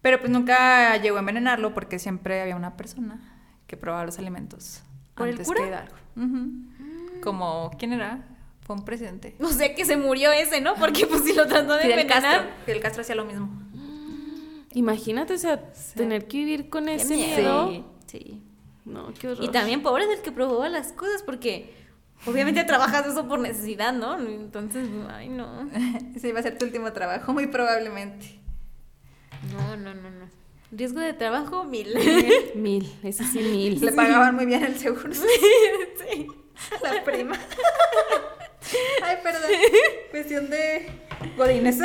Pero 0.00 0.20
pues 0.20 0.30
nunca 0.30 0.96
llegó 0.96 1.16
a 1.16 1.20
envenenarlo 1.20 1.74
porque 1.74 1.98
siempre 1.98 2.40
había 2.40 2.56
una 2.56 2.76
persona 2.76 3.20
que 3.66 3.76
probaba 3.76 4.06
los 4.06 4.18
alimentos. 4.18 4.80
¿Por 5.18 5.28
el 5.28 5.42
cura? 5.42 5.60
que 5.62 5.68
Hidalgo. 5.68 5.96
Ujú. 6.16 7.20
Como, 7.22 7.70
¿quién 7.78 7.92
era? 7.92 8.24
Fue 8.62 8.76
un 8.76 8.84
presidente. 8.84 9.34
O 9.40 9.48
sea 9.48 9.74
que 9.74 9.84
se 9.84 9.96
murió 9.96 10.30
ese, 10.30 10.60
¿no? 10.60 10.74
Porque 10.74 11.06
pues 11.06 11.22
si 11.24 11.32
lo 11.34 11.46
trató 11.46 11.74
de 11.74 11.82
Fidel 11.82 12.00
envenenar. 12.00 12.36
Castro. 12.36 12.50
Fidel 12.66 12.80
Castro 12.80 13.00
hacía 13.02 13.14
lo 13.14 13.24
mismo. 13.24 13.48
Imagínate, 14.74 15.34
o 15.34 15.38
sea, 15.38 15.72
tener 15.94 16.28
que 16.28 16.38
vivir 16.38 16.68
con 16.68 16.88
ese 16.88 17.14
miedo. 17.14 17.68
miedo. 17.68 17.84
Sí. 18.06 18.42
No, 18.84 19.12
qué 19.18 19.28
horror. 19.28 19.44
Y 19.44 19.48
también 19.48 19.82
pobre 19.82 20.06
del 20.06 20.20
que 20.20 20.32
probaba 20.32 20.68
las 20.68 20.92
cosas, 20.92 21.22
porque 21.22 21.74
obviamente 22.26 22.64
trabajas 22.64 23.06
eso 23.06 23.26
por 23.26 23.38
necesidad, 23.38 23.92
¿no? 23.92 24.18
Entonces, 24.18 24.88
ay, 25.10 25.28
no. 25.28 25.68
Ese 26.14 26.28
iba 26.28 26.40
a 26.40 26.42
ser 26.42 26.58
tu 26.58 26.66
último 26.66 26.92
trabajo, 26.92 27.32
muy 27.32 27.46
probablemente. 27.46 28.38
No, 29.52 29.76
no, 29.76 29.94
no, 29.94 30.10
no. 30.10 30.26
Riesgo 30.70 31.00
de 31.00 31.12
trabajo, 31.14 31.64
mil. 31.64 31.94
Mil, 32.54 32.92
ese 33.02 33.24
sí, 33.24 33.38
mil. 33.38 33.80
Le 33.80 33.92
pagaban 33.92 34.34
muy 34.34 34.46
bien 34.46 34.62
el 34.64 34.78
seguro. 34.78 35.12
sí. 35.14 36.26
La 36.82 37.02
prima. 37.04 37.38
Ay, 39.02 39.16
perdón. 39.22 39.50
Cuestión 40.10 40.50
de 40.50 40.90
godines. 41.36 41.78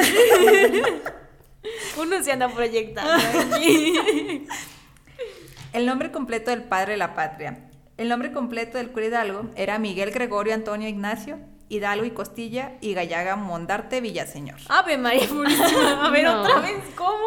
Uno 1.97 2.21
se 2.23 2.31
anda 2.33 2.49
proyectando 2.49 3.13
aquí. 3.55 4.45
El 5.71 5.85
nombre 5.85 6.11
completo 6.11 6.51
del 6.51 6.63
padre 6.63 6.93
de 6.93 6.97
la 6.97 7.15
patria. 7.15 7.69
El 7.97 8.09
nombre 8.09 8.33
completo 8.33 8.77
del 8.77 8.91
cura 8.91 9.05
Hidalgo 9.05 9.49
era 9.55 9.79
Miguel 9.79 10.11
Gregorio 10.11 10.53
Antonio 10.53 10.89
Ignacio 10.89 11.39
Hidalgo 11.69 12.05
y 12.05 12.11
Costilla 12.11 12.73
y 12.81 12.93
Gallaga 12.93 13.35
Mondarte 13.35 14.01
Villaseñor. 14.01 14.57
Ave 14.67 14.97
María 14.97 15.27
Purísima. 15.27 16.05
A 16.05 16.09
ver, 16.09 16.23
No. 16.25 16.41
otra 16.41 16.59
vez, 16.59 16.83
¿cómo? 16.95 17.25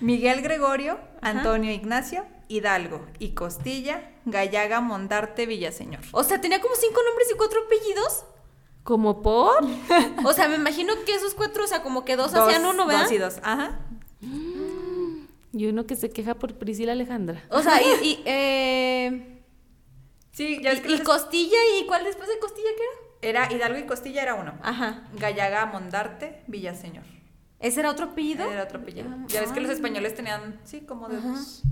Miguel 0.00 0.42
Gregorio 0.42 0.98
Antonio 1.22 1.72
Ignacio 1.72 2.24
Hidalgo 2.48 3.04
y 3.18 3.30
Costilla 3.30 4.10
Gallaga 4.24 4.80
Mondarte 4.80 5.46
Villaseñor. 5.46 6.00
O 6.12 6.22
sea, 6.24 6.40
tenía 6.40 6.60
como 6.60 6.74
cinco 6.76 7.00
nombres 7.08 7.28
y 7.32 7.36
cuatro 7.36 7.60
apellidos. 7.66 8.24
¿Como 8.84 9.20
por? 9.22 9.64
O 10.24 10.32
sea, 10.32 10.48
me 10.48 10.54
imagino 10.56 10.94
que 11.04 11.14
esos 11.14 11.34
cuatro, 11.34 11.64
o 11.64 11.66
sea, 11.66 11.82
como 11.82 12.04
que 12.04 12.14
dos, 12.16 12.34
hacían 12.34 12.64
uno, 12.66 12.86
¿verdad? 12.86 13.02
Dos 13.02 13.12
y 13.12 13.18
dos, 13.18 13.38
ajá. 13.42 13.80
Y 15.52 15.66
uno 15.66 15.86
que 15.86 15.96
se 15.96 16.10
queja 16.10 16.34
por 16.34 16.54
Priscila 16.54 16.92
Alejandra. 16.92 17.42
O 17.50 17.62
sea, 17.62 17.80
y, 17.82 18.06
y, 18.06 18.22
eh, 18.26 19.42
Sí, 20.32 20.60
ya 20.62 20.74
y, 20.74 20.78
y 20.78 20.88
les- 20.88 21.00
costilla, 21.00 21.56
¿y 21.80 21.86
cuál 21.86 22.04
después 22.04 22.28
de 22.28 22.38
costilla 22.38 22.68
qué 22.76 23.28
era 23.28 23.50
Hidalgo 23.52 23.78
y 23.78 23.86
Costilla 23.86 24.22
era 24.22 24.34
uno. 24.34 24.52
era? 24.60 24.68
Ajá. 24.68 25.08
Gallaga 25.14 25.66
Mondarte 25.66 26.42
Villaseñor. 26.46 27.04
¿Ese 27.60 27.80
era 27.80 27.90
otro 27.90 28.06
apellido? 28.06 28.50
Era 28.50 28.64
otro 28.64 28.78
apellido. 28.80 29.08
Ah, 29.10 29.24
Ya 29.28 29.40
ves 29.40 29.52
que 29.52 29.60
los 29.60 29.70
españoles 29.70 30.14
tenían, 30.14 30.60
sí, 30.64 30.82
como 30.82 31.08
de 31.08 31.20
dos. 31.20 31.62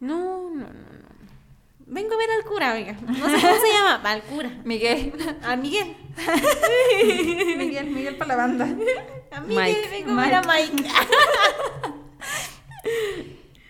No, 0.00 0.50
no, 0.50 0.50
no, 0.50 0.66
no. 0.66 1.10
Vengo 1.86 2.14
a 2.14 2.18
ver 2.18 2.30
al 2.30 2.44
cura, 2.44 2.72
oiga. 2.74 2.92
No 3.02 3.14
sé 3.14 3.40
cómo 3.46 3.60
se 3.60 3.72
llama. 3.72 4.00
Al 4.04 4.22
cura. 4.22 4.50
Miguel. 4.64 5.12
A 5.42 5.56
Miguel. 5.56 5.96
Miguel, 7.58 7.90
Miguel 7.90 8.16
para 8.16 8.28
la 8.28 8.36
banda. 8.36 8.64
A 9.32 9.40
Miguel, 9.40 9.76
Mike. 9.76 9.88
vengo 9.90 10.20
a 10.20 10.24
ver 10.24 10.34
a 10.34 10.42
Mike. 10.42 10.84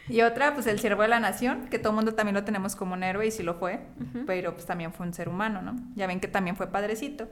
Y 0.08 0.22
otra, 0.22 0.54
pues 0.54 0.66
el 0.66 0.80
siervo 0.80 1.02
de 1.02 1.08
la 1.08 1.20
nación, 1.20 1.68
que 1.68 1.78
todo 1.78 1.90
el 1.90 1.94
mundo 1.96 2.14
también 2.14 2.34
lo 2.34 2.42
tenemos 2.42 2.74
como 2.74 2.94
un 2.94 3.04
héroe 3.04 3.28
y 3.28 3.30
sí 3.30 3.44
lo 3.44 3.54
fue, 3.54 3.78
pero 4.26 4.54
pues 4.54 4.66
también 4.66 4.92
fue 4.92 5.06
un 5.06 5.14
ser 5.14 5.28
humano, 5.28 5.62
¿no? 5.62 5.76
Ya 5.94 6.08
ven 6.08 6.18
que 6.18 6.26
también 6.26 6.56
fue 6.56 6.66
padrecito, 6.66 7.28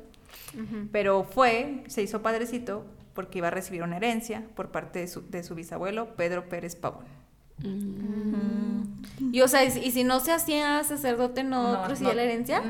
pero 0.92 1.24
fue, 1.24 1.82
se 1.88 2.02
hizo 2.02 2.22
padrecito 2.22 2.86
porque 3.14 3.38
iba 3.38 3.48
a 3.48 3.50
recibir 3.50 3.82
una 3.82 3.96
herencia 3.96 4.44
por 4.54 4.70
parte 4.70 4.98
de 5.00 5.08
su, 5.08 5.28
de 5.28 5.42
su 5.42 5.54
bisabuelo, 5.54 6.14
Pedro 6.16 6.48
Pérez 6.48 6.76
Pavón. 6.76 7.04
Y 9.32 9.40
o 9.40 9.48
sea, 9.48 9.64
y 9.64 9.70
si- 9.70 9.80
y 9.80 9.90
si 9.90 10.04
no 10.04 10.20
se 10.20 10.32
hacía 10.32 10.82
sacerdote, 10.84 11.42
no, 11.44 11.86
recibía 11.88 12.14
la 12.14 12.22
herencia. 12.22 12.62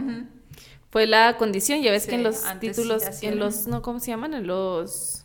Fue 0.91 1.07
la 1.07 1.36
condición, 1.36 1.82
ya 1.82 1.91
ves 1.91 2.05
Sí, 2.05 2.11
que 2.11 2.14
en 2.16 2.22
los 2.22 2.43
títulos, 2.61 3.03
en 3.22 3.39
los, 3.39 3.66
no, 3.66 3.82
¿cómo 3.82 4.01
se 4.01 4.07
llaman? 4.11 4.32
En 4.34 4.47
los 4.47 5.24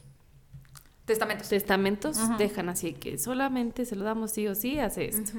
Testamentos. 1.05 1.49
testamentos 1.49 2.17
dejan 2.37 2.69
así 2.69 2.93
que 2.93 3.17
solamente 3.17 3.85
se 3.85 3.95
lo 3.95 4.03
damos 4.05 4.31
sí 4.31 4.47
o 4.47 4.55
sí, 4.55 4.79
hace 4.79 5.05
esto. 5.09 5.31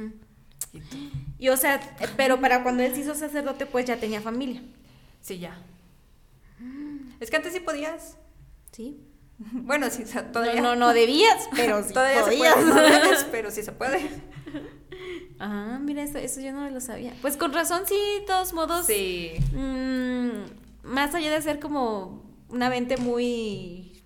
Y 1.39 1.49
o 1.51 1.57
sea, 1.57 1.77
eh, 2.01 2.07
pero 2.17 2.41
para 2.41 2.63
cuando 2.63 2.83
él 2.83 2.95
se 2.95 3.01
hizo 3.01 3.15
sacerdote, 3.15 3.67
pues 3.67 3.85
ya 3.87 3.97
tenía 3.99 4.21
familia. 4.21 4.63
Sí, 5.21 5.39
ya. 5.39 5.57
Es 7.21 7.31
que 7.31 7.37
antes 7.37 7.53
sí 7.53 7.61
podías. 7.61 8.17
Sí. 8.73 8.99
Bueno, 9.53 9.91
sí, 9.91 10.03
o 10.05 10.07
sea, 10.07 10.23
No, 10.23 10.33
todavía. 10.33 10.61
no, 10.61 10.77
no 10.77 10.93
debías, 10.93 11.49
pero 11.57 11.83
sí 11.83 11.93
todavía 11.93 12.23
podías. 12.23 12.55
se 12.55 12.61
puede. 12.63 12.75
No 12.75 12.83
debes, 12.83 13.25
pero 13.31 13.51
sí 13.51 13.63
se 13.63 13.73
puede. 13.73 14.09
Ah, 15.41 15.79
mira, 15.83 16.03
eso, 16.03 16.19
eso 16.19 16.41
yo 16.41 16.53
no 16.53 16.69
lo 16.71 16.81
sabía. 16.81 17.13
Pues 17.21 17.37
con 17.37 17.53
razón, 17.53 17.83
sí, 17.87 17.95
de 18.21 18.25
todos 18.27 18.53
modos. 18.53 18.87
Sí. 18.87 19.33
mm, 19.53 20.85
más 20.85 21.15
allá 21.15 21.33
de 21.33 21.43
ser 21.43 21.59
como 21.59 22.23
una 22.49 22.71
mente 22.71 22.97
muy 22.97 24.03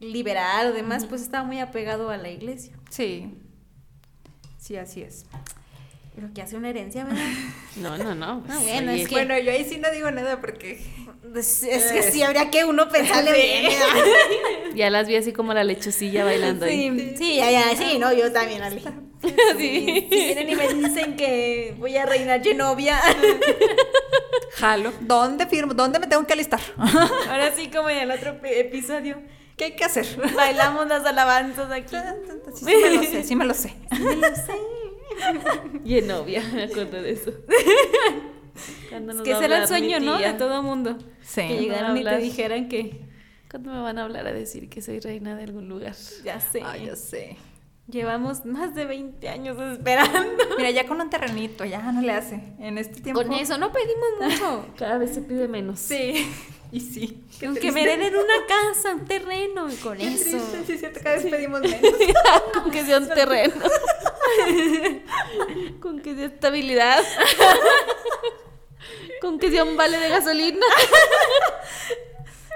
liberal 0.00 0.68
o 0.68 0.72
demás, 0.72 1.06
pues 1.06 1.22
estaba 1.22 1.44
muy 1.44 1.58
apegado 1.58 2.10
a 2.10 2.16
la 2.18 2.28
iglesia. 2.28 2.76
Sí. 2.90 3.34
Sí, 4.58 4.76
así 4.76 5.02
es. 5.02 5.24
Pero 6.14 6.32
que 6.34 6.42
hace 6.42 6.56
una 6.56 6.68
herencia, 6.68 7.04
¿verdad? 7.04 7.24
No, 7.76 7.96
no, 7.96 8.14
no. 8.14 8.44
Ah, 8.48 8.58
bueno, 8.62 8.90
es 8.92 9.08
que- 9.08 9.14
Bueno, 9.14 9.38
yo 9.38 9.50
ahí 9.52 9.64
sí 9.64 9.78
no 9.78 9.90
digo 9.90 10.10
nada 10.10 10.40
porque. 10.40 10.84
Es, 11.36 11.62
es 11.62 11.92
que 11.92 12.02
sí, 12.02 12.22
habría 12.22 12.50
que 12.50 12.64
uno 12.64 12.88
pensarle 12.88 13.32
Sí. 13.34 13.40
bien. 13.42 13.64
¿verdad? 13.64 14.04
Ya 14.74 14.90
las 14.90 15.08
vi 15.08 15.16
así 15.16 15.32
como 15.32 15.52
la 15.54 15.64
lechucilla 15.64 16.24
bailando 16.24 16.64
ahí. 16.66 16.90
Sí, 16.90 17.14
sí, 17.18 17.36
ya, 17.36 17.50
ya, 17.50 17.76
sí, 17.76 17.98
no, 17.98 18.12
yo 18.12 18.32
también, 18.32 18.62
Ale. 18.62 18.80
Sí. 18.80 20.06
Si 20.08 20.08
vienen 20.08 20.48
y 20.50 20.54
me 20.54 20.68
dicen 20.74 21.16
que 21.16 21.74
voy 21.78 21.96
a 21.96 22.06
reinar 22.06 22.42
Genovia, 22.42 23.00
Jalo. 24.56 24.92
¿Dónde 25.00 25.46
firmo? 25.46 25.74
¿Dónde 25.74 25.98
me 25.98 26.06
tengo 26.06 26.24
que 26.26 26.32
alistar? 26.34 26.60
ahora 26.78 27.52
sí, 27.56 27.68
como 27.68 27.90
en 27.90 27.98
el 27.98 28.10
otro 28.12 28.36
episodio, 28.44 29.20
¿Qué 29.56 29.64
hay 29.64 29.72
que 29.76 29.84
hacer? 29.84 30.06
bailamos 30.36 30.86
las 30.86 31.04
alabanzas 31.04 31.70
aquí. 31.72 31.96
Sí, 32.54 32.64
sí 32.64 32.64
me 32.80 32.90
lo 32.94 33.02
sé, 33.02 33.24
sí 33.24 33.36
me 33.36 33.44
lo 33.44 33.54
sé. 33.54 33.74
Me 33.98 34.16
lo 34.16 34.28
sé. 34.36 34.54
Y 35.84 35.98
en 35.98 36.06
novia, 36.06 36.42
me 36.54 36.64
acuerdo 36.64 37.02
de 37.02 37.10
eso. 37.10 37.32
¿Cuándo 38.88 39.12
Es 39.12 39.22
que 39.22 39.30
ese 39.32 39.44
era 39.44 39.58
el 39.58 39.68
sueño, 39.68 40.00
¿no? 40.00 40.18
De 40.18 40.32
todo 40.34 40.62
mundo. 40.62 40.96
Sí. 41.22 41.42
Que 41.42 41.58
llegaran 41.58 41.96
y 41.96 42.04
te 42.04 42.16
dijeran 42.18 42.68
que, 42.68 43.00
¿Cuándo 43.50 43.70
me 43.72 43.80
van 43.80 43.98
a 43.98 44.04
hablar 44.04 44.26
a 44.26 44.32
decir 44.32 44.68
que 44.68 44.82
soy 44.82 45.00
reina 45.00 45.34
de 45.36 45.44
algún 45.44 45.68
lugar? 45.68 45.94
ya 46.24 46.38
sé, 46.40 46.62
Ay, 46.64 46.86
ya 46.86 46.96
sé. 46.96 47.36
llevamos 47.88 48.44
más 48.44 48.74
de 48.74 48.84
20 48.84 49.26
años 49.28 49.56
esperando. 49.72 50.44
Mira, 50.58 50.70
ya 50.70 50.86
con 50.86 51.00
un 51.00 51.08
terrenito, 51.10 51.64
ya 51.64 51.80
no 51.92 52.00
le 52.02 52.12
hace. 52.12 52.42
En 52.58 52.76
este 52.78 53.00
tiempo. 53.00 53.22
Con 53.22 53.32
eso 53.32 53.56
no 53.58 53.72
pedimos 53.72 54.08
mucho. 54.20 54.66
Cada 54.76 54.98
vez 54.98 55.14
se 55.14 55.22
pide 55.22 55.48
menos. 55.48 55.78
Sí. 55.80 56.26
Y 56.70 56.80
sí. 56.80 57.24
Qué 57.40 57.46
Con 57.46 57.54
que 57.54 57.60
triste. 57.60 57.72
me 57.72 57.82
hereden 57.90 58.12
una 58.14 58.46
casa, 58.46 58.94
un 58.94 59.06
terreno, 59.06 59.72
y 59.72 59.76
con 59.76 59.96
Qué 59.96 60.06
eso. 60.06 60.22
triste, 60.36 60.64
sí, 60.66 60.76
cierto, 60.76 61.00
cada 61.02 61.16
vez 61.16 61.24
pedimos 61.24 61.60
menos. 61.62 61.80
Con 62.52 62.70
que 62.70 62.84
sea 62.84 62.98
un 62.98 63.08
terreno. 63.08 63.54
Con 65.80 66.00
que 66.00 66.14
sea 66.14 66.26
estabilidad. 66.26 67.02
Con 69.20 69.38
que 69.38 69.50
sea 69.50 69.64
un 69.64 69.76
vale 69.76 69.98
de 69.98 70.08
gasolina. 70.08 70.66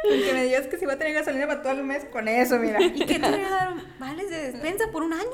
Con 0.03 0.21
que 0.21 0.33
me 0.33 0.45
digas 0.45 0.67
que 0.67 0.79
si 0.79 0.85
va 0.85 0.95
a 0.95 0.99
tener 0.99 1.15
gasolina 1.15 1.47
para 1.47 1.63
todo 1.63 1.73
el 1.73 1.85
mes, 1.85 2.05
con 2.13 2.27
eso, 2.27 2.59
mira. 2.59 2.81
¿Y 2.83 3.07
qué 3.07 3.19
te 3.19 3.31
regalaron? 3.31 3.83
¿Vales 3.99 4.31
de 4.31 4.51
despensa 4.51 4.91
por 4.91 5.03
un 5.03 5.13
año? 5.13 5.31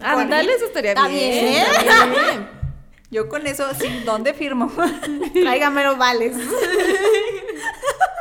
Ándale, 0.00 0.52
eso 0.52 0.66
estaría 0.66 0.92
Está 0.92 1.08
bien. 1.08 1.44
bien. 1.44 1.66
Está 1.66 2.06
bien. 2.06 2.48
Yo 3.10 3.28
con 3.28 3.46
eso, 3.46 3.72
sí, 3.74 4.02
¿dónde 4.06 4.32
firmo? 4.32 4.72
Tráigame 5.34 5.84
los 5.84 5.98
vales. 5.98 6.34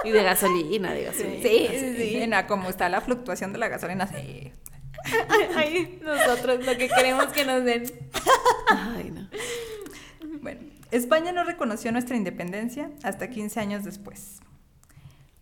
Y 0.03 0.11
de 0.11 0.23
gasolina, 0.23 0.93
de 0.93 1.03
gasolina. 1.03 1.41
Sí, 1.43 1.67
sí, 1.71 1.95
sí. 1.95 2.17
En 2.21 2.33
a 2.33 2.47
cómo 2.47 2.69
está 2.69 2.89
la 2.89 3.01
fluctuación 3.01 3.53
de 3.53 3.59
la 3.59 3.67
gasolina, 3.69 4.07
sí. 4.07 4.51
Ay, 5.55 5.99
nosotros 6.01 6.65
lo 6.65 6.77
que 6.77 6.89
queremos 6.89 7.27
que 7.27 7.45
nos 7.45 7.63
den. 7.63 7.83
Ay, 8.69 9.11
no. 9.11 9.29
Bueno, 10.41 10.61
España 10.91 11.31
no 11.31 11.43
reconoció 11.43 11.91
nuestra 11.91 12.17
independencia 12.17 12.91
hasta 13.03 13.29
15 13.29 13.59
años 13.59 13.83
después, 13.83 14.41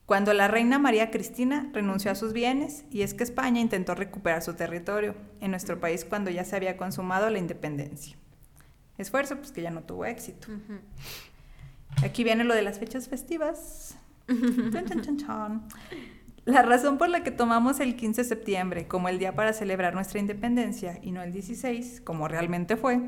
cuando 0.05 0.33
la 0.33 0.47
reina 0.47 0.79
María 0.79 1.11
Cristina 1.11 1.69
renunció 1.73 2.11
a 2.11 2.15
sus 2.15 2.33
bienes 2.33 2.85
y 2.89 3.01
es 3.01 3.13
que 3.13 3.23
España 3.23 3.61
intentó 3.61 3.93
recuperar 3.93 4.41
su 4.41 4.55
territorio 4.55 5.15
en 5.39 5.51
nuestro 5.51 5.79
país 5.79 6.03
cuando 6.03 6.31
ya 6.31 6.45
se 6.45 6.55
había 6.55 6.77
consumado 6.77 7.29
la 7.29 7.37
independencia. 7.37 8.17
Esfuerzo, 8.97 9.37
pues 9.37 9.51
que 9.51 9.61
ya 9.61 9.69
no 9.69 9.81
tuvo 9.81 10.05
éxito. 10.05 10.47
Aquí 12.03 12.23
viene 12.23 12.43
lo 12.43 12.55
de 12.55 12.63
las 12.63 12.79
fechas 12.79 13.07
festivas. 13.07 13.95
La 16.45 16.63
razón 16.63 16.97
por 16.97 17.09
la 17.09 17.21
que 17.21 17.29
tomamos 17.29 17.79
el 17.79 17.95
15 17.95 18.23
de 18.23 18.27
septiembre 18.27 18.87
como 18.87 19.09
el 19.09 19.19
día 19.19 19.35
para 19.35 19.53
celebrar 19.53 19.93
nuestra 19.93 20.19
independencia 20.19 20.97
y 21.03 21.11
no 21.11 21.21
el 21.21 21.31
16, 21.31 22.01
como 22.03 22.27
realmente 22.27 22.75
fue, 22.75 22.99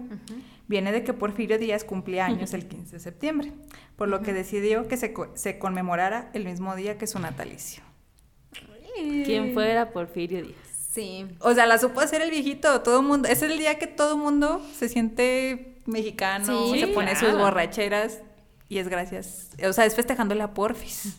viene 0.71 0.91
de 0.91 1.03
que 1.03 1.13
Porfirio 1.13 1.59
Díaz 1.59 1.83
cumplía 1.83 2.25
años 2.25 2.53
el 2.55 2.67
15 2.67 2.93
de 2.93 2.99
septiembre, 2.99 3.51
por 3.95 4.07
lo 4.07 4.21
que 4.23 4.33
decidió 4.33 4.87
que 4.87 4.97
se, 4.97 5.13
co- 5.13 5.29
se 5.35 5.59
conmemorara 5.59 6.31
el 6.33 6.45
mismo 6.45 6.75
día 6.75 6.97
que 6.97 7.05
su 7.05 7.19
natalicio. 7.19 7.83
¿Quién 9.25 9.53
fuera 9.53 9.91
Porfirio 9.91 10.41
Díaz? 10.41 10.55
Sí. 10.91 11.27
O 11.39 11.53
sea, 11.53 11.65
la 11.67 11.77
supo 11.77 12.01
hacer 12.01 12.21
el 12.21 12.31
viejito, 12.31 12.81
todo 12.81 13.01
mundo, 13.01 13.27
es 13.29 13.41
el 13.43 13.57
día 13.57 13.77
que 13.77 13.87
todo 13.87 14.17
mundo 14.17 14.61
se 14.77 14.89
siente 14.89 15.77
mexicano, 15.85 16.45
Sí, 16.73 16.79
se 16.79 16.87
pone 16.87 17.15
sus 17.15 17.33
borracheras 17.37 18.19
y 18.69 18.77
es 18.79 18.87
gracias, 18.87 19.49
o 19.67 19.73
sea, 19.73 19.85
es 19.85 19.95
festejándole 19.95 20.41
a 20.43 20.53
Porfis. 20.53 21.17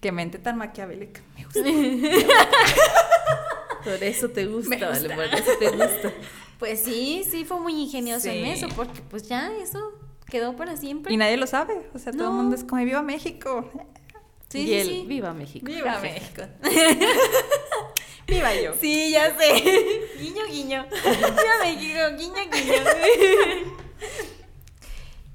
Qué 0.00 0.12
mente 0.12 0.38
tan 0.38 0.56
maquiavélica. 0.58 1.20
Me 1.36 1.44
gusta. 1.44 1.60
Por 3.84 4.02
eso 4.02 4.28
te 4.30 4.46
gusta, 4.46 4.76
vale, 4.90 5.14
por 5.14 5.24
eso 5.24 5.52
te 5.58 5.70
gusta. 5.70 6.12
Pues 6.58 6.80
sí, 6.80 7.24
sí 7.28 7.44
fue 7.44 7.58
muy 7.58 7.74
ingenioso 7.74 8.28
en 8.28 8.46
eso, 8.46 8.68
porque 8.76 9.02
pues 9.10 9.28
ya 9.28 9.52
eso 9.56 9.92
quedó 10.30 10.54
para 10.56 10.76
siempre. 10.76 11.12
Y 11.12 11.16
nadie 11.16 11.36
lo 11.36 11.46
sabe, 11.48 11.90
o 11.92 11.98
sea, 11.98 12.12
todo 12.12 12.28
el 12.28 12.34
mundo 12.34 12.54
es 12.54 12.62
como 12.64 12.82
viva 12.84 13.02
México. 13.02 13.70
Sí, 14.48 14.60
y 14.60 14.66
sí, 14.66 14.74
él, 14.74 14.86
sí. 14.86 15.04
viva 15.06 15.34
México. 15.34 15.66
Viva 15.66 15.98
México. 16.02 16.42
viva 18.28 18.54
yo. 18.54 18.72
Sí, 18.80 19.10
ya 19.10 19.36
sé. 19.36 20.00
guiño, 20.20 20.44
guiño. 20.48 20.86
Me 21.62 21.74
guiño, 21.76 22.16
guiño, 22.16 22.50
guiño. 22.52 23.74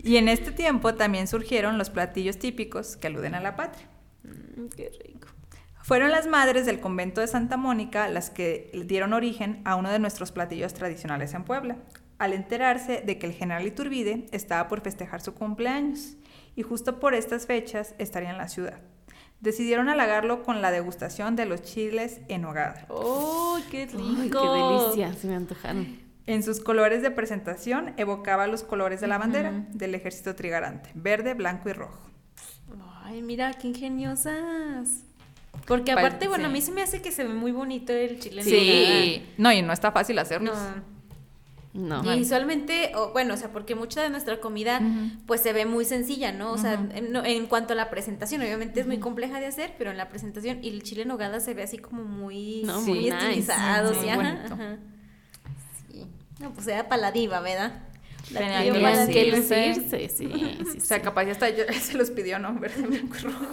Y 0.02 0.18
en 0.18 0.30
este 0.30 0.52
tiempo 0.52 0.96
también 0.96 1.28
surgieron 1.28 1.78
los 1.78 1.90
platillos 1.90 2.40
típicos 2.40 2.96
que 2.96 3.08
aluden 3.08 3.36
a 3.36 3.42
la 3.42 3.56
patria. 3.58 3.88
Mm, 4.24 4.68
Qué 4.76 4.90
rico. 5.04 5.28
Fueron 5.90 6.12
las 6.12 6.28
madres 6.28 6.68
del 6.68 6.80
convento 6.80 7.20
de 7.20 7.26
Santa 7.26 7.58
Mónica 7.58 8.08
las 8.10 8.30
que 8.30 8.70
dieron 8.86 9.12
origen 9.12 9.60
a 9.66 9.76
uno 9.76 9.90
de 9.90 9.98
nuestros 9.98 10.32
platillos 10.32 10.76
tradicionales 10.76 11.34
en 11.34 11.44
Puebla, 11.44 11.78
al 12.20 12.34
enterarse 12.34 13.02
de 13.04 13.18
que 13.18 13.26
el 13.26 13.34
general 13.34 13.66
Iturbide 13.66 14.28
estaba 14.32 14.68
por 14.68 14.82
festejar 14.82 15.22
su 15.22 15.34
cumpleaños 15.34 16.16
y 16.56 16.62
justo 16.62 17.00
por 17.00 17.16
estas 17.16 17.48
fechas 17.48 17.96
estaría 17.98 18.30
en 18.30 18.38
la 18.38 18.50
ciudad. 18.50 18.82
Decidieron 19.40 19.90
halagarlo 19.90 20.44
con 20.44 20.62
la 20.62 20.70
degustación 20.70 21.36
de 21.36 21.48
los 21.48 21.64
chiles 21.64 22.22
en 22.28 22.46
hogada. 22.46 22.86
¡Oh, 22.90 23.58
qué 23.72 23.88
rico! 23.88 24.04
Ay, 24.20 24.30
qué 24.30 24.48
delicia, 24.48 25.20
se 25.20 25.26
me 25.26 25.34
antojaron. 25.34 26.02
En 26.28 26.44
sus 26.44 26.60
colores 26.60 27.02
de 27.02 27.10
presentación 27.10 27.96
evocaba 27.98 28.46
los 28.46 28.62
colores 28.62 29.02
de 29.02 29.08
la 29.08 29.18
bandera 29.18 29.66
del 29.72 29.96
ejército 29.96 30.36
trigarante, 30.36 30.92
verde, 30.94 31.34
blanco 31.34 31.68
y 31.68 31.74
rojo. 31.74 32.12
Ay, 33.02 33.24
mira, 33.24 33.56
qué 33.56 33.70
ingeniosas. 33.70 35.09
Porque 35.68 35.94
Pa- 35.94 36.00
aparte, 36.02 36.28
bueno, 36.28 36.46
a 36.48 36.50
mí 36.50 36.62
se 36.62 36.72
me 36.72 36.82
hace 36.82 37.02
que 37.02 37.12
se 37.12 37.24
ve 37.24 37.34
muy 37.34 37.52
bonito 37.52 37.94
el 37.94 38.20
chile 38.20 38.42
en 38.42 38.48
Sí, 38.48 39.26
no, 39.38 39.52
y 39.52 39.62
no 39.62 39.72
está 39.74 39.92
fácil 39.92 40.18
hacerlo. 40.20 40.54
No. 40.54 41.00
No. 42.02 42.14
Y 42.16 42.18
visualmente, 42.20 42.92
o, 42.96 43.12
bueno, 43.12 43.36
o 43.36 43.38
sea, 43.38 43.52
porque 43.52 43.76
mucha 43.76 44.02
de 44.02 44.10
nuestra 44.10 44.40
comida, 44.40 44.82
pues 45.28 45.42
se 45.42 45.54
ve 45.54 45.68
muy 45.68 45.86
sencilla, 45.86 46.32
¿no? 46.32 46.52
O 46.52 46.58
sea, 46.58 46.74
en, 46.74 47.12
no- 47.12 47.24
en 47.24 47.46
cuanto 47.46 47.74
a 47.74 47.76
la 47.76 47.92
presentación, 47.92 48.42
obviamente 48.42 48.80
es 48.80 48.88
muy 48.88 48.98
compleja 48.98 49.40
de 49.40 49.46
hacer, 49.46 49.76
pero 49.78 49.92
en 49.92 49.98
la 49.98 50.10
presentación, 50.10 50.64
y 50.64 50.70
el 50.70 50.82
chile 50.82 51.04
en 51.04 51.10
nogada 51.10 51.40
se 51.40 51.54
ve 51.54 51.62
así 51.62 51.78
como 51.78 52.04
muy, 52.04 52.64
No, 52.66 52.82
muy 52.82 52.90
muy 52.92 53.00
nice. 53.12 53.18
estilizado, 53.18 53.94
Sí, 53.94 54.00
sí, 54.00 54.06
muy 54.08 54.10
ajá, 54.10 54.34
bonito. 54.34 54.54
ajá. 54.56 54.78
Sí. 55.92 56.08
No, 56.40 56.52
pues 56.54 56.68
era 56.68 56.90
para 56.90 57.04
la 57.04 57.12
diva, 57.12 57.40
¿verdad? 57.40 57.84
Tenían 58.28 59.08
que 59.10 59.32
lucirse, 59.32 60.10
sí, 60.10 60.28
sí, 60.30 60.58
O 60.78 60.80
sea, 60.82 61.02
capaz 61.02 61.24
ya 61.26 61.32
hasta 61.32 61.50
yo- 61.50 61.64
se 61.82 61.98
los 61.98 62.12
pidió, 62.12 62.38
¿no? 62.40 62.54
Verde, 62.54 62.82
blanco 62.88 63.16
y 63.18 63.22
rojo. 63.22 63.46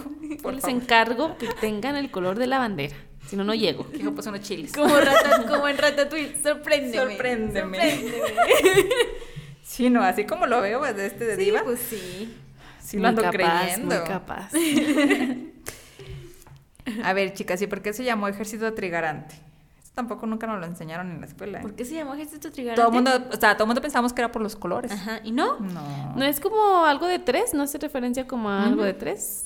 Por 0.42 0.54
les 0.54 0.62
favor. 0.62 0.82
encargo 0.82 1.38
que 1.38 1.48
tengan 1.60 1.96
el 1.96 2.10
color 2.10 2.38
de 2.38 2.46
la 2.46 2.58
bandera. 2.58 2.94
Si 3.28 3.36
no, 3.36 3.42
no 3.44 3.54
llego. 3.54 3.84
Pues 4.14 4.26
unos 4.26 4.40
chiles. 4.42 4.72
Como, 4.72 4.96
en 5.68 5.78
Ratatouille, 5.78 6.34
sorpréndeme. 6.42 7.10
Sorpréndeme. 7.12 7.78
sorpréndeme. 7.90 8.86
Sí, 9.64 9.90
no, 9.90 10.02
así 10.02 10.24
como 10.24 10.46
lo 10.46 10.60
veo 10.60 10.80
de 10.94 11.06
este 11.06 11.24
de 11.24 11.34
Sí, 11.36 11.44
diva. 11.46 11.62
pues 11.64 11.80
sí. 11.80 12.32
sí 12.80 12.98
lo 12.98 13.08
ando 13.08 13.22
capaz, 13.22 13.62
creyendo. 13.64 13.96
Muy 13.96 14.04
capaz. 14.06 14.50
A 17.02 17.12
ver, 17.14 17.34
chicas, 17.34 17.60
¿y 17.62 17.66
por 17.66 17.82
qué 17.82 17.92
se 17.92 18.04
llamó 18.04 18.28
ejército 18.28 18.72
trigarante? 18.74 19.34
Tampoco 19.96 20.26
nunca 20.26 20.46
nos 20.46 20.60
lo 20.60 20.66
enseñaron 20.66 21.10
en 21.10 21.20
la 21.22 21.26
escuela. 21.26 21.58
¿eh? 21.60 21.62
¿Por 21.62 21.74
qué 21.74 21.86
se 21.86 21.94
llamó 21.94 22.12
Ejército 22.12 22.52
Trigarante? 22.52 22.82
Todo 22.82 22.90
el 22.90 22.94
mundo, 23.02 23.30
o 23.32 23.40
sea, 23.40 23.54
todo 23.54 23.64
el 23.64 23.68
mundo 23.68 23.80
pensamos 23.80 24.12
que 24.12 24.20
era 24.20 24.30
por 24.30 24.42
los 24.42 24.54
colores. 24.54 24.92
Ajá, 24.92 25.20
¿y 25.24 25.32
no? 25.32 25.58
No. 25.58 26.14
¿No 26.14 26.22
es 26.22 26.38
como 26.38 26.84
algo 26.84 27.06
de 27.06 27.18
tres? 27.18 27.54
¿No 27.54 27.62
hace 27.62 27.78
referencia 27.78 28.26
como 28.26 28.50
a 28.50 28.64
algo 28.66 28.84
de 28.84 28.92
tres? 28.92 29.44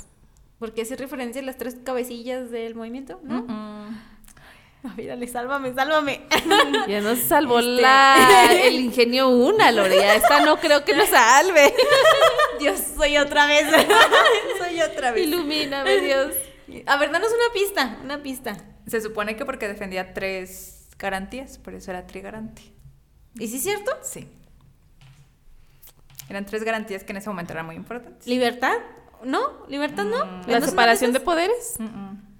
Porque 0.58 0.82
hace 0.82 0.96
referencia 0.96 1.40
a 1.40 1.44
las 1.44 1.56
tres 1.56 1.76
cabecillas 1.84 2.50
del 2.50 2.74
movimiento, 2.74 3.20
¿no? 3.22 3.44
Mm-mm. 3.44 3.96
No, 4.82 4.94
mírale, 4.96 5.28
sálvame, 5.28 5.72
sálvame. 5.72 6.22
Ya 6.88 7.00
nos 7.00 7.20
salvó 7.20 7.60
Este. 7.60 7.82
la, 7.82 8.48
el 8.64 8.74
ingenio 8.74 9.28
una, 9.28 9.70
Lorea. 9.70 10.16
Esta 10.16 10.40
no 10.44 10.56
creo 10.56 10.84
que 10.84 10.94
nos 10.96 11.10
salve. 11.10 11.72
Dios, 12.58 12.80
soy 12.96 13.18
otra 13.18 13.46
vez. 13.46 13.68
soy 14.58 14.80
otra 14.82 15.12
vez. 15.12 15.28
Ilumíname, 15.28 16.00
Dios. 16.00 16.34
A 16.86 16.96
ver, 16.96 17.12
danos 17.12 17.30
una 17.30 17.52
pista, 17.54 17.98
una 18.02 18.18
pista. 18.20 18.56
Se 18.90 19.00
supone 19.00 19.36
que 19.36 19.44
porque 19.44 19.68
defendía 19.68 20.12
tres 20.14 20.88
garantías, 20.98 21.58
por 21.58 21.74
eso 21.74 21.90
era 21.92 22.06
trigarante. 22.06 22.62
¿Y 23.34 23.46
sí 23.46 23.56
es 23.58 23.62
cierto? 23.62 23.92
Sí. 24.02 24.28
Eran 26.28 26.44
tres 26.46 26.64
garantías 26.64 27.04
que 27.04 27.12
en 27.12 27.18
ese 27.18 27.28
momento 27.28 27.52
eran 27.52 27.66
muy 27.66 27.76
importantes. 27.76 28.26
¿Libertad? 28.26 28.74
¿No? 29.24 29.38
¿Libertad 29.68 30.04
no? 30.04 30.24
Mm. 30.24 30.40
¿La 30.48 30.58
¿No 30.58 30.64
es 30.64 30.70
separación 30.70 31.12
de 31.12 31.20
poderes? 31.20 31.76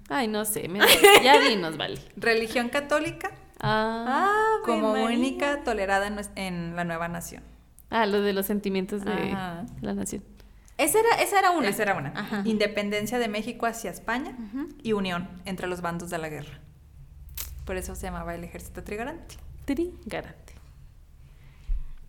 Ay, 0.09 0.27
no 0.27 0.45
sé. 0.45 0.67
me- 0.67 0.79
ya 1.23 1.39
dinos, 1.47 1.77
vale. 1.77 1.99
Religión 2.17 2.69
católica 2.69 3.31
Ah, 3.63 4.05
Ah, 4.07 4.55
como 4.65 4.93
María. 4.93 5.05
única 5.17 5.63
tolerada 5.63 6.07
en, 6.35 6.75
la 6.75 6.83
nueva 6.83 7.07
nación. 7.07 7.43
ah, 7.91 8.05
lo 8.07 8.21
de 8.21 8.33
los 8.33 8.45
sentimientos 8.47 9.05
de 9.05 9.11
Ajá. 9.13 9.65
la 9.81 9.93
nación. 9.93 10.23
Esa 10.83 10.99
era, 10.99 11.09
esa 11.21 11.39
era 11.39 11.51
una. 11.51 11.69
Esa 11.69 11.83
era 11.83 11.95
una. 11.95 12.09
Ajá. 12.15 12.41
Independencia 12.45 13.19
de 13.19 13.27
México 13.27 13.65
hacia 13.65 13.91
España 13.91 14.35
y 14.83 14.93
unión 14.93 15.29
entre 15.45 15.67
los 15.67 15.81
bandos 15.81 16.09
de 16.09 16.17
la 16.17 16.29
guerra. 16.29 16.59
Por 17.65 17.77
eso 17.77 17.95
se 17.95 18.03
llamaba 18.07 18.33
el 18.35 18.43
ejército 18.43 18.83
trigarante. 18.83 19.35
Tri, 19.65 19.93
garante. 20.05 20.53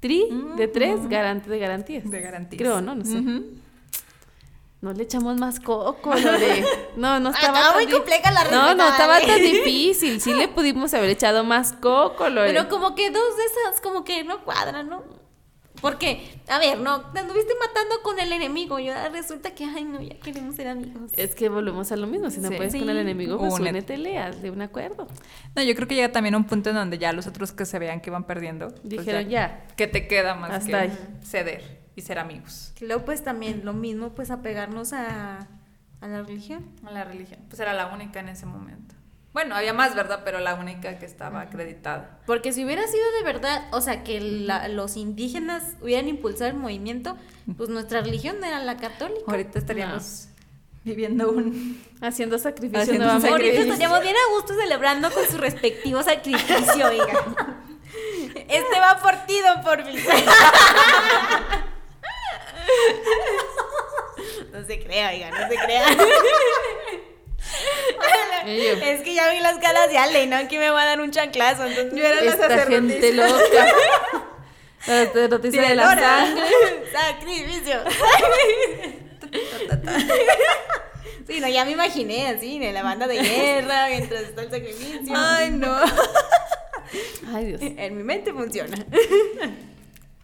Tri 0.01 0.27
de 0.57 0.67
tres, 0.69 1.09
garante 1.09 1.49
de 1.51 1.59
garantías. 1.59 2.11
De 2.11 2.21
garantías. 2.21 2.59
Creo, 2.61 2.81
¿no? 2.81 2.95
No 2.95 3.05
sé. 3.05 3.21
No 4.81 4.93
le 4.93 5.05
echamos 5.05 5.39
más 5.39 5.61
coco, 5.61 6.13
Lore. 6.15 6.65
No, 6.97 7.21
no 7.21 7.29
Ah, 7.29 7.33
estaba 7.33 7.59
estaba 7.59 7.75
tan 7.75 7.75
muy 7.85 7.93
compleja 7.93 8.31
la 8.33 8.43
No, 8.45 8.51
receta, 8.51 8.75
no 8.75 8.89
estaba 8.89 9.13
vale. 9.13 9.27
tan 9.27 9.41
difícil. 9.43 10.21
Sí 10.21 10.35
le 10.35 10.49
pudimos 10.49 10.93
haber 10.95 11.11
echado 11.11 11.45
más 11.45 11.73
coco, 11.75 12.29
Lore. 12.29 12.53
Pero 12.53 12.69
como 12.69 12.97
que 12.97 13.11
dos 13.13 13.37
de 13.37 13.45
esas 13.45 13.81
como 13.81 14.03
que 14.03 14.25
no 14.25 14.43
cuadran, 14.45 14.89
¿no? 14.89 15.05
Porque, 15.83 16.33
a 16.49 16.59
ver, 16.59 16.79
no, 16.79 17.01
te 17.13 17.19
anduviste 17.19 17.53
matando 17.61 18.01
con 18.03 18.19
el 18.19 18.33
enemigo 18.33 18.79
y 18.79 18.89
ahora 18.89 19.09
resulta 19.11 19.51
que, 19.55 19.65
ay, 19.65 19.85
no, 19.85 20.01
ya 20.01 20.15
queremos 20.21 20.55
ser 20.57 20.69
amigos. 20.69 21.11
Es 21.15 21.35
que 21.35 21.49
volvemos 21.51 21.93
a 21.93 21.97
lo 21.97 22.07
mismo. 22.07 22.31
Si 22.31 22.41
no 22.41 22.49
Sí. 22.49 22.55
puedes 22.57 22.75
con 22.75 22.89
el 22.89 22.97
enemigo, 22.99 23.37
pues 23.37 23.53
Únete. 23.55 23.71
únetele, 23.71 24.19
hazle 24.19 24.51
un 24.51 24.63
acuerdo. 24.63 25.09
No, 25.55 25.63
yo 25.63 25.75
creo 25.75 25.87
que 25.89 25.97
llega 25.97 26.13
también 26.13 26.35
un 26.37 26.45
punto 26.45 26.71
en 26.71 26.77
donde 26.77 26.97
ya 26.99 27.13
los 27.13 27.27
otros 27.27 27.53
que 27.53 27.67
se 27.67 27.79
vean 27.79 28.01
que 28.01 28.11
van 28.11 28.25
perdiendo. 28.25 28.69
pues 28.69 28.83
Dijeron, 28.85 29.29
ya. 29.29 29.67
¿Qué 29.77 29.87
te 29.89 30.07
queda 30.07 30.35
más 30.37 30.53
Hasta 30.53 30.67
que 30.69 30.77
ahí. 30.77 30.99
ceder 31.23 31.83
y 31.97 32.01
ser 32.03 32.19
amigos? 32.21 32.73
Y 32.81 32.87
luego 32.87 33.05
pues 33.05 33.23
también 33.25 33.63
lo 33.65 33.73
mismo, 33.75 34.11
pues 34.15 34.31
apegarnos 34.31 34.93
a, 34.93 35.49
a 36.01 36.07
la 36.07 36.23
religión. 36.23 36.65
A 36.87 36.93
la 36.93 37.03
religión. 37.05 37.41
Pues 37.49 37.59
era 37.61 37.73
la 37.75 37.87
única 37.89 38.21
en 38.21 38.29
ese 38.29 38.47
momento. 38.47 38.82
Bueno, 39.33 39.55
había 39.55 39.73
más, 39.73 39.95
¿verdad? 39.95 40.21
Pero 40.25 40.41
la 40.41 40.55
única 40.55 40.99
que 40.99 41.07
estaba 41.07 41.41
acreditada. 41.41 42.19
Porque 42.27 42.53
si 42.53 42.65
hubiera 42.65 42.87
sido 42.87 43.03
de 43.19 43.23
verdad, 43.25 43.63
o 43.73 43.81
sea, 43.81 44.05
que 44.05 44.21
la- 44.21 44.69
los 44.69 44.97
indígenas 44.97 45.63
hubieran 45.81 46.07
impulsado 46.09 46.51
el 46.51 46.57
movimiento, 46.57 47.17
pues 47.57 47.71
nuestra 47.71 48.03
religión 48.03 48.45
era 48.45 48.59
la 48.61 48.77
católica. 48.77 49.23
Ahorita 49.27 49.59
estaríamos 49.59 50.29
viviendo 50.85 51.31
un... 51.31 51.83
Haciendo 52.03 52.39
sacrificio 52.39 52.83
Haciendo 52.83 53.05
un. 53.17 53.25
Ahorita 53.27 53.61
estaríamos 53.61 54.03
bien 54.03 54.17
a 54.17 54.35
gusto 54.35 54.55
celebrando 54.55 55.11
con 55.11 55.25
su 55.27 55.39
respectivo 55.39 56.03
sacrificio, 56.03 56.89
oiga. 56.89 57.25
Este 58.35 58.81
va 58.81 58.99
por 59.03 59.15
ti, 59.27 59.41
don 59.41 59.63
Porfi. 59.65 59.97
No 64.53 64.63
se 64.65 64.83
crea, 64.83 65.11
oiga, 65.11 65.31
no 65.31 65.49
se 65.49 65.55
crea. 65.57 65.85
Es 68.47 69.01
que 69.03 69.15
ya 69.15 69.31
vi 69.31 69.41
las 69.41 69.59
caras 69.59 69.91
de 69.91 69.99
Ale, 69.99 70.27
¿no? 70.27 70.37
Aquí 70.37 70.59
me 70.59 70.71
va 70.71 70.83
a 70.83 70.87
dar 70.87 71.01
un 71.01 71.11
chanclazo. 71.11 71.65
Entonces 71.67 71.93
yo 71.95 72.05
era 72.05 72.21
la 72.21 72.31
Esta 72.33 72.67
gente 72.67 73.13
loca. 73.13 73.67
La 74.87 75.29
noticia 75.29 75.69
de 75.69 75.75
la 75.77 75.95
sangre. 75.95 76.43
Sacrificio. 76.93 77.77
Sí, 81.25 81.41
no, 81.41 81.49
ya 81.49 81.65
me 81.65 81.71
imaginé 81.71 82.27
así, 82.27 82.57
en 82.57 82.75
la 82.75 82.83
banda 82.83 83.07
de 83.07 83.23
guerra, 83.23 83.87
mientras 83.89 84.23
está 84.23 84.43
el 84.43 84.51
sacrificio. 84.51 85.15
Ay, 85.17 85.51
no. 85.51 85.77
Ay, 87.33 87.47
Dios. 87.47 87.61
En 87.63 87.97
mi 87.97 88.03
mente 88.03 88.33
funciona. 88.33 88.77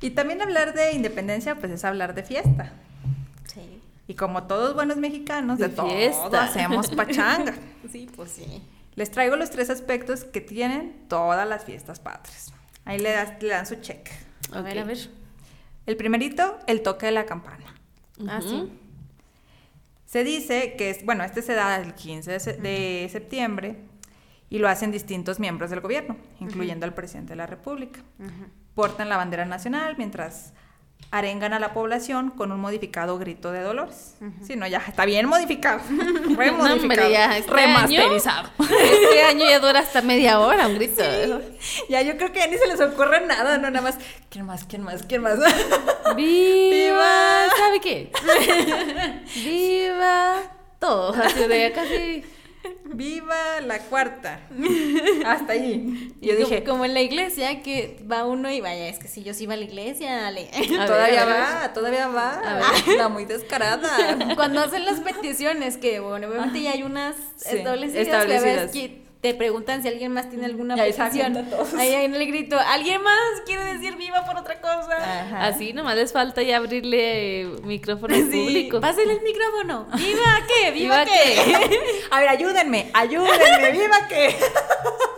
Y 0.00 0.10
también 0.10 0.42
hablar 0.42 0.74
de 0.74 0.92
independencia, 0.92 1.54
pues 1.54 1.70
es 1.72 1.84
hablar 1.84 2.14
de 2.14 2.24
fiesta. 2.24 2.72
Sí. 3.46 3.80
Y 4.08 4.14
como 4.14 4.44
todos 4.48 4.74
buenos 4.74 4.96
mexicanos, 4.96 5.58
de, 5.58 5.68
De 5.68 5.74
todo 5.74 6.40
hacemos 6.40 6.88
pachanga. 6.96 7.54
Sí, 7.92 8.08
pues 8.16 8.32
sí. 8.32 8.62
Les 8.96 9.10
traigo 9.12 9.36
los 9.36 9.50
tres 9.50 9.70
aspectos 9.70 10.24
que 10.24 10.40
tienen 10.40 11.04
todas 11.08 11.48
las 11.48 11.64
fiestas 11.64 12.00
patrias. 12.00 12.52
Ahí 12.84 12.98
le, 12.98 13.12
das- 13.12 13.40
le 13.42 13.50
dan 13.50 13.66
su 13.66 13.76
check. 13.76 14.08
A 14.52 14.62
ver, 14.62 14.78
Ok. 14.78 14.82
a 14.82 14.86
ver. 14.86 14.98
El 15.86 15.96
primerito, 15.96 16.58
el 16.66 16.82
toque 16.82 17.06
de 17.06 17.12
la 17.12 17.26
campana. 17.26 17.74
Ah, 18.28 18.40
sí. 18.42 18.72
Se 20.06 20.24
dice 20.24 20.74
que, 20.76 20.90
es, 20.90 21.04
bueno, 21.04 21.22
este 21.22 21.42
se 21.42 21.52
da 21.54 21.76
el 21.76 21.94
15 21.94 22.30
de, 22.32 22.40
se- 22.40 22.54
de 22.54 23.08
septiembre 23.12 23.76
y 24.50 24.58
lo 24.58 24.68
hacen 24.68 24.90
distintos 24.90 25.38
miembros 25.38 25.68
del 25.70 25.80
gobierno, 25.80 26.16
incluyendo 26.40 26.86
al 26.86 26.94
presidente 26.94 27.30
de 27.34 27.36
la 27.36 27.46
República. 27.46 28.00
Portan 28.74 29.10
la 29.10 29.18
bandera 29.18 29.44
nacional 29.44 29.96
mientras 29.98 30.54
arengan 31.10 31.54
a 31.54 31.58
la 31.58 31.72
población 31.72 32.30
con 32.30 32.52
un 32.52 32.60
modificado 32.60 33.18
grito 33.18 33.50
de 33.50 33.62
Dolores. 33.62 34.16
Sí, 34.46 34.56
no, 34.56 34.66
ya 34.66 34.78
está 34.86 35.06
bien 35.06 35.26
modificado. 35.26 35.80
Re 36.36 36.50
No, 36.50 36.58
modificado. 36.58 36.82
hombre, 36.82 37.10
ya, 37.10 37.38
este 37.38 37.50
remasterizado. 37.50 38.50
Este 38.60 39.22
año 39.22 39.46
ya 39.48 39.58
dura 39.58 39.80
hasta 39.80 40.02
media 40.02 40.38
hora 40.38 40.66
un 40.66 40.74
grito. 40.74 41.02
Ya 41.88 42.02
yo 42.02 42.16
creo 42.18 42.30
que 42.32 42.40
ya 42.40 42.46
ni 42.46 42.58
se 42.58 42.66
les 42.66 42.80
ocurre 42.80 43.26
nada, 43.26 43.56
no 43.56 43.70
nada 43.70 43.80
más. 43.80 43.96
¿Quién 44.28 44.44
más? 44.44 44.64
¿Quién 44.64 44.82
más? 44.82 45.02
¿Quién 45.04 45.22
más? 45.22 45.38
¡Viva! 46.16 47.46
¿Sabe 47.56 47.80
qué? 47.80 48.12
¡Viva! 49.36 50.42
Todo. 50.78 51.14
Así 51.14 51.44
de 51.46 51.72
casi. 51.72 52.24
¡Viva 52.84 53.60
la 53.60 53.78
cuarta! 53.80 54.40
Hasta 55.26 55.52
ahí. 55.52 56.12
Y 56.20 56.26
yo 56.28 56.34
Como- 56.34 56.48
dije, 56.48 56.64
Como 56.64 56.84
en 56.84 56.94
la 56.94 57.00
iglesia, 57.00 57.62
que 57.62 57.98
va 58.10 58.24
uno 58.24 58.50
y 58.50 58.60
vaya, 58.60 58.88
es 58.88 58.98
que 58.98 59.08
si 59.08 59.22
yo 59.22 59.34
sí 59.34 59.44
iba 59.44 59.54
a 59.54 59.56
la 59.56 59.64
iglesia, 59.64 60.26
Ale. 60.26 60.48
A 60.54 60.60
ver, 60.60 60.86
todavía 60.86 61.24
ver. 61.24 61.34
va, 61.40 61.72
todavía 61.72 62.08
va. 62.08 62.30
A 62.40 62.92
La 62.96 63.08
muy 63.08 63.24
descarada. 63.24 63.88
Cuando 64.36 64.60
hacen 64.60 64.84
las 64.84 65.00
peticiones, 65.00 65.76
que 65.76 66.00
bueno, 66.00 66.28
obviamente 66.28 66.60
ya 66.62 66.72
hay 66.72 66.82
unas 66.82 67.16
Sí, 67.36 67.56
establecidas, 67.58 68.06
establecidas. 68.06 68.70
Te 69.20 69.34
preguntan 69.34 69.82
si 69.82 69.88
alguien 69.88 70.12
más 70.12 70.30
tiene 70.30 70.46
alguna 70.46 70.74
ahí 70.74 70.92
petición. 70.92 71.48
todos. 71.50 71.74
Ahí 71.74 71.92
en 71.92 72.14
el 72.14 72.26
grito, 72.26 72.56
¿alguien 72.56 73.02
más 73.02 73.18
quiere 73.46 73.64
decir 73.64 73.96
viva 73.96 74.24
por 74.24 74.36
otra 74.36 74.60
cosa? 74.60 74.96
Ajá. 74.96 75.46
Así 75.46 75.72
nomás 75.72 75.96
les 75.96 76.12
falta 76.12 76.40
ya 76.42 76.58
abrirle 76.58 77.40
eh, 77.42 77.46
micrófono 77.64 78.14
al 78.14 78.30
Sí, 78.30 78.44
público. 78.44 78.80
Pásale 78.80 79.12
el 79.14 79.20
micrófono. 79.22 79.88
¿Viva 79.96 80.22
qué? 80.46 80.70
¿Viva, 80.70 81.04
¿Viva 81.04 81.12
qué? 81.12 81.80
A 82.12 82.20
ver, 82.20 82.28
ayúdenme, 82.28 82.90
ayúdenme, 82.94 83.70
viva 83.72 84.06
que. 84.08 84.36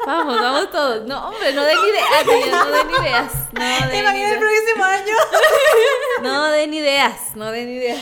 Vamos, 0.07 0.41
vamos 0.41 0.71
todos. 0.71 1.07
No, 1.07 1.29
hombre, 1.29 1.53
no 1.53 1.63
den 1.63 1.77
ideas, 1.79 2.27
niñas, 2.27 2.67
no 2.67 2.73
den 2.73 2.91
ideas. 3.03 3.33
No 3.53 3.61
den 3.91 4.01
Imagina 4.01 4.11
el 4.11 4.17
ideas. 4.17 4.39
próximo 4.39 4.85
año. 4.85 5.15
No 6.23 6.51
den 6.51 6.75
ideas, 6.75 7.37
no 7.37 7.53
den 7.53 7.69
ideas. 7.69 7.99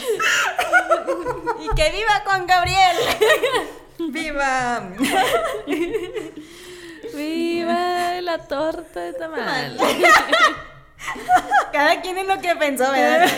y 1.61 1.74
que 1.74 1.90
viva 1.90 2.22
Juan 2.24 2.46
Gabriel. 2.46 2.96
¡Viva! 3.99 4.90
¡Viva 7.14 8.20
la 8.20 8.38
torta 8.46 9.01
de 9.01 9.12
tamal! 9.14 9.76
Cada 11.72 12.01
quien 12.03 12.18
en 12.18 12.26
lo 12.28 12.40
que 12.40 12.55
pensó, 12.57 12.90
¿verdad? 12.90 13.28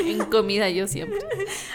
Sí, 0.00 0.12
en 0.12 0.24
comida 0.26 0.68
yo 0.70 0.86
siempre. 0.86 1.18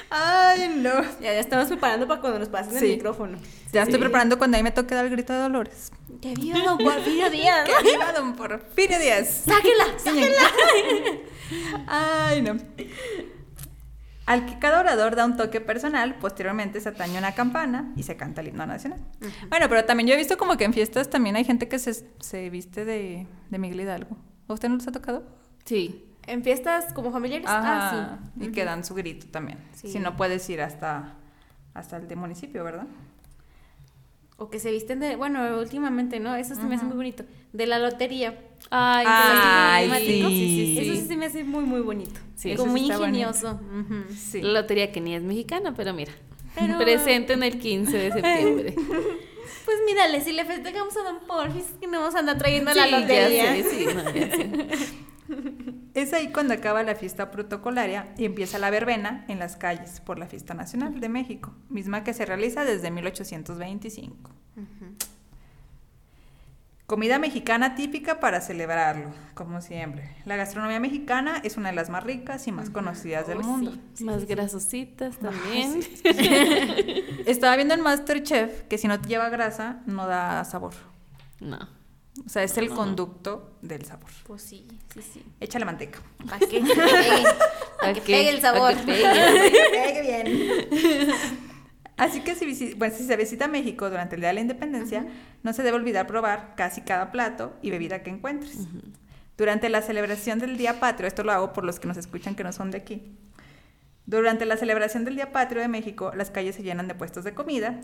Ay, 0.10 0.74
no. 0.78 1.02
Ya, 1.20 1.34
ya 1.34 1.40
estamos 1.40 1.68
preparando 1.68 2.08
para 2.08 2.22
cuando 2.22 2.40
nos 2.40 2.50
pasen 2.50 2.80
Sí. 2.80 2.86
el 2.86 2.92
micrófono. 2.98 3.38
Ya 3.74 3.84
estoy 3.84 4.00
preparando 4.00 4.38
cuando 4.38 4.56
ahí 4.58 4.64
me 4.64 4.72
toque 4.72 4.96
dar 4.96 5.06
el 5.06 5.12
grito 5.12 5.34
de 5.34 5.40
Dolores. 5.40 5.92
Que 6.22 6.34
viva 6.36 6.60
Don 6.60 6.78
Porfirio 6.78 7.30
Díaz. 7.30 7.68
¡Que 7.68 7.92
viva 7.92 8.14
don 8.14 8.36
Porfirio 8.36 9.00
Díaz! 9.00 9.44
¡Sáquela! 9.46 9.86
¡Sáquela! 9.98 10.42
Ay, 11.88 12.42
no. 12.42 12.58
Al 14.26 14.46
que 14.46 14.58
cada 14.58 14.80
orador 14.80 15.16
da 15.16 15.26
un 15.26 15.36
toque 15.36 15.60
personal, 15.60 16.16
posteriormente 16.16 16.80
se 16.80 16.90
ataña 16.90 17.20
una 17.20 17.34
campana 17.34 17.92
y 17.98 18.04
se 18.04 18.16
canta 18.16 18.40
el 18.42 18.48
himno 18.48 18.66
nacional. 18.66 19.00
Bueno, 19.50 19.68
pero 19.68 19.84
también 19.84 20.08
yo 20.08 20.14
he 20.14 20.18
visto 20.18 20.38
como 20.38 20.56
que 20.56 20.64
en 20.64 20.74
fiestas 20.74 21.10
también 21.10 21.36
hay 21.36 21.44
gente 21.44 21.68
que 21.68 21.78
se, 21.78 21.94
se 22.20 22.50
viste 22.50 22.86
de, 22.86 23.28
de 23.50 23.58
Miguel 23.60 23.82
Hidalgo. 23.82 24.16
¿A 24.48 24.54
usted 24.54 24.70
no 24.70 24.76
les 24.78 24.88
ha 24.88 24.92
tocado? 24.94 25.26
Sí. 25.66 26.06
En 26.26 26.42
fiestas 26.42 26.94
como 26.94 27.12
familiares. 27.12 27.48
Ajá, 27.50 27.90
Ah, 28.14 28.20
sí. 28.40 28.46
Y 28.46 28.52
que 28.52 28.64
dan 28.64 28.86
su 28.86 28.94
grito 28.96 29.28
también. 29.28 29.60
Sí. 29.74 29.90
Si 29.92 30.00
no 30.00 30.16
puedes 30.16 30.50
ir 30.50 30.62
hasta, 30.62 31.16
hasta 31.74 31.98
el 31.98 32.08
de 32.08 32.16
municipio, 32.16 32.64
¿verdad? 32.64 32.88
O 34.38 34.50
que 34.50 34.60
se 34.60 34.72
visten 34.72 35.00
de. 35.00 35.16
Bueno, 35.16 35.60
últimamente, 35.60 36.20
¿no? 36.20 36.36
Eso 36.36 36.56
sí 36.56 36.62
me 36.62 36.76
hace 36.76 36.86
muy 36.86 36.96
bonito. 36.96 37.24
De 37.54 37.68
la 37.68 37.78
lotería. 37.80 38.40
Ay, 38.72 39.06
Ay, 39.08 39.90
qué 39.90 40.06
sí, 40.06 40.22
bonito. 40.24 40.30
sí, 40.30 40.78
Eso 40.80 40.96
sí 41.02 41.08
se 41.08 41.16
me 41.18 41.26
hace 41.28 41.44
muy, 41.44 41.64
muy 41.66 41.82
bonito. 41.82 42.20
Sí, 42.36 42.52
Es 42.52 42.58
como 42.60 42.76
sí 42.76 42.82
muy 42.86 42.92
ingenioso. 42.92 43.60
Sí. 44.18 44.42
La 44.42 44.62
lotería 44.62 44.92
que 44.92 45.02
ni 45.02 45.14
es 45.16 45.22
mexicana, 45.22 45.74
pero 45.76 45.94
mira. 45.94 46.12
Pero- 46.56 46.78
Presente 46.78 47.34
en 47.34 47.44
el 47.44 47.60
15 47.60 47.98
de 47.98 48.12
septiembre. 48.12 48.76
Pues 49.66 49.78
mírale, 49.86 50.20
si 50.20 50.34
le 50.34 50.44
festejamos 50.44 50.96
a 50.98 51.04
Don 51.04 51.20
Porfis, 51.26 51.64
que 51.80 51.88
no 51.88 52.00
vamos 52.02 52.16
a 52.16 52.20
andar 52.20 52.38
trayendo 52.38 52.74
la 52.74 52.84
Sí, 52.86 52.92
lotería. 52.92 53.56
Ya 53.56 53.64
sé, 53.64 53.70
sí, 53.70 53.86
no, 53.86 54.04
ya 54.14 54.36
sé. 54.36 54.50
Es 55.94 56.12
ahí 56.14 56.32
cuando 56.32 56.54
acaba 56.56 56.82
la 56.84 56.96
fiesta 56.96 57.30
protocolaria 57.32 58.14
y 58.18 58.26
empieza 58.26 58.58
la 58.58 58.70
verbena 58.72 59.26
en 59.28 59.38
las 59.40 59.56
calles 59.58 60.02
por 60.02 60.18
la 60.18 60.26
Fiesta 60.28 60.54
Nacional 60.56 61.00
de 61.00 61.08
México, 61.10 61.54
misma 61.70 62.04
que 62.04 62.14
se 62.14 62.26
realiza 62.26 62.66
desde 62.66 62.90
1825. 62.90 64.32
Comida 66.86 67.18
mexicana 67.18 67.76
típica 67.76 68.20
para 68.20 68.42
celebrarlo, 68.42 69.12
como 69.36 69.62
siempre. 69.62 70.16
La 70.26 70.36
gastronomía 70.36 70.80
mexicana 70.82 71.38
es 71.44 71.56
una 71.58 71.70
de 71.70 71.76
las 71.76 71.90
más 71.90 72.04
ricas 72.04 72.46
y 72.48 72.52
más 72.52 72.70
conocidas 72.70 73.26
del 73.26 73.38
Oh, 73.40 73.44
mundo. 73.44 73.74
sí. 73.94 74.04
Más 74.04 74.26
grasositas 74.26 75.18
también. 75.18 75.80
Estaba 77.26 77.56
viendo 77.56 77.74
en 77.74 77.82
Masterchef 77.82 78.64
que 78.64 78.78
si 78.78 78.88
no 78.88 79.02
lleva 79.02 79.30
grasa 79.30 79.82
no 79.86 80.08
da 80.08 80.44
sabor. 80.44 80.74
No. 81.40 81.58
O 82.26 82.30
sea, 82.30 82.44
es 82.44 82.58
el 82.58 82.70
conducto 82.70 83.58
del 83.62 83.86
sabor. 83.86 84.10
Pues 84.26 84.44
sí, 84.44 84.68
sí, 84.94 85.02
sí. 85.02 85.26
Échale 85.40 85.66
manteca. 85.66 86.00
¿Para 86.26 86.40
qué? 86.40 86.48
Que 86.48 86.62
pegue, 86.62 87.24
pa' 87.80 87.94
que 87.94 88.02
pegue 88.06 88.30
el 88.30 88.36
pa' 88.36 88.42
sabor. 88.42 88.76
que 88.86 88.86
pegue. 88.86 89.70
Pegue 89.72 90.02
bien. 90.02 91.10
Así 91.98 92.22
que 92.22 92.36
si, 92.36 92.74
bueno, 92.76 92.96
si 92.96 93.04
se 93.04 93.16
visita 93.16 93.48
México 93.48 93.90
durante 93.90 94.16
el 94.16 94.22
Día 94.22 94.30
de 94.30 94.34
la 94.36 94.42
Independencia, 94.42 95.08
no 95.44 95.54
se 95.54 95.64
debe 95.64 95.78
olvidar 95.78 96.08
probar 96.08 96.54
casi 96.56 96.82
cada 96.82 97.12
plato 97.12 97.54
y 97.62 97.70
bebida 97.72 98.04
que 98.04 98.10
encuentres. 98.10 98.68
Durante 99.38 99.70
la 99.70 99.82
celebración 99.82 100.40
del 100.40 100.58
Día 100.58 100.80
Patrio, 100.80 101.08
esto 101.08 101.24
lo 101.24 101.32
hago 101.32 101.54
por 101.54 101.64
los 101.64 101.80
que 101.80 101.88
nos 101.88 101.98
escuchan 101.98 102.36
que 102.36 102.44
no 102.44 102.52
son 102.52 102.72
de 102.72 102.78
aquí. 102.78 103.18
Durante 104.06 104.46
la 104.46 104.58
celebración 104.58 105.06
del 105.06 105.16
Día 105.16 105.32
Patrio 105.32 105.62
de 105.62 105.70
México, 105.70 106.12
las 106.14 106.30
calles 106.30 106.56
se 106.56 106.62
llenan 106.64 106.90
de 106.90 106.94
puestos 106.96 107.24
de 107.24 107.34
comida, 107.34 107.80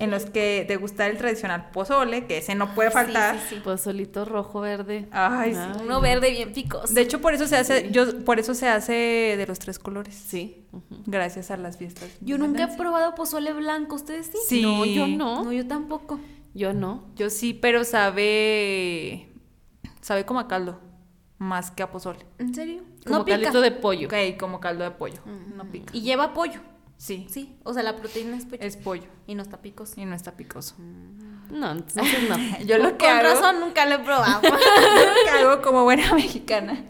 en 0.00 0.10
los 0.10 0.26
que 0.26 0.64
degustar 0.66 1.08
el 1.10 1.18
tradicional 1.18 1.70
pozole, 1.70 2.26
que 2.26 2.38
ese 2.38 2.56
no 2.56 2.74
puede 2.74 2.90
faltar. 2.90 3.38
sí, 3.38 3.56
sí. 3.56 3.60
Pozolito 3.62 4.24
rojo, 4.24 4.60
verde. 4.60 5.06
Ay, 5.12 5.54
sí. 5.54 5.60
Ay, 5.60 5.82
Uno 5.84 6.00
verde 6.00 6.32
bien 6.32 6.52
picoso. 6.52 6.92
De 6.92 7.00
hecho, 7.00 7.20
por 7.20 7.32
eso 7.34 7.46
se 7.46 7.56
hace, 7.56 7.92
yo, 7.92 8.24
por 8.24 8.40
eso 8.40 8.54
se 8.54 8.66
hace 8.68 8.92
de 8.92 9.44
los 9.46 9.60
tres 9.60 9.78
colores. 9.78 10.16
Sí. 10.16 10.66
Gracias 11.06 11.52
a 11.52 11.56
las 11.56 11.76
fiestas. 11.76 12.10
Yo 12.20 12.38
nunca 12.38 12.64
he 12.64 12.76
probado 12.76 13.14
pozole 13.14 13.52
blanco, 13.52 13.94
¿ustedes 13.94 14.26
sí? 14.26 14.38
Sí. 14.48 14.62
No, 14.62 14.84
yo 14.84 15.06
no. 15.06 15.44
No, 15.44 15.52
yo 15.52 15.64
tampoco. 15.66 16.18
Yo 16.54 16.72
no. 16.72 17.04
Yo 17.14 17.30
sí, 17.30 17.54
pero 17.54 17.84
sabe. 17.84 19.28
Sabe 20.00 20.24
como 20.26 20.40
a 20.40 20.48
caldo. 20.48 20.80
Más 21.42 21.72
que 21.72 21.82
a 21.82 21.90
pozole. 21.90 22.24
¿En 22.38 22.54
serio? 22.54 22.82
Como 23.04 23.18
no 23.18 23.24
pica. 23.24 23.36
caldito 23.36 23.60
de 23.60 23.72
pollo. 23.72 24.06
Ok, 24.06 24.38
como 24.38 24.60
caldo 24.60 24.84
de 24.84 24.92
pollo. 24.92 25.20
No 25.56 25.64
pica. 25.64 25.90
Y 25.92 26.02
lleva 26.02 26.32
pollo. 26.32 26.60
Sí, 26.96 27.26
Sí, 27.28 27.56
o 27.64 27.74
sea, 27.74 27.82
la 27.82 27.96
proteína 27.96 28.36
es 28.36 28.44
pollo. 28.44 28.62
es 28.62 28.76
pollo. 28.76 29.08
Y 29.26 29.34
no 29.34 29.42
está 29.42 29.56
picoso. 29.60 30.00
Y 30.00 30.04
no 30.04 30.14
está 30.14 30.36
picoso. 30.36 30.76
No, 30.78 31.72
entonces 31.72 32.28
no. 32.28 32.36
Yo 32.64 32.78
lo 32.78 32.96
que 32.96 33.06
Con 33.06 33.08
hago. 33.16 33.22
razón 33.22 33.58
nunca 33.60 33.86
lo 33.86 33.96
he 33.96 33.98
probado. 33.98 34.40
yo 34.42 34.50
lo 34.50 35.14
que 35.24 35.30
hago 35.30 35.62
como 35.62 35.82
buena 35.82 36.14
mexicana. 36.14 36.84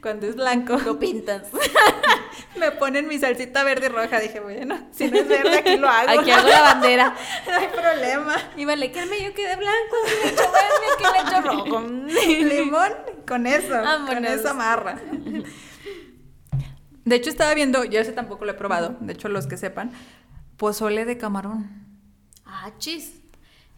Cuando 0.00 0.26
es 0.26 0.36
blanco, 0.36 0.78
lo 0.78 0.98
pintas. 0.98 1.48
me 2.56 2.70
ponen 2.72 3.06
mi 3.06 3.18
salsita 3.18 3.64
verde 3.64 3.86
y 3.86 3.88
roja. 3.90 4.18
Dije, 4.18 4.40
bueno, 4.40 4.78
si 4.92 5.10
no 5.10 5.18
es 5.18 5.28
verde, 5.28 5.58
aquí 5.58 5.76
lo 5.76 5.88
hago. 5.88 6.20
Aquí 6.20 6.30
hago 6.30 6.48
la 6.48 6.62
bandera. 6.62 7.14
no 7.46 7.54
hay 7.54 7.68
problema. 7.68 8.36
Y 8.56 8.64
vale, 8.64 8.90
que 8.90 9.00
el 9.00 9.10
medio 9.10 9.34
quede 9.34 9.56
blanco, 9.56 9.96
aquí 10.04 10.14
le 10.24 10.30
echo 10.30 10.52
verde, 10.52 10.86
aquí 10.94 11.04
le 11.12 11.28
echo 11.28 11.40
rojo. 11.48 11.80
Limón, 12.54 12.92
con 13.26 13.46
eso. 13.46 13.68
Con 13.68 13.84
Vámonos. 13.84 14.30
eso 14.30 14.50
amarra. 14.50 14.98
De 17.04 17.16
hecho, 17.16 17.30
estaba 17.30 17.54
viendo, 17.54 17.84
yo 17.84 18.00
ese 18.00 18.12
tampoco 18.12 18.44
lo 18.44 18.52
he 18.52 18.54
probado, 18.54 18.96
de 19.00 19.12
hecho, 19.12 19.28
los 19.28 19.46
que 19.46 19.56
sepan, 19.56 19.92
pozole 20.56 21.04
de 21.04 21.18
camarón. 21.18 21.86
Ah, 22.46 22.70
chis. 22.78 23.19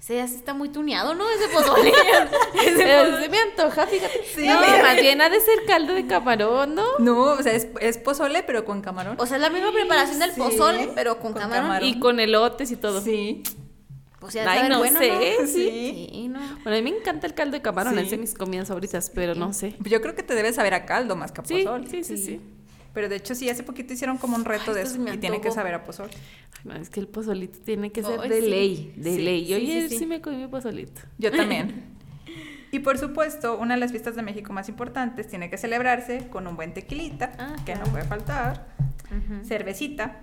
Sí 0.03 0.15
está 0.15 0.53
muy 0.53 0.69
tuneado, 0.69 1.15
¿no? 1.15 1.31
Ese 1.31 1.49
pozole. 1.49 1.93
Ese 2.55 3.23
se 3.23 3.29
me 3.29 3.39
antoja, 3.39 3.87
fíjate. 3.87 4.25
Sí, 4.35 4.49
no, 4.49 4.61
más 4.61 4.97
bien 5.01 5.21
ha 5.21 5.29
de 5.29 5.39
ser 5.39 5.65
caldo 5.65 5.95
de 5.95 6.09
camarón, 6.09 6.75
¿no? 6.75 6.99
No, 6.99 7.23
o 7.23 7.41
sea, 7.41 7.53
es, 7.53 7.69
es 7.81 7.99
pozole, 7.99 8.43
pero 8.43 8.65
con 8.65 8.83
camarón. 8.83 9.15
O 9.21 9.27
sea, 9.27 9.37
es 9.37 9.43
la 9.43 9.49
misma 9.49 9.71
preparación 9.71 10.19
del 10.19 10.33
pozole, 10.33 10.91
pero 10.97 11.21
con, 11.21 11.35
camarón. 11.35 11.87
Y 11.87 12.01
con 12.01 12.19
elotes 12.19 12.73
y 12.73 12.77
todo. 12.77 13.01
Sí. 13.01 13.45
Pues 14.19 14.35
ya 14.35 14.51
Ay, 14.51 14.69
no 14.69 14.79
bueno, 14.79 14.99
sé, 14.99 15.37
¿no? 15.41 15.47
sí. 15.47 16.09
sí 16.11 16.29
no. 16.29 16.41
Bueno, 16.65 16.79
a 16.79 16.83
mí 16.83 16.83
me 16.83 16.99
encanta 16.99 17.29
el 17.29 17.35
caldo 17.35 17.53
de 17.53 17.63
camarón, 17.63 17.97
es 17.97 18.11
de 18.11 18.19
mis 18.19 18.35
comidas 18.35 18.67
favoritas, 18.67 19.09
pero 19.15 19.37
no 19.37 19.53
sé. 19.53 19.77
Yo 19.85 20.03
creo 20.03 20.17
que 20.17 20.25
te 20.25 20.35
debes 20.35 20.57
saber 20.57 20.75
a 20.75 20.85
caldo 20.85 21.15
más 21.15 21.31
que 21.31 21.43
a 21.43 21.45
pozole. 21.45 21.89
Sí, 21.89 22.03
sí, 22.03 22.17
sí. 22.17 22.41
Pero 22.95 23.09
de 23.09 23.17
hecho 23.17 23.35
sí, 23.35 23.49
hace 23.49 23.63
poquito 23.63 23.93
hicieron 23.93 24.19
como 24.19 24.37
un 24.37 24.45
reto 24.45 24.75
de 24.75 24.83
eso 24.83 24.99
y 25.13 25.17
tiene 25.19 25.41
que 25.41 25.51
saber 25.51 25.75
a 25.75 25.85
pozole. 25.85 26.13
es 26.81 26.91
que 26.91 27.01
el 27.01 27.09
pozolito 27.09 27.59
tiene 27.61 27.91
que 27.91 28.03
ser 28.03 28.21
de 28.21 28.43
ley, 28.43 28.93
de 28.97 29.19
ley. 29.19 29.47
Yo 29.47 29.59
sí, 29.59 29.99
sí, 29.99 30.07
me 30.07 30.21
comí 30.21 30.37
mi 30.37 30.49
pozolito. 30.49 31.01
Yo 31.19 31.31
también. 31.37 31.85
y 32.71 32.81
por 32.81 32.99
supuesto, 32.99 33.59
una 33.59 33.75
de 33.75 33.81
las 33.81 33.91
fiestas 33.91 34.15
de 34.15 34.23
México 34.23 34.53
más 34.53 34.69
importantes 34.69 35.27
tiene 35.29 35.49
que 35.49 35.57
celebrarse 35.57 36.29
con 36.29 36.47
un 36.47 36.57
buen 36.57 36.75
tequilita, 36.75 37.33
que 37.65 37.75
no 37.75 37.85
puede 37.85 38.05
faltar, 38.05 38.69
cervecita, 39.45 40.21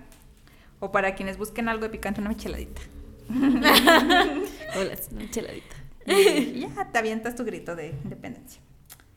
o 0.78 0.92
para 0.92 1.14
quienes 1.14 1.38
busquen 1.38 1.68
algo 1.68 1.84
de 1.84 1.90
picante, 1.90 2.20
una 2.20 2.30
micheladita. 2.30 2.80
Hola, 3.30 4.96
una 5.10 5.20
micheladita. 5.20 5.76
Y 6.06 6.60
ya 6.60 6.90
te 6.90 6.98
avientas 6.98 7.34
tu 7.34 7.44
grito 7.44 7.76
de 7.76 7.88
independencia. 8.04 8.60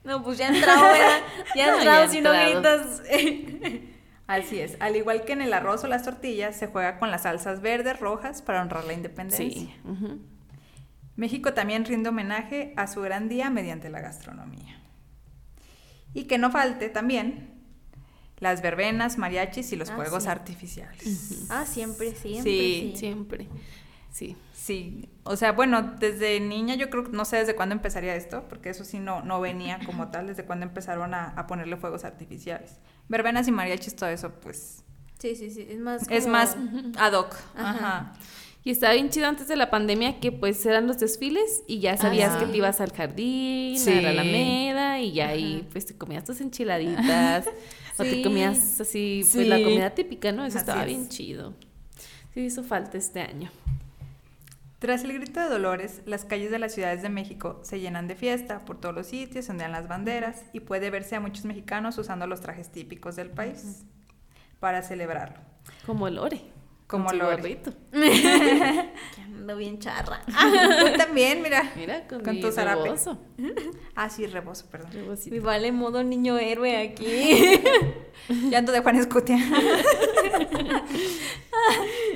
No, 0.03 0.23
pues 0.23 0.37
ya 0.37 0.49
entrado, 0.49 0.81
¿verdad? 0.81 1.21
Ya 1.55 1.75
entrado 1.75 2.11
si 2.11 2.21
no 2.21 2.31
gritas. 2.31 3.01
Así 4.27 4.59
es. 4.59 4.77
Al 4.79 4.95
igual 4.95 5.25
que 5.25 5.33
en 5.33 5.41
el 5.41 5.53
arroz 5.53 5.83
o 5.83 5.87
las 5.87 6.03
tortillas, 6.03 6.55
se 6.55 6.67
juega 6.67 6.97
con 6.99 7.11
las 7.11 7.23
salsas 7.23 7.61
verdes, 7.61 7.99
rojas 7.99 8.41
para 8.41 8.61
honrar 8.61 8.85
la 8.85 8.93
independencia. 8.93 9.47
Sí. 9.47 9.75
México 11.15 11.53
también 11.53 11.85
rinde 11.85 12.09
homenaje 12.09 12.73
a 12.75 12.87
su 12.87 13.01
gran 13.01 13.29
día 13.29 13.49
mediante 13.49 13.89
la 13.89 14.01
gastronomía. 14.01 14.79
Y 16.13 16.23
que 16.23 16.37
no 16.37 16.51
falte 16.51 16.89
también 16.89 17.53
las 18.39 18.61
verbenas, 18.61 19.17
mariachis 19.17 19.71
y 19.71 19.75
los 19.75 19.89
ah, 19.89 19.95
fuegos 19.95 20.27
artificiales. 20.27 21.47
Ah, 21.49 21.65
siempre, 21.65 22.15
siempre. 22.15 22.43
Sí, 22.43 22.93
siempre. 22.95 23.47
Sí. 24.13 24.37
Sí, 24.53 25.09
o 25.25 25.35
sea, 25.35 25.51
bueno, 25.51 25.95
desde 25.99 26.39
niña 26.39 26.75
yo 26.75 26.89
creo 26.89 27.03
que 27.03 27.11
no 27.11 27.25
sé 27.25 27.35
desde 27.35 27.53
cuándo 27.53 27.75
empezaría 27.75 28.15
esto, 28.15 28.45
porque 28.47 28.69
eso 28.69 28.85
sí 28.85 28.97
no, 28.97 29.21
no 29.21 29.41
venía 29.41 29.79
como 29.85 30.07
tal, 30.09 30.27
desde 30.27 30.45
cuándo 30.45 30.65
empezaron 30.65 31.13
a, 31.13 31.45
ponerle 31.47 31.75
fuegos 31.75 32.05
artificiales. 32.05 32.79
Verbenas 33.09 33.45
y 33.49 33.51
mariachis, 33.51 33.93
todo 33.93 34.09
eso, 34.09 34.31
pues... 34.39 34.85
Sí, 35.19 35.35
sí, 35.35 35.49
sí, 35.49 35.67
es 35.69 35.79
más... 35.79 36.09
Es 36.09 36.27
más 36.27 36.55
ad 36.97 37.11
hoc. 37.11 37.35
Ajá. 37.57 38.13
Y 38.63 38.71
estaba 38.71 38.93
bien 38.93 39.09
chido 39.09 39.27
antes 39.27 39.49
de 39.49 39.57
la 39.57 39.69
pandemia 39.69 40.21
que 40.21 40.31
pues 40.31 40.65
eran 40.65 40.87
los 40.87 40.97
desfiles 40.97 41.63
y 41.67 41.81
ya 41.81 41.97
sabías 41.97 42.37
que 42.37 42.45
te 42.45 42.55
ibas 42.55 42.79
al 42.79 42.93
jardín, 42.93 43.77
a 43.85 44.01
la 44.01 44.09
Alameda 44.11 45.01
y 45.01 45.11
ya 45.11 45.27
ahí 45.27 45.67
pues 45.73 45.85
te 45.85 45.97
comías 45.97 46.23
tus 46.23 46.39
enchiladitas 46.39 47.45
o 47.99 48.03
te 48.03 48.21
comías 48.23 48.79
así 48.79 49.27
pues 49.29 49.45
la 49.47 49.61
comida 49.61 49.89
típica, 49.89 50.31
¿no? 50.31 50.45
Eso 50.45 50.57
estaba 50.57 50.85
bien 50.85 51.09
chido. 51.09 51.53
Sí 52.33 52.39
hizo 52.39 52.63
falta 52.63 52.97
este 52.97 53.19
año. 53.19 53.51
Tras 54.83 55.05
el 55.05 55.13
grito 55.13 55.39
de 55.39 55.47
Dolores, 55.47 56.01
las 56.05 56.25
calles 56.25 56.51
de 56.51 56.59
las 56.59 56.73
ciudades 56.73 57.01
de 57.01 57.07
México 57.07 57.57
se 57.63 57.79
llenan 57.79 58.09
de 58.09 58.17
fiesta, 58.17 58.65
por 58.65 58.81
todos 58.81 58.93
los 58.93 59.07
sitios 59.07 59.47
ondean 59.47 59.71
las 59.71 59.87
banderas 59.87 60.43
y 60.51 60.59
puede 60.59 60.89
verse 60.89 61.15
a 61.15 61.21
muchos 61.21 61.45
mexicanos 61.45 61.97
usando 61.97 62.27
los 62.27 62.41
trajes 62.41 62.69
típicos 62.69 63.15
del 63.15 63.29
país 63.29 63.85
para 64.59 64.81
celebrarlo. 64.81 65.37
Como 65.85 66.09
el 66.09 66.15
Lore. 66.15 66.41
Como 66.85 67.13
Lore. 67.13 67.61
que 67.93 69.21
ando 69.21 69.55
bien 69.55 69.79
charra. 69.79 70.19
Tú 70.25 70.97
también, 70.97 71.41
mira. 71.41 71.71
Mira, 71.77 72.05
con, 72.05 72.41
tu 72.41 72.51
zarape. 72.51 72.93
Ah, 73.95 74.09
sí, 74.09 74.27
rebozo, 74.27 74.65
perdón. 74.69 74.91
Me 75.31 75.39
vale 75.39 75.71
modo 75.71 76.03
niño 76.03 76.37
héroe 76.37 76.75
aquí. 76.75 77.61
ya 78.49 78.57
ando 78.57 78.73
de 78.73 78.81
Juan 78.81 78.97
Escutia. 78.97 79.37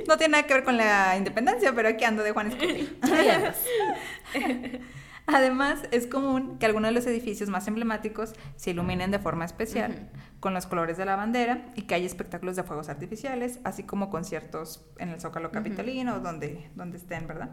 No 0.08 0.18
tiene 0.18 0.34
nada 0.34 0.48
que 0.48 0.54
ver 0.54 0.64
con 0.64 0.78
la 0.78 1.18
independencia, 1.18 1.74
pero 1.74 1.90
aquí 1.90 2.04
ando 2.04 2.24
de 2.24 2.32
Juan. 2.32 2.52
Además, 5.28 5.84
es 5.92 6.08
común 6.08 6.58
que 6.58 6.66
algunos 6.66 6.90
de 6.90 6.94
los 6.94 7.06
edificios 7.06 7.50
más 7.50 7.68
emblemáticos 7.68 8.34
se 8.56 8.72
iluminen 8.72 9.12
de 9.12 9.20
forma 9.20 9.44
especial, 9.44 10.10
con 10.40 10.54
los 10.54 10.68
colores 10.68 10.96
de 10.96 11.04
la 11.04 11.18
bandera, 11.18 11.66
y 11.76 11.82
que 11.82 11.96
hay 11.96 12.06
espectáculos 12.06 12.56
de 12.56 12.64
fuegos 12.64 12.88
artificiales, 12.88 13.60
así 13.66 13.84
como 13.84 14.10
conciertos 14.10 14.86
en 14.98 15.10
el 15.10 15.20
Zócalo 15.20 15.52
Capitalino, 15.52 16.22
donde, 16.22 16.70
donde 16.76 16.98
estén, 16.98 17.28
¿verdad? 17.28 17.50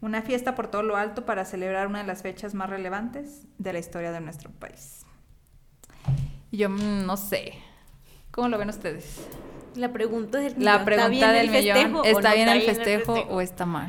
Una 0.00 0.22
fiesta 0.22 0.54
por 0.54 0.68
todo 0.68 0.82
lo 0.82 0.96
alto 0.96 1.26
para 1.26 1.44
celebrar 1.44 1.88
una 1.88 1.98
de 1.98 2.06
las 2.06 2.22
fechas 2.22 2.54
más 2.54 2.70
relevantes 2.70 3.46
de 3.58 3.74
la 3.74 3.80
historia 3.80 4.12
de 4.12 4.22
nuestro 4.22 4.50
país. 4.50 5.04
Yo 6.50 6.70
mm, 6.70 7.04
no 7.04 7.18
sé. 7.18 7.52
¿Cómo 8.30 8.48
lo 8.48 8.56
ven 8.56 8.70
ustedes? 8.70 9.26
La 9.74 9.92
pregunta 9.92 10.38
del 10.38 10.56
millón. 10.56 10.64
La 10.64 10.84
pregunta 10.84 11.32
del 11.32 11.50
millón. 11.50 12.04
¿Está 12.04 12.34
bien 12.34 12.48
el 12.48 12.62
festejo 12.62 13.14
o 13.28 13.40
está 13.40 13.66
mal? 13.66 13.88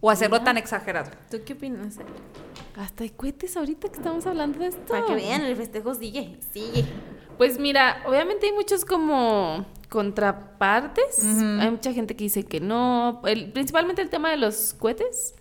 O 0.00 0.10
hacerlo 0.10 0.40
tan 0.42 0.56
exagerado. 0.56 1.10
¿Tú 1.30 1.38
qué 1.44 1.54
opinas? 1.54 1.96
Hasta 2.76 3.02
hay 3.02 3.10
cohetes 3.10 3.56
ahorita 3.56 3.88
que 3.88 3.96
estamos 3.96 4.26
hablando 4.26 4.60
de 4.60 4.68
esto. 4.68 4.80
Para 4.86 5.06
que 5.06 5.14
vean, 5.14 5.42
el 5.42 5.56
festejo 5.56 5.94
sigue, 5.94 6.38
sigue. 6.52 6.84
Pues 7.36 7.58
mira, 7.58 8.02
obviamente 8.06 8.46
hay 8.46 8.52
muchos 8.52 8.84
como 8.84 9.66
contrapartes. 9.88 11.24
Hay 11.24 11.70
mucha 11.70 11.92
gente 11.92 12.14
que 12.14 12.24
dice 12.24 12.44
que 12.44 12.60
no. 12.60 13.20
principalmente 13.52 14.02
el 14.02 14.10
tema 14.10 14.30
de 14.30 14.36
los 14.36 14.74
cohetes, 14.78 15.34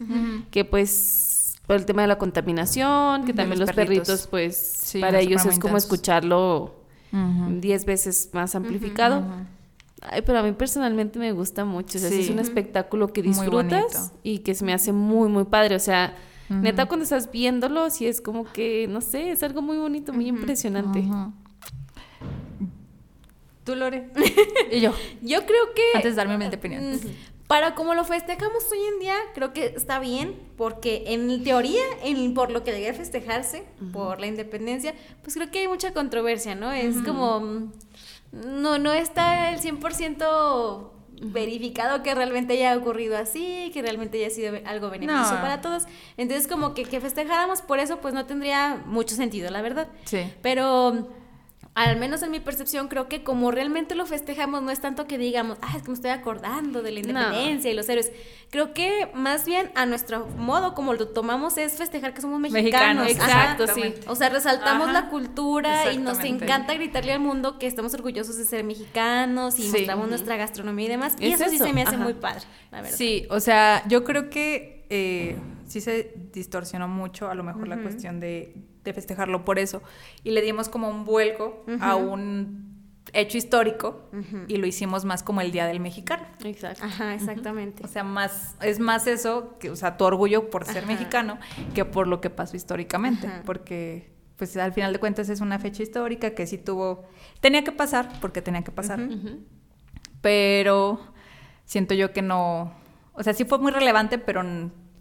que 0.51 0.65
pues 0.65 1.55
por 1.67 1.75
el 1.75 1.85
tema 1.85 2.01
de 2.03 2.07
la 2.07 2.17
contaminación, 2.17 3.25
que 3.25 3.33
también 3.33 3.59
los, 3.59 3.71
perritos, 3.73 4.27
pues 4.27 4.93
para 5.01 5.19
ellos 5.19 5.45
es 5.45 5.59
como 5.59 5.77
escucharlo 5.77 6.86
diez 7.59 7.85
veces 7.85 8.29
más 8.33 8.55
amplificado. 8.55 9.23
Ay, 10.01 10.21
pero 10.21 10.39
a 10.39 10.43
mí 10.43 10.51
personalmente 10.51 11.17
me 11.19 11.31
gusta 11.31 11.65
mucho. 11.65 11.97
O 11.97 12.01
sea, 12.01 12.09
es 12.09 12.29
un 12.29 12.39
espectáculo 12.39 13.11
que 13.13 13.21
disfrutas 13.21 14.13
y 14.23 14.39
que 14.39 14.53
se 14.53 14.63
me 14.63 14.73
hace 14.73 14.91
muy, 14.93 15.29
muy 15.29 15.45
padre. 15.45 15.75
O 15.75 15.79
sea, 15.79 16.15
neta, 16.49 16.85
cuando 16.85 17.03
estás 17.03 17.31
viéndolo, 17.31 17.89
sí 17.89 18.07
es 18.07 18.21
como 18.21 18.45
que, 18.45 18.87
no 18.87 19.01
sé, 19.01 19.31
es 19.31 19.43
algo 19.43 19.61
muy 19.61 19.77
bonito, 19.77 20.13
muy 20.13 20.27
impresionante. 20.27 21.03
¿Tú, 23.63 23.75
Lore? 23.75 24.09
y 24.71 24.79
yo. 24.79 24.93
Yo 25.21 25.45
creo 25.45 25.73
que. 25.75 25.83
Antes 25.95 26.15
de 26.15 26.23
darme 26.23 26.37
mi 26.37 26.45
opinión. 26.45 26.99
Para 27.47 27.75
como 27.75 27.93
lo 27.93 28.03
festejamos 28.03 28.69
hoy 28.71 28.79
en 28.93 28.99
día, 28.99 29.15
creo 29.33 29.53
que 29.53 29.67
está 29.67 29.99
bien, 29.99 30.37
porque 30.57 31.05
en 31.07 31.43
teoría, 31.43 31.83
en, 32.03 32.33
por 32.33 32.51
lo 32.51 32.63
que 32.63 32.73
debe 32.73 32.93
festejarse, 32.93 33.63
por 33.93 34.19
la 34.19 34.27
independencia, 34.27 34.93
pues 35.21 35.35
creo 35.35 35.49
que 35.49 35.59
hay 35.59 35.67
mucha 35.67 35.93
controversia, 35.93 36.55
¿no? 36.55 36.73
Es 36.73 36.97
como 37.05 37.71
no, 38.31 38.77
no 38.77 38.91
está 38.91 39.51
el 39.51 39.59
100% 39.61 40.91
verificado 41.21 42.03
que 42.03 42.13
realmente 42.13 42.53
haya 42.53 42.77
ocurrido 42.77 43.17
así, 43.17 43.71
que 43.73 43.81
realmente 43.81 44.17
haya 44.23 44.33
sido 44.33 44.53
algo 44.65 44.89
beneficioso 44.89 45.35
para 45.35 45.61
todos. 45.61 45.83
Entonces, 46.17 46.47
como 46.47 46.73
que, 46.73 46.83
que 46.83 46.99
festejáramos 46.99 47.61
por 47.61 47.79
eso, 47.79 47.97
pues 47.97 48.13
no 48.13 48.25
tendría 48.25 48.83
mucho 48.85 49.15
sentido, 49.15 49.49
la 49.49 49.61
verdad. 49.61 49.87
Sí. 50.05 50.31
Pero 50.41 51.07
al 51.77 51.95
menos 51.97 52.23
en 52.23 52.31
mi 52.31 52.39
percepción, 52.39 52.87
creo 52.87 53.07
que 53.07 53.23
como 53.23 53.51
realmente 53.51 53.93
lo 53.93 54.07
festejamos, 54.07 54.63
no 54.63 54.71
es 54.71 54.81
tanto 54.81 55.05
que 55.05 55.19
digamos, 55.19 55.59
ah, 55.61 55.75
es 55.77 55.83
que 55.83 55.89
me 55.89 55.93
estoy 55.93 56.09
acordando 56.09 56.81
de 56.81 56.89
la 56.89 57.01
independencia 57.01 57.69
y 57.69 57.75
los 57.75 57.87
héroes. 57.87 58.11
Creo 58.49 58.73
que 58.73 59.11
más 59.13 59.45
bien 59.45 59.69
a 59.75 59.85
nuestro 59.85 60.25
modo, 60.25 60.73
como 60.73 60.95
lo 60.95 61.09
tomamos, 61.09 61.55
es 61.59 61.73
festejar 61.73 62.15
que 62.15 62.21
somos 62.21 62.39
mexicanos. 62.39 63.07
exacto, 63.07 63.67
sí. 63.67 63.93
O 64.07 64.15
sea, 64.15 64.29
resaltamos 64.29 64.91
la 64.91 65.09
cultura 65.09 65.93
y 65.93 65.99
nos 65.99 66.19
encanta 66.23 66.73
gritarle 66.73 67.13
al 67.13 67.19
mundo 67.19 67.59
que 67.59 67.67
estamos 67.67 67.93
orgullosos 67.93 68.37
de 68.37 68.45
ser 68.45 68.63
mexicanos 68.63 69.59
y 69.59 69.69
mostramos 69.69 70.09
nuestra 70.09 70.35
gastronomía 70.35 70.87
y 70.87 70.89
demás. 70.89 71.15
Y 71.19 71.31
eso, 71.31 71.45
sí 71.47 71.59
se 71.59 71.73
me 71.73 71.83
hace 71.83 71.95
muy 71.95 72.15
padre, 72.15 72.41
la 72.71 72.81
verdad. 72.81 72.97
Sí, 72.97 73.27
o 73.29 73.39
sea, 73.39 73.83
yo 73.87 74.03
creo 74.03 74.31
que 74.31 74.87
eh, 74.89 75.37
sí 75.67 75.81
se 75.81 76.11
distorsionó 76.33 76.87
mucho 76.87 77.29
a 77.29 77.35
lo 77.35 77.43
mejor 77.43 77.67
la 77.67 77.77
cuestión 77.77 78.19
de 78.19 78.55
de 78.89 78.93
festejarlo 78.93 79.45
por 79.45 79.59
eso. 79.59 79.81
Y 80.23 80.31
le 80.31 80.41
dimos 80.41 80.69
como 80.69 80.89
un 80.89 81.05
vuelco 81.05 81.63
a 81.79 81.95
un 81.95 82.77
hecho 83.13 83.37
histórico 83.37 84.09
y 84.47 84.57
lo 84.57 84.67
hicimos 84.67 85.05
más 85.05 85.23
como 85.23 85.41
el 85.41 85.51
Día 85.51 85.65
del 85.65 85.79
Mexicano. 85.79 86.23
Exacto. 86.43 86.83
Ajá, 86.83 87.13
exactamente. 87.13 87.83
O 87.85 87.87
sea, 87.87 88.03
más 88.03 88.55
es 88.61 88.79
más 88.79 89.07
eso, 89.07 89.57
que, 89.59 89.69
o 89.69 89.75
sea, 89.75 89.97
tu 89.97 90.05
orgullo 90.05 90.49
por 90.49 90.65
ser 90.65 90.85
mexicano 90.85 91.39
que 91.73 91.85
por 91.85 92.07
lo 92.07 92.21
que 92.21 92.29
pasó 92.29 92.55
históricamente, 92.55 93.29
porque 93.45 94.11
pues 94.35 94.55
al 94.57 94.71
final 94.71 94.93
de 94.93 94.99
cuentas 94.99 95.29
es 95.29 95.41
una 95.41 95.57
fecha 95.57 95.81
histórica 95.81 96.35
que 96.35 96.45
sí 96.45 96.59
tuvo 96.59 97.05
tenía 97.39 97.63
que 97.63 97.71
pasar 97.71 98.19
porque 98.21 98.41
tenía 98.41 98.63
que 98.63 98.71
pasar. 98.71 98.99
Pero 100.21 100.99
siento 101.65 101.93
yo 101.93 102.11
que 102.11 102.21
no, 102.21 102.73
o 103.13 103.23
sea, 103.23 103.33
sí 103.33 103.45
fue 103.45 103.57
muy 103.59 103.71
relevante, 103.71 104.17
pero 104.17 104.43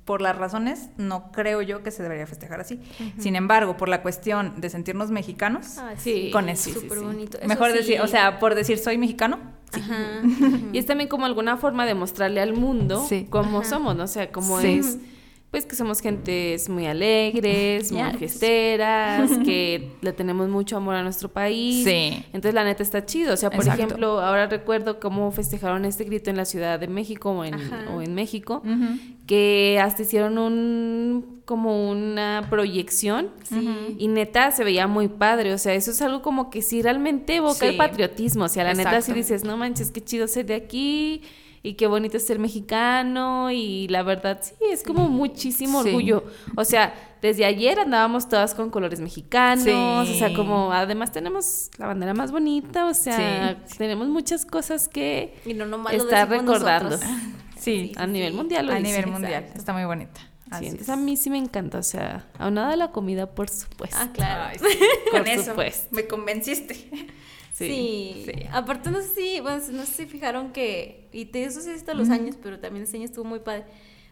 por 0.06 0.22
las 0.22 0.36
razones, 0.38 0.88
no 0.96 1.30
creo 1.32 1.60
yo 1.60 1.82
que 1.82 1.90
se 1.90 2.02
debería 2.02 2.26
festejar 2.26 2.60
así. 2.60 2.80
Sin 3.18 3.36
embargo, 3.36 3.76
por 3.76 3.88
la 3.90 4.00
cuestión 4.00 4.58
de 4.60 4.70
sentirnos 4.70 5.10
mexicanos, 5.10 5.76
Ah, 5.78 5.92
Sí, 5.98 6.30
con 6.32 6.48
eso. 6.48 6.70
Súper 6.72 7.00
bonito. 7.00 7.36
Eso 7.38 7.46
Mejor 7.48 7.72
sí. 7.72 7.76
decir, 7.78 8.00
o 8.00 8.06
sea, 8.06 8.38
por 8.38 8.54
decir 8.54 8.78
soy 8.78 8.96
mexicano, 8.96 9.38
Ajá. 9.72 10.22
Y 10.72 10.78
es 10.78 10.86
también 10.86 11.08
como 11.08 11.26
alguna 11.26 11.56
forma 11.58 11.84
de 11.84 11.94
mostrarle 11.94 12.40
al 12.40 12.54
mundo 12.54 13.04
Sí. 13.06 13.26
cómo 13.28 13.64
somos, 13.64 13.96
¿no? 13.96 14.04
O 14.04 14.06
sea, 14.06 14.30
cómo 14.30 14.60
Sí. 14.60 14.78
es, 14.78 14.96
pues 15.56 15.64
que 15.64 15.74
somos 15.74 16.02
gentes 16.02 16.68
muy 16.68 16.84
alegres, 16.84 17.90
muy 17.90 18.12
fiesteras, 18.18 19.30
que 19.46 19.90
le 20.02 20.12
tenemos 20.12 20.50
mucho 20.50 20.76
amor 20.76 20.96
a 20.96 21.02
nuestro 21.02 21.30
país. 21.30 21.82
Sí. 21.82 22.22
Entonces 22.34 22.52
la 22.52 22.62
neta 22.62 22.82
está 22.82 23.06
chido. 23.06 23.32
O 23.32 23.38
sea, 23.38 23.48
por 23.48 23.60
Exacto. 23.60 23.82
ejemplo, 23.84 24.20
ahora 24.20 24.48
recuerdo 24.48 25.00
cómo 25.00 25.30
festejaron 25.32 25.86
este 25.86 26.04
grito 26.04 26.28
en 26.28 26.36
la 26.36 26.44
Ciudad 26.44 26.78
de 26.78 26.88
México 26.88 27.30
o 27.30 27.42
en, 27.42 27.54
o 27.90 28.02
en 28.02 28.14
México, 28.14 28.62
que 29.26 29.80
hasta 29.82 30.02
hicieron 30.02 30.36
un 30.36 31.40
como 31.46 31.90
una 31.90 32.48
proyección 32.50 33.30
Sí. 33.44 33.96
y 33.98 34.08
neta 34.08 34.50
se 34.50 34.62
veía 34.62 34.86
muy 34.86 35.08
padre, 35.08 35.54
o 35.54 35.58
sea, 35.58 35.72
eso 35.72 35.92
es 35.92 36.02
algo 36.02 36.20
como 36.20 36.50
que 36.50 36.60
sí 36.60 36.82
realmente 36.82 37.36
evoca 37.36 37.64
el 37.66 37.76
patriotismo, 37.78 38.44
o 38.44 38.48
sea, 38.48 38.64
la 38.64 38.74
neta 38.74 39.00
sí 39.00 39.12
dices, 39.14 39.42
no 39.44 39.56
manches, 39.56 39.90
qué 39.90 40.02
chido 40.04 40.26
ser 40.28 40.44
de 40.44 40.54
aquí 40.56 41.22
y 41.66 41.74
qué 41.74 41.86
bonito 41.86 42.16
es 42.16 42.26
ser 42.26 42.38
mexicano 42.38 43.50
y 43.50 43.88
la 43.88 44.02
verdad 44.02 44.38
sí, 44.42 44.54
es 44.70 44.82
como 44.82 45.08
muchísimo 45.08 45.82
Sí. 45.82 45.88
orgullo, 45.88 46.24
o 46.56 46.64
sea, 46.64 46.94
desde 47.22 47.44
ayer 47.44 47.78
andábamos 47.80 48.28
todas 48.28 48.54
con 48.54 48.70
colores 48.70 49.00
mexicanos, 49.00 49.64
Sí. 49.64 49.70
o 50.14 50.18
sea, 50.18 50.32
como 50.34 50.72
además 50.72 51.12
tenemos 51.12 51.70
la 51.78 51.86
bandera 51.86 52.14
más 52.14 52.30
bonita, 52.32 52.86
o 52.86 52.94
sea, 52.94 53.58
Sí. 53.66 53.78
tenemos 53.78 54.08
muchas 54.08 54.46
cosas 54.46 54.88
que 54.88 55.34
Y 55.44 55.54
no 55.54 55.66
nomás 55.66 55.94
lo 55.96 56.04
estar 56.04 56.28
decimos 56.28 56.46
recordando. 56.54 56.90
nosotros. 56.96 57.10
Sí, 57.58 57.92
a 57.96 58.06
nivel 58.06 58.32
mundial 58.34 58.66
lo 58.66 58.72
a 58.72 58.76
dice. 58.76 58.88
nivel 58.92 59.06
mundial. 59.10 59.34
Exacto. 59.42 59.58
Está 59.58 59.72
muy 59.72 59.84
bonita. 59.84 60.20
Sí, 60.20 60.50
Así 60.52 60.64
entonces 60.66 60.88
es. 60.88 60.94
a 60.94 60.96
mí 60.96 61.16
sí 61.16 61.28
me 61.30 61.38
encanta, 61.38 61.78
o 61.78 61.82
sea, 61.82 62.28
aunada 62.38 62.74
a 62.74 62.76
la 62.76 62.92
comida, 62.92 63.26
por 63.34 63.48
supuesto. 63.48 63.96
Ah, 64.00 64.10
claro. 64.12 64.44
Ay, 64.52 64.58
sí, 64.60 64.78
Con 65.10 65.20
Por 65.24 65.28
eso 65.28 65.44
supuesto. 65.50 65.88
me 65.90 66.06
convenciste. 66.06 66.88
Sí. 67.58 68.22
sí. 68.26 68.32
Aparte, 68.52 68.90
no 68.90 69.00
sé 69.00 69.08
si, 69.14 69.40
bueno, 69.40 69.62
no 69.72 69.86
sé 69.86 69.92
si 69.92 70.06
fijaron 70.06 70.52
que, 70.52 71.08
y 71.12 71.26
te, 71.26 71.44
eso 71.44 71.60
sí 71.60 71.70
hasta 71.70 71.94
los 71.94 72.10
años, 72.10 72.36
pero 72.42 72.58
también 72.58 72.84
este 72.84 72.96
año 72.98 73.06
estuvo 73.06 73.24
muy 73.24 73.38
padre. 73.40 73.64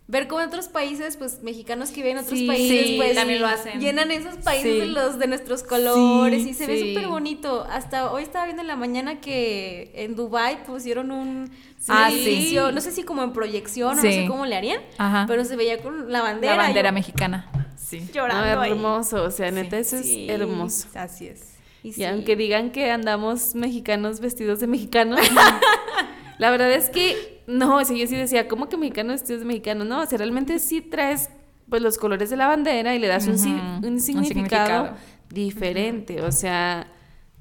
Ver 0.06 0.28
cómo 0.28 0.42
en 0.42 0.48
otros 0.48 0.68
países, 0.68 1.16
pues 1.16 1.42
mexicanos 1.42 1.88
que 1.90 1.96
viven 2.02 2.18
en 2.18 2.24
otros 2.24 2.38
Sí, 2.38 2.46
países, 2.46 2.86
sí, 2.88 2.94
pues 2.98 3.14
también 3.14 3.40
lo 3.40 3.46
hacen. 3.46 3.80
llenan 3.80 4.10
esos 4.10 4.36
países 4.36 4.72
Sí. 4.74 4.80
de 4.80 4.86
los 4.86 5.18
de 5.18 5.26
nuestros 5.28 5.62
colores 5.62 6.42
Sí, 6.42 6.50
y 6.50 6.54
se 6.54 6.66
ve 6.66 6.78
súper 6.78 7.08
bonito. 7.08 7.66
Hasta 7.70 8.10
hoy 8.12 8.22
estaba 8.22 8.44
viendo 8.44 8.60
en 8.60 8.68
la 8.68 8.76
mañana 8.76 9.20
que 9.22 9.92
en 9.94 10.14
Dubai 10.14 10.62
pusieron 10.64 11.10
un 11.10 11.50
Ah, 11.88 12.10
edificio, 12.10 12.70
no 12.72 12.80
sé 12.82 12.92
si 12.92 13.02
como 13.02 13.22
en 13.22 13.32
proyección 13.32 13.92
o 13.92 13.94
no 13.94 14.02
sé 14.02 14.26
cómo 14.28 14.44
le 14.44 14.56
harían, 14.56 14.80
Ajá. 14.98 15.24
pero 15.26 15.44
se 15.46 15.56
veía 15.56 15.80
con 15.82 16.10
la 16.12 16.20
bandera. 16.20 16.56
La 16.56 16.62
bandera 16.64 16.90
yo 16.90 16.94
mexicana. 16.94 17.50
Sí. 17.76 18.06
llorando 18.12 18.54
No, 18.56 18.60
ahí. 18.62 18.70
hermoso, 18.72 19.22
o 19.24 19.30
sea, 19.30 19.50
neta, 19.50 19.78
eso 19.78 19.98
Sí. 20.02 20.24
es 20.28 20.38
hermoso. 20.40 20.88
Así 20.94 21.28
es. 21.28 21.53
Y 21.84 21.90
Y 21.90 21.92
sí. 21.92 22.04
aunque 22.04 22.34
digan 22.34 22.72
que 22.72 22.90
andamos 22.90 23.54
mexicanos 23.54 24.18
vestidos 24.18 24.58
de 24.58 24.66
mexicanos, 24.66 25.20
la 26.38 26.50
verdad 26.50 26.72
es 26.72 26.90
que 26.90 27.42
no, 27.46 27.76
o 27.76 27.84
sea, 27.84 27.94
yo 27.94 28.06
sí 28.06 28.16
decía, 28.16 28.48
¿cómo 28.48 28.68
que 28.68 28.76
mexicanos 28.76 29.20
vestidos 29.20 29.40
de 29.40 29.46
mexicanos? 29.46 29.86
No, 29.86 30.00
o 30.00 30.06
sea, 30.06 30.18
realmente 30.18 30.58
sí 30.58 30.80
traes 30.80 31.28
pues 31.68 31.82
los 31.82 31.98
colores 31.98 32.30
de 32.30 32.36
la 32.36 32.46
bandera 32.46 32.94
y 32.94 32.98
le 32.98 33.06
das 33.06 33.26
un, 33.26 33.38
significado, 33.38 34.00
significado. 34.00 34.96
diferente, 35.28 36.22
o 36.22 36.32
sea, 36.32 36.90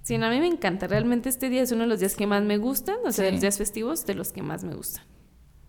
sí, 0.01 0.17
no, 0.17 0.25
a 0.25 0.29
mí 0.29 0.39
me 0.39 0.47
encanta, 0.47 0.87
realmente 0.87 1.29
este 1.29 1.49
día 1.49 1.61
es 1.61 1.71
uno 1.71 1.81
de 1.81 1.87
los 1.87 2.01
días 2.01 2.15
que 2.15 2.27
más 2.27 2.43
me 2.43 2.57
gustan, 2.57 2.97
o 3.05 3.11
sea, 3.11 3.25
de 3.25 3.31
los 3.31 3.41
días 3.41 3.57
festivos 3.57 4.05
de 4.05 4.15
los 4.15 4.33
que 4.33 4.41
más 4.41 4.63
me 4.63 4.75
gustan. 4.75 5.03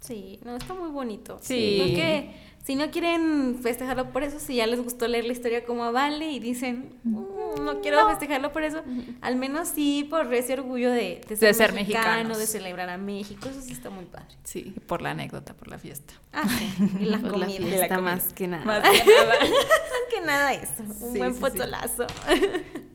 Sí, 0.00 0.38
no, 0.44 0.56
está 0.56 0.74
muy 0.74 0.90
bonito. 0.90 1.38
Sí. 1.40 1.80
Creo 1.80 1.96
que 1.96 2.30
si 2.64 2.76
no 2.76 2.90
quieren 2.90 3.58
festejarlo 3.62 4.10
por 4.10 4.22
eso, 4.22 4.38
si 4.40 4.56
ya 4.56 4.66
les 4.66 4.82
gustó 4.82 5.06
leer 5.06 5.26
la 5.26 5.32
historia 5.32 5.64
como 5.66 5.84
a 5.84 5.90
Vale 5.90 6.30
y 6.30 6.40
dicen, 6.40 6.94
"Mm, 7.04 7.62
no 7.64 7.80
quiero 7.82 8.08
festejarlo 8.08 8.52
por 8.52 8.62
eso, 8.62 8.82
al 9.20 9.36
menos 9.36 9.68
sí 9.68 10.06
por 10.08 10.32
ese 10.32 10.54
orgullo 10.54 10.90
de, 10.90 11.20
de 11.28 11.36
ser, 11.36 11.54
ser 11.54 11.72
mexicano, 11.74 12.06
mexicanos. 12.08 12.38
de 12.38 12.46
celebrar 12.46 12.88
a 12.88 12.96
México, 12.96 13.48
eso 13.50 13.60
sí 13.60 13.72
está 13.72 13.90
muy 13.90 14.06
padre. 14.06 14.34
Sí. 14.44 14.74
Por 14.86 15.02
la 15.02 15.10
anécdota, 15.10 15.52
por 15.54 15.68
la 15.68 15.78
fiesta. 15.78 16.14
Ah, 16.32 16.44
sí, 16.48 16.72
y 17.00 17.04
la 17.04 17.18
Por 17.18 17.32
comida. 17.32 17.46
la 17.48 17.52
Y 17.52 17.58
fiesta 17.58 17.86
la 17.88 17.94
comida. 17.96 18.14
más 18.14 18.32
que 18.32 18.48
nada. 18.48 18.64
Más 18.64 18.82
que 18.90 19.04
nada. 19.14 19.34
Más 19.40 20.20
que 20.20 20.20
nada 20.26 20.52
eso, 20.54 20.82
un 20.82 21.12
Sí, 21.12 21.18
buen 21.18 21.34
sí, 21.34 21.36
sí. 21.36 21.40
pozolazo. 21.40 22.06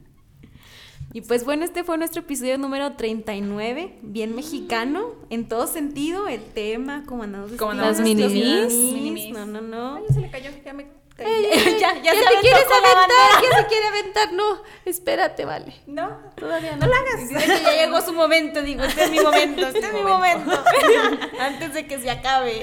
Y 1.12 1.22
pues 1.22 1.44
bueno, 1.44 1.66
este 1.66 1.84
fue 1.84 1.98
nuestro 1.98 2.22
episodio 2.22 2.58
número 2.60 2.94
39, 2.94 3.96
bien 4.04 4.36
mexicano, 4.36 5.16
en 5.32 5.48
todo 5.48 5.66
sentido, 5.66 6.28
el 6.28 6.44
tema, 6.44 7.04
cómo 7.08 7.24
andamos 7.24 7.52
vestidos, 7.52 7.72
andamos 7.72 8.00
minimis, 8.02 9.32
no, 9.32 9.46
no, 9.48 9.62
no. 9.62 9.96
Ay, 9.96 10.04
se 10.14 10.22
le 10.22 10.30
cayó, 10.30 10.52
ya 10.64 10.74
me 10.74 10.86
ya, 11.20 11.78
ya, 11.78 12.02
¿Ya, 12.02 12.12
se 12.14 12.20
te 12.20 12.42
quieres 12.42 12.66
aventar? 12.66 13.44
¿Ya 13.44 13.62
se 13.62 13.68
quiere 13.70 13.88
aventar? 13.88 14.34
No, 14.34 14.62
espérate, 14.86 15.46
vale. 15.46 15.74
No, 15.86 16.18
Todavía 16.36 16.76
no. 16.76 16.86
No 16.86 16.88
lo 16.88 16.94
hagas. 16.94 17.30
Ya 17.30 17.86
llegó 17.86 18.02
su 18.02 18.14
momento, 18.14 18.62
digo, 18.62 18.84
este 18.84 19.06
es 19.06 19.12
mi 19.12 19.20
momento, 19.20 19.68
este 19.68 19.80
es 19.80 19.94
mi 19.94 20.02
momento. 20.02 20.52
Antes 21.40 21.74
de 21.74 21.88
que 21.88 22.00
se 22.00 22.10
acabe. 22.10 22.62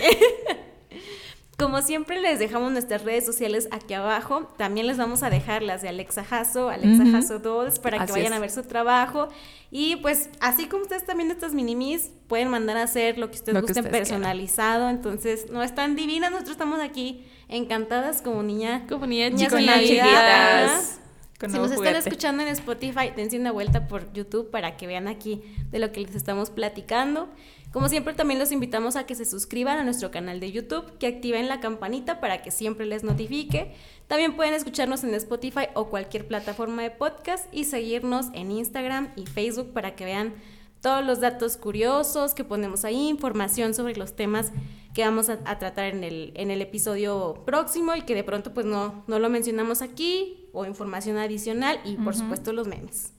Como 1.59 1.80
siempre 1.80 2.20
les 2.20 2.38
dejamos 2.38 2.70
nuestras 2.72 3.02
redes 3.02 3.24
sociales 3.24 3.66
aquí 3.70 3.94
abajo. 3.94 4.52
También 4.59 4.86
les 4.86 4.98
vamos 4.98 5.22
a 5.22 5.30
dejar 5.30 5.62
las 5.62 5.80
de 5.80 5.88
Alexa 5.88 6.22
Jasso, 6.22 6.68
Alexa. 6.68 7.07
Jasso 7.11 7.38
Dolls, 7.38 7.78
para 7.78 8.04
que 8.04 8.12
vayan 8.12 8.32
es. 8.32 8.36
a 8.36 8.40
ver 8.40 8.50
su 8.50 8.62
trabajo. 8.62 9.28
Y 9.70 9.96
pues 9.96 10.28
así 10.40 10.66
como 10.66 10.82
ustedes 10.82 11.07
también 11.07 11.30
estas 11.30 11.54
minimis, 11.54 12.11
pueden 12.28 12.48
mandar 12.48 12.76
a 12.76 12.82
hacer 12.82 13.16
lo 13.16 13.30
que 13.30 13.36
ustedes 13.36 13.54
Lo 13.54 13.61
que 13.61 13.68
gusten 13.68 13.86
ustedes 13.86 13.98
personalizado. 13.98 14.90
Entonces, 14.90 15.50
no 15.50 15.62
están 15.62 15.96
divinas, 15.96 16.30
nosotros 16.30 16.52
estamos 16.52 16.78
aquí 16.80 17.24
encantadas 17.48 18.20
como 18.20 18.42
niña. 18.42 18.86
Como 18.86 19.07
niña 19.07 19.30
Niñas 19.30 19.52
Navidad. 19.52 19.80
chiquitas. 19.80 21.00
Con 21.40 21.50
si 21.50 21.59
nos 21.59 21.70
están 21.70 21.96
escuchando 21.96 22.42
en 22.42 22.48
Spotify, 22.48 23.12
dense 23.14 23.38
una 23.38 23.52
vuelta 23.52 23.88
por 23.88 24.12
YouTube 24.12 24.50
para 24.50 24.76
que 24.76 24.86
vean 24.86 25.07
aquí 25.07 25.42
de 25.70 25.78
lo 25.78 25.92
que 25.92 26.00
les 26.00 26.14
estamos 26.14 26.50
platicando. 26.50 27.28
Como 27.76 27.90
siempre, 27.90 28.14
también 28.14 28.40
los 28.40 28.52
invitamos 28.52 28.96
a 28.96 29.04
que 29.04 29.14
se 29.14 29.26
suscriban 29.26 29.78
a 29.78 29.84
nuestro 29.84 30.10
canal 30.10 30.40
de 30.40 30.50
YouTube, 30.50 30.96
que 30.96 31.08
activen 31.08 31.46
la 31.46 31.60
campanita 31.60 32.20
para 32.20 32.40
que 32.40 32.50
siempre 32.50 32.86
les 32.86 33.04
notifique. 33.04 33.74
También 34.06 34.34
pueden 34.34 34.54
escucharnos 34.54 35.04
en 35.04 35.12
Spotify 35.12 35.66
o 35.74 35.90
cualquier 35.90 36.26
plataforma 36.26 36.80
de 36.80 36.90
podcast 36.90 37.44
y 37.52 37.64
seguirnos 37.64 38.28
en 38.32 38.50
Instagram 38.50 39.10
y 39.14 39.26
Facebook 39.26 39.74
para 39.74 39.94
que 39.94 40.06
vean 40.06 40.32
todos 40.80 41.04
los 41.04 41.20
datos 41.20 41.58
curiosos 41.58 42.32
que 42.32 42.44
ponemos 42.44 42.86
ahí, 42.86 43.08
información 43.08 43.74
sobre 43.74 43.94
los 43.94 44.16
temas 44.16 44.52
que 44.94 45.04
vamos 45.04 45.28
a, 45.28 45.40
a 45.44 45.58
tratar 45.58 45.84
en 45.84 46.02
el, 46.02 46.32
en 46.34 46.50
el 46.50 46.62
episodio 46.62 47.42
próximo 47.44 47.94
y 47.94 48.00
que 48.00 48.14
de 48.14 48.24
pronto 48.24 48.54
pues 48.54 48.64
no, 48.64 49.04
no 49.06 49.18
lo 49.18 49.28
mencionamos 49.28 49.82
aquí 49.82 50.48
o 50.54 50.64
información 50.64 51.18
adicional 51.18 51.78
y 51.84 51.96
por 51.96 52.16
supuesto 52.16 52.54
los 52.54 52.68
memes. 52.68 53.12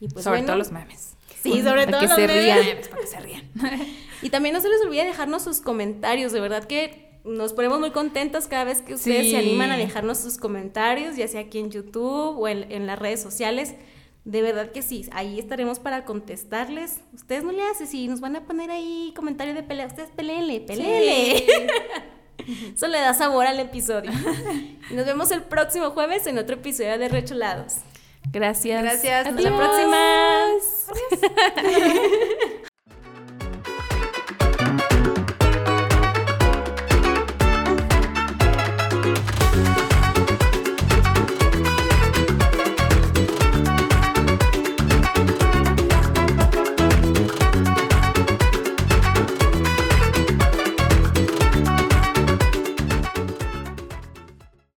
Y 0.00 0.08
pues 0.08 0.22
Sobre 0.22 0.40
bueno, 0.40 0.48
todo 0.48 0.58
los 0.58 0.70
memes. 0.70 1.15
Sí, 1.52 1.62
sobre 1.62 1.86
Para 1.86 1.90
todo 1.92 2.00
que 2.00 2.06
los 2.06 2.16
se 2.16 2.26
rían. 2.26 2.58
Para 2.90 3.00
que 3.02 3.06
se 3.06 3.20
rían. 3.20 3.42
Y 4.22 4.30
también 4.30 4.54
no 4.54 4.60
se 4.62 4.68
les 4.70 4.80
olvide 4.80 5.04
dejarnos 5.04 5.42
sus 5.44 5.60
comentarios, 5.60 6.32
de 6.32 6.40
verdad 6.40 6.64
que 6.64 7.06
nos 7.24 7.52
ponemos 7.52 7.78
muy 7.80 7.90
contentos 7.90 8.46
cada 8.48 8.64
vez 8.64 8.80
que 8.80 8.94
ustedes 8.94 9.26
Sí. 9.26 9.30
se 9.32 9.36
animan 9.36 9.70
a 9.70 9.76
dejarnos 9.76 10.18
sus 10.18 10.38
comentarios, 10.38 11.16
ya 11.16 11.28
sea 11.28 11.42
aquí 11.42 11.58
en 11.58 11.70
YouTube 11.70 12.38
o 12.38 12.48
en, 12.48 12.70
en 12.72 12.86
las 12.86 12.98
redes 12.98 13.20
sociales. 13.20 13.74
De 14.24 14.42
verdad 14.42 14.72
que 14.72 14.80
sí, 14.82 15.06
ahí 15.12 15.38
estaremos 15.38 15.78
para 15.78 16.04
contestarles. 16.04 17.00
Ustedes 17.14 17.44
no 17.44 17.52
le 17.52 17.62
hacen, 17.62 17.86
si 17.86 18.08
nos 18.08 18.20
van 18.20 18.36
a 18.36 18.44
poner 18.46 18.70
ahí 18.70 19.12
comentario 19.14 19.54
de 19.54 19.62
pelea, 19.62 19.86
ustedes 19.86 20.08
peleenle, 20.10 20.60
peleenle. 20.60 21.44
Eso 22.74 22.86
le 22.88 22.98
da 23.00 23.12
sabor 23.14 23.46
al 23.46 23.60
episodio. 23.60 24.10
Nos 24.92 25.04
vemos 25.06 25.30
el 25.30 25.42
próximo 25.42 25.90
jueves 25.90 26.26
en 26.26 26.38
otro 26.38 26.54
episodio 26.56 26.98
de 26.98 27.08
Recholados. 27.08 27.74
Gracias. 28.32 28.82
Gracias. 28.82 29.26
Hasta 29.26 29.40
la 29.40 29.56
próxima. 29.56 29.96
Adiós. 31.56 32.62